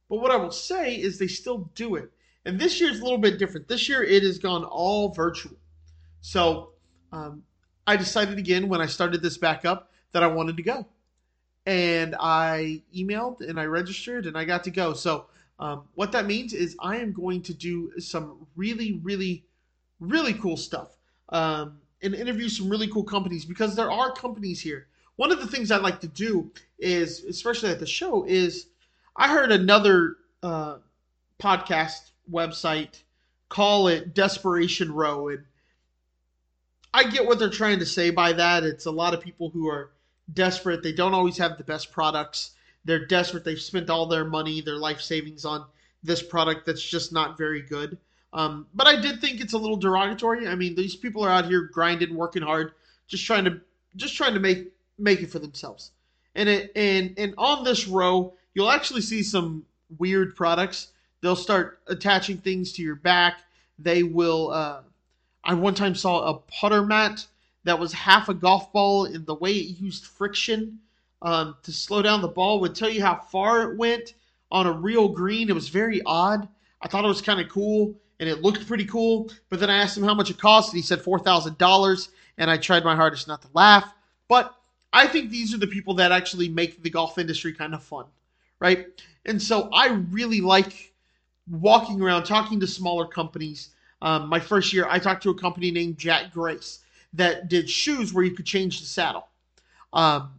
But 0.10 0.22
what 0.22 0.32
I 0.32 0.38
will 0.38 0.52
say 0.52 0.96
is 0.96 1.18
they 1.18 1.28
still 1.28 1.70
do 1.76 1.96
it. 1.96 2.12
And 2.46 2.60
this 2.60 2.80
year 2.80 2.90
is 2.90 3.00
a 3.00 3.04
little 3.04 3.20
bit 3.20 3.38
different. 3.38 3.68
This 3.68 3.88
year 3.88 4.04
it 4.04 4.24
has 4.24 4.40
gone 4.40 4.64
all 4.64 5.14
virtual. 5.14 5.58
So 6.22 6.72
um, 7.12 7.44
I 7.86 7.96
decided 7.96 8.38
again 8.38 8.70
when 8.70 8.82
I 8.82 8.86
started 8.86 9.22
this 9.22 9.38
back 9.38 9.66
up 9.66 9.92
that 10.12 10.24
I 10.24 10.28
wanted 10.28 10.58
to 10.58 10.64
go. 10.64 10.88
And 11.66 12.16
I 12.20 12.82
emailed 12.96 13.42
and 13.48 13.60
I 13.60 13.66
registered 13.66 14.26
and 14.26 14.38
I 14.38 14.46
got 14.46 14.64
to 14.64 14.72
go. 14.72 14.94
So, 14.94 15.26
um, 15.60 15.84
what 15.96 16.14
that 16.14 16.26
means 16.26 16.54
is 16.54 16.78
I 16.80 16.98
am 16.98 17.12
going 17.12 17.42
to 17.44 17.54
do 17.54 17.92
some 18.00 18.48
really, 18.56 19.02
really, 19.04 19.44
really 20.00 20.34
cool 20.34 20.56
stuff 20.56 20.96
um, 21.30 21.79
and 22.02 22.16
interview 22.16 22.50
some 22.50 22.70
really 22.70 22.88
cool 22.88 23.04
companies 23.04 23.46
because 23.46 23.76
there 23.76 23.92
are 23.92 24.12
companies 24.12 24.62
here. 24.62 24.88
One 25.16 25.32
of 25.32 25.40
the 25.40 25.48
things 25.48 25.72
I 25.72 25.78
like 25.78 26.00
to 26.02 26.08
do 26.08 26.52
is, 26.78 27.24
especially 27.26 27.70
at 27.70 27.80
the 27.80 27.86
show, 27.86 28.26
is 28.26 28.68
I 29.16 29.28
heard 29.28 29.52
another 29.52 30.16
uh, 30.42 30.78
podcast 31.40 32.12
website 32.32 33.02
call 33.50 33.88
it 33.88 34.14
Desperation 34.14 34.94
Row. 34.94 35.28
And 35.28 35.44
I 36.94 37.04
get 37.04 37.26
what 37.26 37.40
they're 37.40 37.50
trying 37.50 37.80
to 37.80 37.86
say 37.86 38.12
by 38.12 38.34
that. 38.34 38.64
It's 38.64 38.86
a 38.86 38.92
lot 38.92 39.14
of 39.14 39.22
people 39.22 39.50
who 39.50 39.68
are 39.68 39.92
desperate. 40.34 40.84
They 40.84 40.94
don't 40.94 41.14
always 41.14 41.38
have 41.38 41.58
the 41.58 41.64
best 41.64 41.92
products. 41.92 42.52
They're 42.86 43.06
desperate. 43.06 43.44
They've 43.44 43.60
spent 43.60 43.90
all 43.90 44.06
their 44.06 44.26
money, 44.26 44.62
their 44.62 44.78
life 44.78 45.02
savings 45.02 45.44
on 45.44 45.66
this 46.02 46.24
product 46.24 46.66
that's 46.66 46.84
just 46.84 47.12
not 47.12 47.38
very 47.38 47.62
good. 47.62 47.98
Um, 48.34 48.68
but 48.74 48.88
I 48.88 49.00
did 49.00 49.22
think 49.22 49.42
it's 49.42 49.54
a 49.54 49.58
little 49.58 49.78
derogatory. 49.78 50.48
I 50.48 50.56
mean, 50.56 50.76
these 50.76 50.96
people 50.96 51.24
are 51.24 51.32
out 51.32 51.46
here 51.46 51.64
grinding, 51.64 52.16
working 52.16 52.44
hard, 52.44 52.74
just 53.08 53.26
trying 53.26 53.46
to 53.46 53.60
just 53.96 54.16
trying 54.16 54.34
to 54.36 54.40
make 54.40 54.68
make 54.98 55.22
it 55.22 55.32
for 55.32 55.40
themselves. 55.40 55.92
And 56.36 56.48
it 56.48 56.72
and 56.76 57.14
and 57.18 57.34
on 57.38 57.64
this 57.64 57.88
row, 57.88 58.34
you'll 58.54 58.70
actually 58.70 59.02
see 59.02 59.24
some 59.24 59.66
weird 59.98 60.36
products. 60.36 60.90
They'll 61.22 61.36
start 61.36 61.80
attaching 61.88 62.38
things 62.38 62.72
to 62.74 62.84
your 62.84 62.96
back. 62.96 63.40
They 63.80 64.04
will 64.04 64.52
uh, 64.52 64.82
I 65.44 65.54
one 65.56 65.74
time 65.74 65.96
saw 65.96 66.30
a 66.30 66.34
putter 66.36 66.86
mat 66.86 67.26
that 67.64 67.80
was 67.80 67.92
half 67.94 68.30
a 68.30 68.34
golf 68.34 68.72
ball, 68.72 69.06
and 69.06 69.26
the 69.26 69.36
way 69.36 69.54
it 69.54 69.80
used 69.80 70.06
friction 70.06 70.80
um, 71.22 71.56
to 71.64 71.72
slow 71.72 72.02
down 72.02 72.22
the 72.22 72.28
ball 72.28 72.60
would 72.62 72.76
tell 72.76 72.90
you 72.90 73.02
how 73.02 73.16
far 73.16 73.72
it 73.72 73.78
went 73.78 74.14
on 74.52 74.68
a 74.68 74.72
real 74.72 75.10
green. 75.10 75.50
It 75.50 75.56
was 75.56 75.70
very 75.70 76.02
odd. 76.06 76.48
I 76.82 76.88
thought 76.88 77.04
it 77.04 77.10
was 77.10 77.22
kind 77.22 77.42
of 77.42 77.50
cool 77.50 77.96
and 78.20 78.28
it 78.30 78.42
looked 78.42 78.68
pretty 78.68 78.86
cool. 78.86 79.32
But 79.50 79.60
then 79.60 79.70
I 79.70 79.78
asked 79.78 79.98
him 79.98 80.04
how 80.04 80.14
much 80.14 80.30
it 80.30 80.38
cost, 80.38 80.74
and 80.74 80.78
he 80.78 80.86
said 80.86 81.00
$4,000. 81.00 82.10
And 82.38 82.50
I 82.50 82.58
tried 82.58 82.84
my 82.84 82.96
hardest 82.96 83.28
not 83.28 83.42
to 83.42 83.48
laugh. 83.54 83.94
But 84.28 84.54
I 84.94 85.08
think 85.08 85.30
these 85.30 85.54
are 85.54 85.58
the 85.58 85.68
people 85.68 85.96
that 85.96 86.12
actually 86.12 86.50
make 86.50 86.82
the 86.82 86.90
golf 86.90 87.18
industry 87.18 87.54
kind 87.54 87.74
of 87.74 87.84
fun, 87.84 88.06
right? 88.60 88.88
And 89.26 89.42
so 89.42 89.70
I 89.72 89.88
really 89.88 90.42
like 90.42 90.94
walking 91.50 92.02
around 92.02 92.24
talking 92.24 92.60
to 92.60 92.68
smaller 92.68 93.06
companies. 93.06 93.70
Um, 94.02 94.28
my 94.30 94.40
first 94.40 94.74
year, 94.74 94.88
I 94.90 95.00
talked 95.00 95.24
to 95.24 95.30
a 95.30 95.38
company 95.38 95.72
named 95.72 95.98
Jack 95.98 96.32
Grace 96.34 96.80
that 97.14 97.50
did 97.50 97.70
shoes 97.70 98.14
where 98.14 98.24
you 98.24 98.32
could 98.32 98.46
change 98.46 98.80
the 98.80 98.86
saddle. 98.86 99.28
Um, 99.92 100.32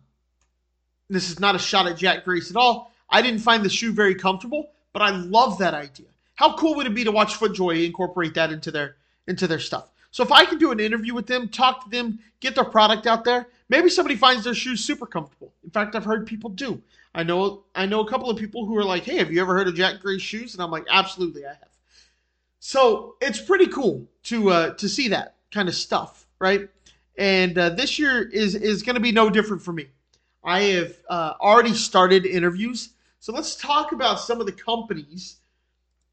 this 1.09 1.31
is 1.31 1.41
not 1.41 1.55
a 1.55 1.59
shot 1.59 1.87
at 1.87 1.97
Jack 1.97 2.25
Grace 2.25 2.51
at 2.51 2.57
all. 2.57 2.93
I 3.09 3.23
didn't 3.23 3.41
find 3.41 3.65
the 3.65 3.69
shoe 3.69 3.93
very 3.93 4.15
comfortable, 4.15 4.71
but 4.93 5.03
I 5.03 5.11
love 5.11 5.59
that 5.59 5.75
idea. 5.75 6.07
How 6.41 6.55
cool 6.55 6.75
would 6.77 6.87
it 6.87 6.95
be 6.95 7.05
to 7.05 7.13
watch 7.13 7.39
FootJoy 7.39 7.85
incorporate 7.85 8.33
that 8.33 8.51
into 8.51 8.71
their 8.71 8.97
into 9.27 9.47
their 9.47 9.59
stuff? 9.59 9.91
So 10.11 10.23
if 10.23 10.33
I 10.33 10.47
can 10.47 10.57
do 10.57 10.71
an 10.71 10.81
interview 10.81 11.13
with 11.13 11.27
them, 11.27 11.51
talk 11.51 11.85
to 11.85 11.91
them, 11.91 12.19
get 12.41 12.55
their 12.55 12.65
product 12.65 13.07
out 13.07 13.25
there, 13.25 13.49
maybe 13.69 13.91
somebody 13.91 14.17
finds 14.17 14.45
their 14.45 14.55
shoes 14.55 14.83
super 14.83 15.05
comfortable. 15.05 15.53
In 15.63 15.69
fact, 15.69 15.95
I've 15.95 16.07
heard 16.07 16.27
people 16.27 16.49
do. 16.49 16.81
I 17.15 17.25
know 17.25 17.65
I 17.75 17.85
know 17.85 18.01
a 18.01 18.09
couple 18.09 18.31
of 18.31 18.39
people 18.39 18.65
who 18.65 18.75
are 18.79 18.85
like, 18.85 19.03
"Hey, 19.03 19.19
have 19.19 19.31
you 19.31 19.39
ever 19.43 19.55
heard 19.55 19.69
of 19.69 19.75
Jack 19.75 20.01
Grace 20.01 20.23
shoes?" 20.23 20.55
And 20.55 20.63
I'm 20.63 20.71
like, 20.71 20.87
"Absolutely, 20.89 21.45
I 21.45 21.51
have." 21.51 21.69
So 22.59 23.17
it's 23.21 23.39
pretty 23.39 23.67
cool 23.67 24.07
to 24.23 24.49
uh, 24.49 24.75
to 24.77 24.89
see 24.89 25.09
that 25.09 25.35
kind 25.53 25.69
of 25.69 25.75
stuff, 25.75 26.27
right? 26.39 26.71
And 27.19 27.59
uh, 27.59 27.69
this 27.69 27.99
year 27.99 28.27
is 28.27 28.55
is 28.55 28.83
going 28.83 28.95
to 28.95 29.01
be 29.01 29.13
no 29.13 29.29
different 29.29 29.61
for 29.61 29.75
me. 29.75 29.89
I 30.43 30.61
have 30.61 30.95
uh, 31.07 31.35
already 31.39 31.75
started 31.75 32.25
interviews. 32.25 32.95
So 33.19 33.35
let's 33.35 33.57
talk 33.57 33.93
about 33.93 34.21
some 34.21 34.41
of 34.41 34.47
the 34.47 34.53
companies 34.53 35.37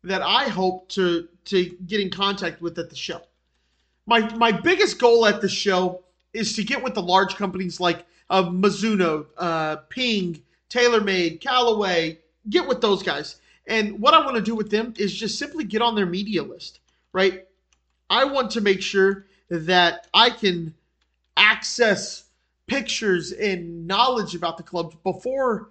that 0.04 0.22
I 0.22 0.46
hope 0.46 0.90
to 0.90 1.28
to 1.46 1.66
get 1.86 2.02
in 2.02 2.10
contact 2.10 2.62
with 2.62 2.78
at 2.80 2.90
the 2.90 2.96
show. 2.96 3.22
My 4.06 4.34
my 4.36 4.52
biggest 4.52 5.00
goal 5.00 5.26
at 5.26 5.42
the 5.42 5.50
show 5.50 6.04
is 6.34 6.56
to 6.56 6.64
get 6.64 6.84
with 6.84 6.94
the 6.94 7.02
large 7.02 7.36
companies 7.36 7.80
like 7.80 8.06
uh, 8.30 8.44
Mizuno, 8.44 9.26
uh, 9.38 9.78
Ping, 9.90 10.42
TaylorMade, 10.70 11.42
Callaway. 11.42 12.20
Get 12.50 12.68
with 12.68 12.82
those 12.82 13.04
guys. 13.04 13.42
And 13.66 14.00
what 14.00 14.14
I 14.14 14.24
want 14.24 14.38
to 14.38 14.42
do 14.42 14.56
with 14.56 14.72
them 14.72 14.94
is 14.98 15.14
just 15.14 15.38
simply 15.38 15.66
get 15.66 15.82
on 15.82 15.96
their 15.96 16.06
media 16.06 16.42
list, 16.42 16.80
right? 17.12 17.46
I 18.10 18.24
want 18.24 18.52
to 18.52 18.62
make 18.62 18.82
sure 18.82 19.26
that 19.50 20.08
I 20.14 20.30
can 20.30 20.74
access 21.36 22.24
pictures 22.68 23.32
and 23.34 23.88
knowledge 23.88 24.36
about 24.36 24.58
the 24.58 24.64
clubs 24.64 24.96
before 25.04 25.70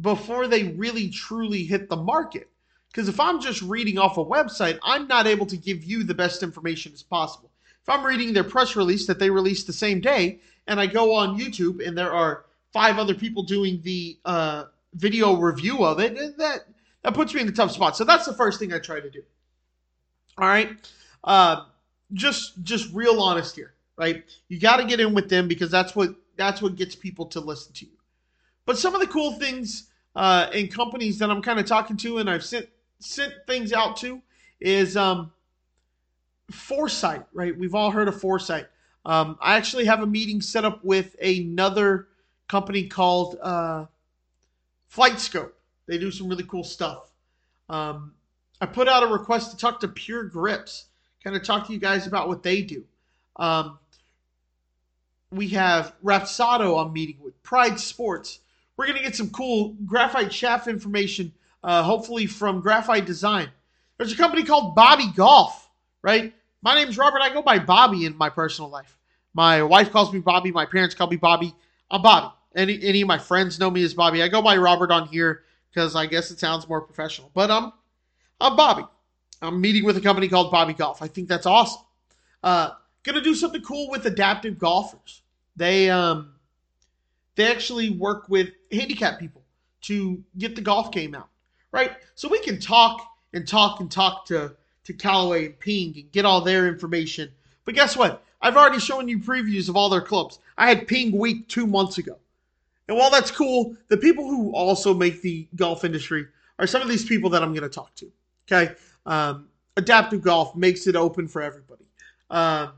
before 0.00 0.46
they 0.46 0.64
really 0.64 1.08
truly 1.08 1.64
hit 1.64 1.88
the 1.88 1.96
market. 1.96 2.49
Because 2.90 3.08
if 3.08 3.20
I'm 3.20 3.40
just 3.40 3.62
reading 3.62 3.98
off 3.98 4.18
a 4.18 4.24
website, 4.24 4.78
I'm 4.82 5.06
not 5.06 5.26
able 5.26 5.46
to 5.46 5.56
give 5.56 5.84
you 5.84 6.02
the 6.02 6.14
best 6.14 6.42
information 6.42 6.92
as 6.92 7.02
possible. 7.02 7.50
If 7.82 7.88
I'm 7.88 8.04
reading 8.04 8.32
their 8.32 8.44
press 8.44 8.74
release 8.76 9.06
that 9.06 9.18
they 9.18 9.30
released 9.30 9.66
the 9.66 9.72
same 9.72 10.00
day, 10.00 10.40
and 10.66 10.80
I 10.80 10.86
go 10.86 11.14
on 11.14 11.38
YouTube 11.38 11.86
and 11.86 11.96
there 11.96 12.12
are 12.12 12.44
five 12.72 12.98
other 12.98 13.14
people 13.14 13.42
doing 13.42 13.80
the 13.82 14.18
uh, 14.24 14.64
video 14.94 15.36
review 15.36 15.84
of 15.84 16.00
it, 16.00 16.16
that 16.38 16.66
that 17.02 17.14
puts 17.14 17.32
me 17.32 17.40
in 17.40 17.48
a 17.48 17.52
tough 17.52 17.70
spot. 17.70 17.96
So 17.96 18.04
that's 18.04 18.26
the 18.26 18.34
first 18.34 18.58
thing 18.58 18.72
I 18.72 18.78
try 18.78 19.00
to 19.00 19.10
do. 19.10 19.22
All 20.36 20.48
right, 20.48 20.70
uh, 21.24 21.64
just 22.12 22.62
just 22.62 22.92
real 22.92 23.20
honest 23.20 23.56
here, 23.56 23.72
right? 23.96 24.24
You 24.48 24.58
got 24.58 24.76
to 24.76 24.84
get 24.84 25.00
in 25.00 25.14
with 25.14 25.28
them 25.28 25.48
because 25.48 25.70
that's 25.70 25.94
what 25.94 26.14
that's 26.36 26.60
what 26.60 26.76
gets 26.76 26.94
people 26.94 27.26
to 27.26 27.40
listen 27.40 27.72
to 27.74 27.86
you. 27.86 27.92
But 28.66 28.78
some 28.78 28.94
of 28.94 29.00
the 29.00 29.06
cool 29.06 29.32
things 29.32 29.88
uh, 30.14 30.50
and 30.52 30.72
companies 30.72 31.18
that 31.18 31.30
I'm 31.30 31.42
kind 31.42 31.58
of 31.58 31.66
talking 31.66 31.96
to, 31.98 32.18
and 32.18 32.28
I've 32.28 32.44
sent 32.44 32.68
sent 33.00 33.32
things 33.46 33.72
out 33.72 33.96
to, 33.98 34.22
is 34.60 34.96
um, 34.96 35.32
Foresight. 36.50 37.24
Right? 37.32 37.56
We've 37.56 37.74
all 37.74 37.90
heard 37.90 38.08
of 38.08 38.20
Foresight. 38.20 38.66
Um, 39.04 39.38
I 39.40 39.56
actually 39.56 39.86
have 39.86 40.02
a 40.02 40.06
meeting 40.06 40.40
set 40.40 40.64
up 40.64 40.84
with 40.84 41.16
another 41.22 42.08
company 42.48 42.86
called 42.86 43.38
uh, 43.40 43.86
FlightScope. 44.94 45.52
They 45.86 45.98
do 45.98 46.10
some 46.10 46.28
really 46.28 46.44
cool 46.44 46.64
stuff. 46.64 47.10
Um, 47.68 48.12
I 48.60 48.66
put 48.66 48.88
out 48.88 49.02
a 49.02 49.06
request 49.06 49.52
to 49.52 49.56
talk 49.56 49.80
to 49.80 49.88
Pure 49.88 50.24
Grips, 50.24 50.86
kind 51.24 51.34
of 51.34 51.42
talk 51.42 51.66
to 51.66 51.72
you 51.72 51.78
guys 51.78 52.06
about 52.06 52.28
what 52.28 52.42
they 52.42 52.62
do. 52.62 52.84
Um, 53.36 53.78
we 55.30 55.48
have 55.48 55.94
Rapsodo 56.04 56.84
I'm 56.84 56.92
meeting 56.92 57.16
with, 57.20 57.40
Pride 57.42 57.80
Sports. 57.80 58.40
We're 58.76 58.86
going 58.86 58.98
to 58.98 59.04
get 59.04 59.16
some 59.16 59.30
cool 59.30 59.76
graphite 59.86 60.32
shaft 60.32 60.66
information, 60.66 61.32
uh, 61.62 61.82
hopefully 61.82 62.26
from 62.26 62.60
Graphite 62.60 63.06
Design. 63.06 63.48
There's 63.96 64.12
a 64.12 64.16
company 64.16 64.44
called 64.44 64.74
Bobby 64.74 65.10
Golf, 65.14 65.68
right? 66.02 66.32
My 66.62 66.74
name's 66.74 66.96
Robert. 66.96 67.20
I 67.20 67.32
go 67.32 67.42
by 67.42 67.58
Bobby 67.58 68.04
in 68.06 68.16
my 68.16 68.30
personal 68.30 68.70
life. 68.70 68.96
My 69.34 69.62
wife 69.62 69.90
calls 69.92 70.12
me 70.12 70.20
Bobby. 70.20 70.50
My 70.50 70.66
parents 70.66 70.94
call 70.94 71.08
me 71.08 71.16
Bobby. 71.16 71.54
I'm 71.90 72.02
Bobby. 72.02 72.34
Any, 72.54 72.82
any 72.82 73.02
of 73.02 73.08
my 73.08 73.18
friends 73.18 73.58
know 73.58 73.70
me 73.70 73.82
as 73.84 73.94
Bobby. 73.94 74.22
I 74.22 74.28
go 74.28 74.42
by 74.42 74.56
Robert 74.56 74.90
on 74.90 75.06
here 75.08 75.42
because 75.70 75.94
I 75.94 76.06
guess 76.06 76.30
it 76.30 76.40
sounds 76.40 76.68
more 76.68 76.80
professional. 76.80 77.30
But 77.34 77.50
um, 77.50 77.72
I'm 78.40 78.56
Bobby. 78.56 78.84
I'm 79.42 79.60
meeting 79.60 79.84
with 79.84 79.96
a 79.96 80.00
company 80.00 80.28
called 80.28 80.50
Bobby 80.50 80.74
Golf. 80.74 81.02
I 81.02 81.08
think 81.08 81.28
that's 81.28 81.46
awesome. 81.46 81.82
Uh, 82.42 82.70
gonna 83.02 83.20
do 83.20 83.34
something 83.34 83.62
cool 83.62 83.90
with 83.90 84.06
adaptive 84.06 84.58
golfers. 84.58 85.22
They 85.56 85.90
um 85.90 86.34
they 87.36 87.50
actually 87.50 87.90
work 87.90 88.28
with 88.28 88.50
handicap 88.72 89.18
people 89.18 89.42
to 89.82 90.22
get 90.36 90.56
the 90.56 90.60
golf 90.60 90.92
game 90.92 91.14
out, 91.14 91.28
right? 91.72 91.92
So 92.14 92.28
we 92.28 92.40
can 92.40 92.58
talk 92.58 93.06
and 93.32 93.46
talk 93.46 93.80
and 93.80 93.90
talk 93.90 94.26
to 94.26 94.54
to 94.84 94.92
Callaway 94.92 95.46
and 95.46 95.58
Ping 95.60 95.94
and 95.96 96.10
get 96.12 96.24
all 96.24 96.40
their 96.40 96.66
information. 96.66 97.30
But 97.64 97.74
guess 97.74 97.96
what? 97.96 98.24
I've 98.42 98.56
already 98.56 98.80
shown 98.80 99.08
you 99.08 99.18
previews 99.18 99.68
of 99.68 99.76
all 99.76 99.90
their 99.90 100.00
clubs. 100.00 100.38
I 100.56 100.68
had 100.68 100.88
Ping 100.88 101.16
Week 101.16 101.46
two 101.48 101.66
months 101.66 101.98
ago. 101.98 102.16
And 102.88 102.96
while 102.96 103.10
that's 103.10 103.30
cool, 103.30 103.76
the 103.88 103.96
people 103.96 104.28
who 104.28 104.52
also 104.52 104.94
make 104.94 105.22
the 105.22 105.46
golf 105.54 105.84
industry 105.84 106.26
are 106.58 106.66
some 106.66 106.82
of 106.82 106.88
these 106.88 107.04
people 107.04 107.30
that 107.30 107.42
I'm 107.42 107.52
going 107.52 107.62
to 107.62 107.68
talk 107.68 107.94
to. 107.96 108.10
Okay. 108.50 108.74
Um, 109.06 109.48
adaptive 109.76 110.22
golf 110.22 110.56
makes 110.56 110.86
it 110.86 110.96
open 110.96 111.28
for 111.28 111.40
everybody. 111.42 111.84
Um, 112.30 112.72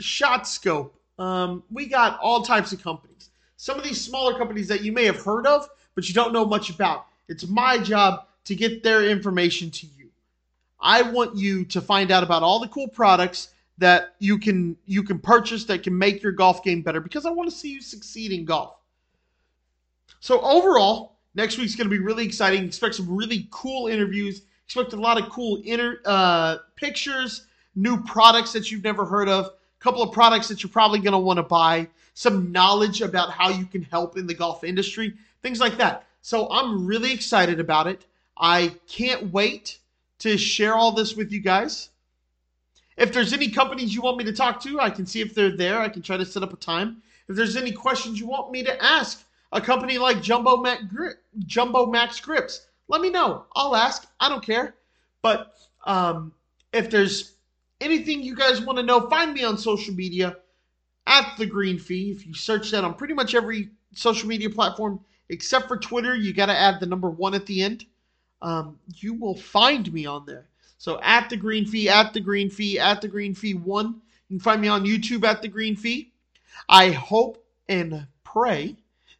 Shot 0.00 0.46
Scope. 0.46 0.98
Um, 1.18 1.62
we 1.70 1.86
got 1.86 2.18
all 2.20 2.42
types 2.42 2.72
of 2.72 2.82
companies. 2.82 3.30
Some 3.56 3.78
of 3.78 3.84
these 3.84 4.00
smaller 4.00 4.36
companies 4.36 4.68
that 4.68 4.82
you 4.82 4.92
may 4.92 5.04
have 5.04 5.22
heard 5.22 5.46
of, 5.46 5.68
but 5.94 6.08
you 6.08 6.14
don't 6.14 6.32
know 6.32 6.44
much 6.44 6.70
about. 6.70 7.06
It's 7.28 7.46
my 7.46 7.78
job 7.78 8.26
to 8.44 8.54
get 8.54 8.82
their 8.82 9.04
information 9.04 9.70
to 9.70 9.86
you. 9.86 10.10
I 10.80 11.02
want 11.02 11.36
you 11.36 11.64
to 11.66 11.80
find 11.80 12.10
out 12.10 12.22
about 12.22 12.42
all 12.42 12.60
the 12.60 12.68
cool 12.68 12.88
products 12.88 13.48
that 13.78 14.14
you 14.18 14.38
can 14.38 14.76
you 14.86 15.02
can 15.02 15.18
purchase 15.18 15.64
that 15.64 15.82
can 15.82 15.96
make 15.96 16.22
your 16.22 16.32
golf 16.32 16.62
game 16.62 16.82
better 16.82 17.00
because 17.00 17.26
I 17.26 17.30
want 17.30 17.50
to 17.50 17.56
see 17.56 17.72
you 17.72 17.82
succeed 17.82 18.32
in 18.32 18.44
golf. 18.44 18.76
So 20.20 20.40
overall, 20.40 21.16
next 21.34 21.58
week's 21.58 21.74
going 21.74 21.88
to 21.88 21.90
be 21.90 22.02
really 22.02 22.24
exciting. 22.24 22.64
Expect 22.64 22.94
some 22.94 23.14
really 23.14 23.48
cool 23.50 23.88
interviews. 23.88 24.42
Expect 24.64 24.92
a 24.94 24.96
lot 24.96 25.20
of 25.20 25.28
cool 25.30 25.62
inter, 25.64 26.00
uh, 26.04 26.58
pictures, 26.74 27.46
new 27.74 28.02
products 28.02 28.52
that 28.52 28.70
you've 28.70 28.82
never 28.82 29.04
heard 29.04 29.28
of 29.28 29.46
a 29.46 29.50
couple 29.78 30.02
of 30.02 30.12
products 30.12 30.48
that 30.48 30.62
you're 30.62 30.70
probably 30.70 30.98
going 30.98 31.12
to 31.12 31.18
want 31.18 31.36
to 31.36 31.42
buy, 31.42 31.86
some 32.14 32.50
knowledge 32.50 33.02
about 33.02 33.30
how 33.30 33.50
you 33.50 33.66
can 33.66 33.82
help 33.82 34.16
in 34.16 34.26
the 34.26 34.34
golf 34.34 34.64
industry, 34.64 35.14
things 35.42 35.60
like 35.60 35.76
that. 35.76 36.05
So 36.26 36.48
I'm 36.50 36.88
really 36.88 37.12
excited 37.12 37.60
about 37.60 37.86
it. 37.86 38.04
I 38.36 38.74
can't 38.88 39.32
wait 39.32 39.78
to 40.18 40.36
share 40.36 40.74
all 40.74 40.90
this 40.90 41.14
with 41.14 41.30
you 41.30 41.38
guys. 41.38 41.90
If 42.96 43.12
there's 43.12 43.32
any 43.32 43.48
companies 43.48 43.94
you 43.94 44.02
want 44.02 44.16
me 44.16 44.24
to 44.24 44.32
talk 44.32 44.60
to, 44.62 44.80
I 44.80 44.90
can 44.90 45.06
see 45.06 45.20
if 45.20 45.36
they're 45.36 45.56
there. 45.56 45.78
I 45.78 45.88
can 45.88 46.02
try 46.02 46.16
to 46.16 46.26
set 46.26 46.42
up 46.42 46.52
a 46.52 46.56
time. 46.56 47.00
If 47.28 47.36
there's 47.36 47.54
any 47.54 47.70
questions 47.70 48.18
you 48.18 48.26
want 48.26 48.50
me 48.50 48.64
to 48.64 48.82
ask 48.82 49.24
a 49.52 49.60
company 49.60 49.98
like 49.98 50.20
Jumbo, 50.20 50.56
Mac 50.56 50.80
Jumbo 51.46 51.86
Max 51.86 52.18
Grips, 52.18 52.66
let 52.88 53.00
me 53.00 53.10
know. 53.10 53.44
I'll 53.54 53.76
ask. 53.76 54.04
I 54.18 54.28
don't 54.28 54.44
care. 54.44 54.74
But 55.22 55.52
um, 55.84 56.32
if 56.72 56.90
there's 56.90 57.34
anything 57.80 58.24
you 58.24 58.34
guys 58.34 58.60
want 58.60 58.78
to 58.78 58.82
know, 58.82 59.08
find 59.08 59.32
me 59.32 59.44
on 59.44 59.56
social 59.58 59.94
media 59.94 60.38
at 61.06 61.36
the 61.38 61.46
Green 61.46 61.78
Fee. 61.78 62.10
If 62.10 62.26
you 62.26 62.34
search 62.34 62.72
that 62.72 62.82
on 62.82 62.94
pretty 62.94 63.14
much 63.14 63.36
every 63.36 63.70
social 63.94 64.26
media 64.26 64.50
platform 64.50 64.98
except 65.28 65.68
for 65.68 65.76
Twitter, 65.76 66.14
you 66.14 66.32
got 66.32 66.46
to 66.46 66.56
add 66.56 66.80
the 66.80 66.86
number 66.86 67.10
one 67.10 67.34
at 67.34 67.46
the 67.46 67.62
end. 67.62 67.86
Um, 68.42 68.78
you 68.94 69.14
will 69.14 69.36
find 69.36 69.92
me 69.92 70.06
on 70.06 70.26
there. 70.26 70.46
So 70.78 71.00
at 71.02 71.30
the 71.30 71.36
Green 71.36 71.66
Fee, 71.66 71.88
at 71.88 72.12
the 72.12 72.20
Green 72.20 72.50
Fee, 72.50 72.78
at 72.78 73.00
the 73.00 73.08
Green 73.08 73.34
Fee 73.34 73.54
one. 73.54 74.00
You 74.28 74.36
can 74.36 74.40
find 74.40 74.60
me 74.60 74.68
on 74.68 74.84
YouTube 74.84 75.24
at 75.24 75.40
the 75.40 75.48
Green 75.48 75.76
Fee. 75.76 76.12
I 76.68 76.90
hope 76.90 77.44
and 77.68 78.06
pray 78.24 78.76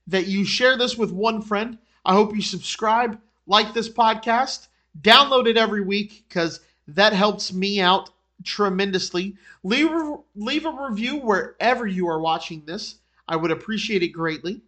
that 0.06 0.26
you 0.26 0.44
share 0.44 0.76
this 0.76 0.96
with 0.96 1.12
one 1.12 1.40
friend. 1.42 1.78
I 2.04 2.12
hope 2.12 2.34
you 2.34 2.42
subscribe, 2.42 3.18
like 3.46 3.72
this 3.72 3.88
podcast, 3.88 4.68
download 5.00 5.46
it 5.46 5.56
every 5.56 5.80
week 5.80 6.24
because 6.28 6.60
that 6.88 7.12
helps 7.12 7.52
me 7.52 7.80
out 7.80 8.10
tremendously. 8.44 9.36
Leave, 9.64 9.90
leave 10.34 10.66
a 10.66 10.86
review 10.88 11.16
wherever 11.16 11.86
you 11.86 12.08
are 12.08 12.20
watching 12.20 12.62
this. 12.64 12.96
I 13.28 13.36
would 13.36 13.50
appreciate 13.50 14.02
it 14.02 14.08
greatly. 14.08 14.60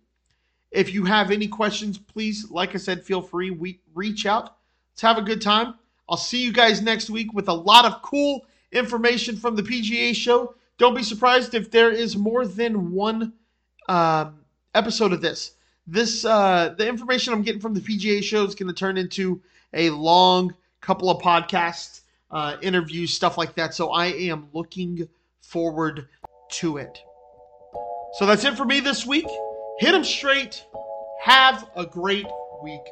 If 0.70 0.92
you 0.92 1.04
have 1.04 1.30
any 1.30 1.48
questions, 1.48 1.98
please, 1.98 2.50
like 2.50 2.74
I 2.74 2.78
said, 2.78 3.04
feel 3.04 3.22
free. 3.22 3.50
We 3.50 3.80
reach 3.94 4.26
out. 4.26 4.56
Let's 4.92 5.02
have 5.02 5.18
a 5.18 5.22
good 5.22 5.40
time. 5.40 5.74
I'll 6.08 6.16
see 6.16 6.42
you 6.42 6.52
guys 6.52 6.80
next 6.80 7.10
week 7.10 7.32
with 7.32 7.48
a 7.48 7.54
lot 7.54 7.84
of 7.84 8.02
cool 8.02 8.46
information 8.72 9.36
from 9.36 9.56
the 9.56 9.62
PGA 9.62 10.14
show. 10.14 10.54
Don't 10.78 10.94
be 10.94 11.02
surprised 11.02 11.54
if 11.54 11.70
there 11.70 11.90
is 11.90 12.16
more 12.16 12.46
than 12.46 12.92
one 12.92 13.32
uh, 13.88 14.30
episode 14.74 15.12
of 15.12 15.20
this. 15.20 15.52
This 15.86 16.24
uh, 16.24 16.74
the 16.76 16.86
information 16.86 17.32
I'm 17.32 17.42
getting 17.42 17.60
from 17.60 17.74
the 17.74 17.80
PGA 17.80 18.22
show 18.22 18.44
is 18.44 18.54
going 18.54 18.68
to 18.68 18.74
turn 18.74 18.98
into 18.98 19.40
a 19.72 19.90
long 19.90 20.54
couple 20.80 21.10
of 21.10 21.22
podcasts, 21.22 22.02
uh, 22.30 22.56
interviews, 22.60 23.12
stuff 23.12 23.38
like 23.38 23.54
that. 23.54 23.74
So 23.74 23.90
I 23.90 24.06
am 24.06 24.48
looking 24.52 25.08
forward 25.40 26.08
to 26.50 26.76
it. 26.76 26.98
So 28.14 28.26
that's 28.26 28.44
it 28.44 28.56
for 28.56 28.64
me 28.64 28.80
this 28.80 29.06
week. 29.06 29.26
Hit 29.78 29.92
them 29.92 30.04
straight. 30.04 30.64
Have 31.22 31.68
a 31.76 31.86
great 31.86 32.26
week. 32.62 32.82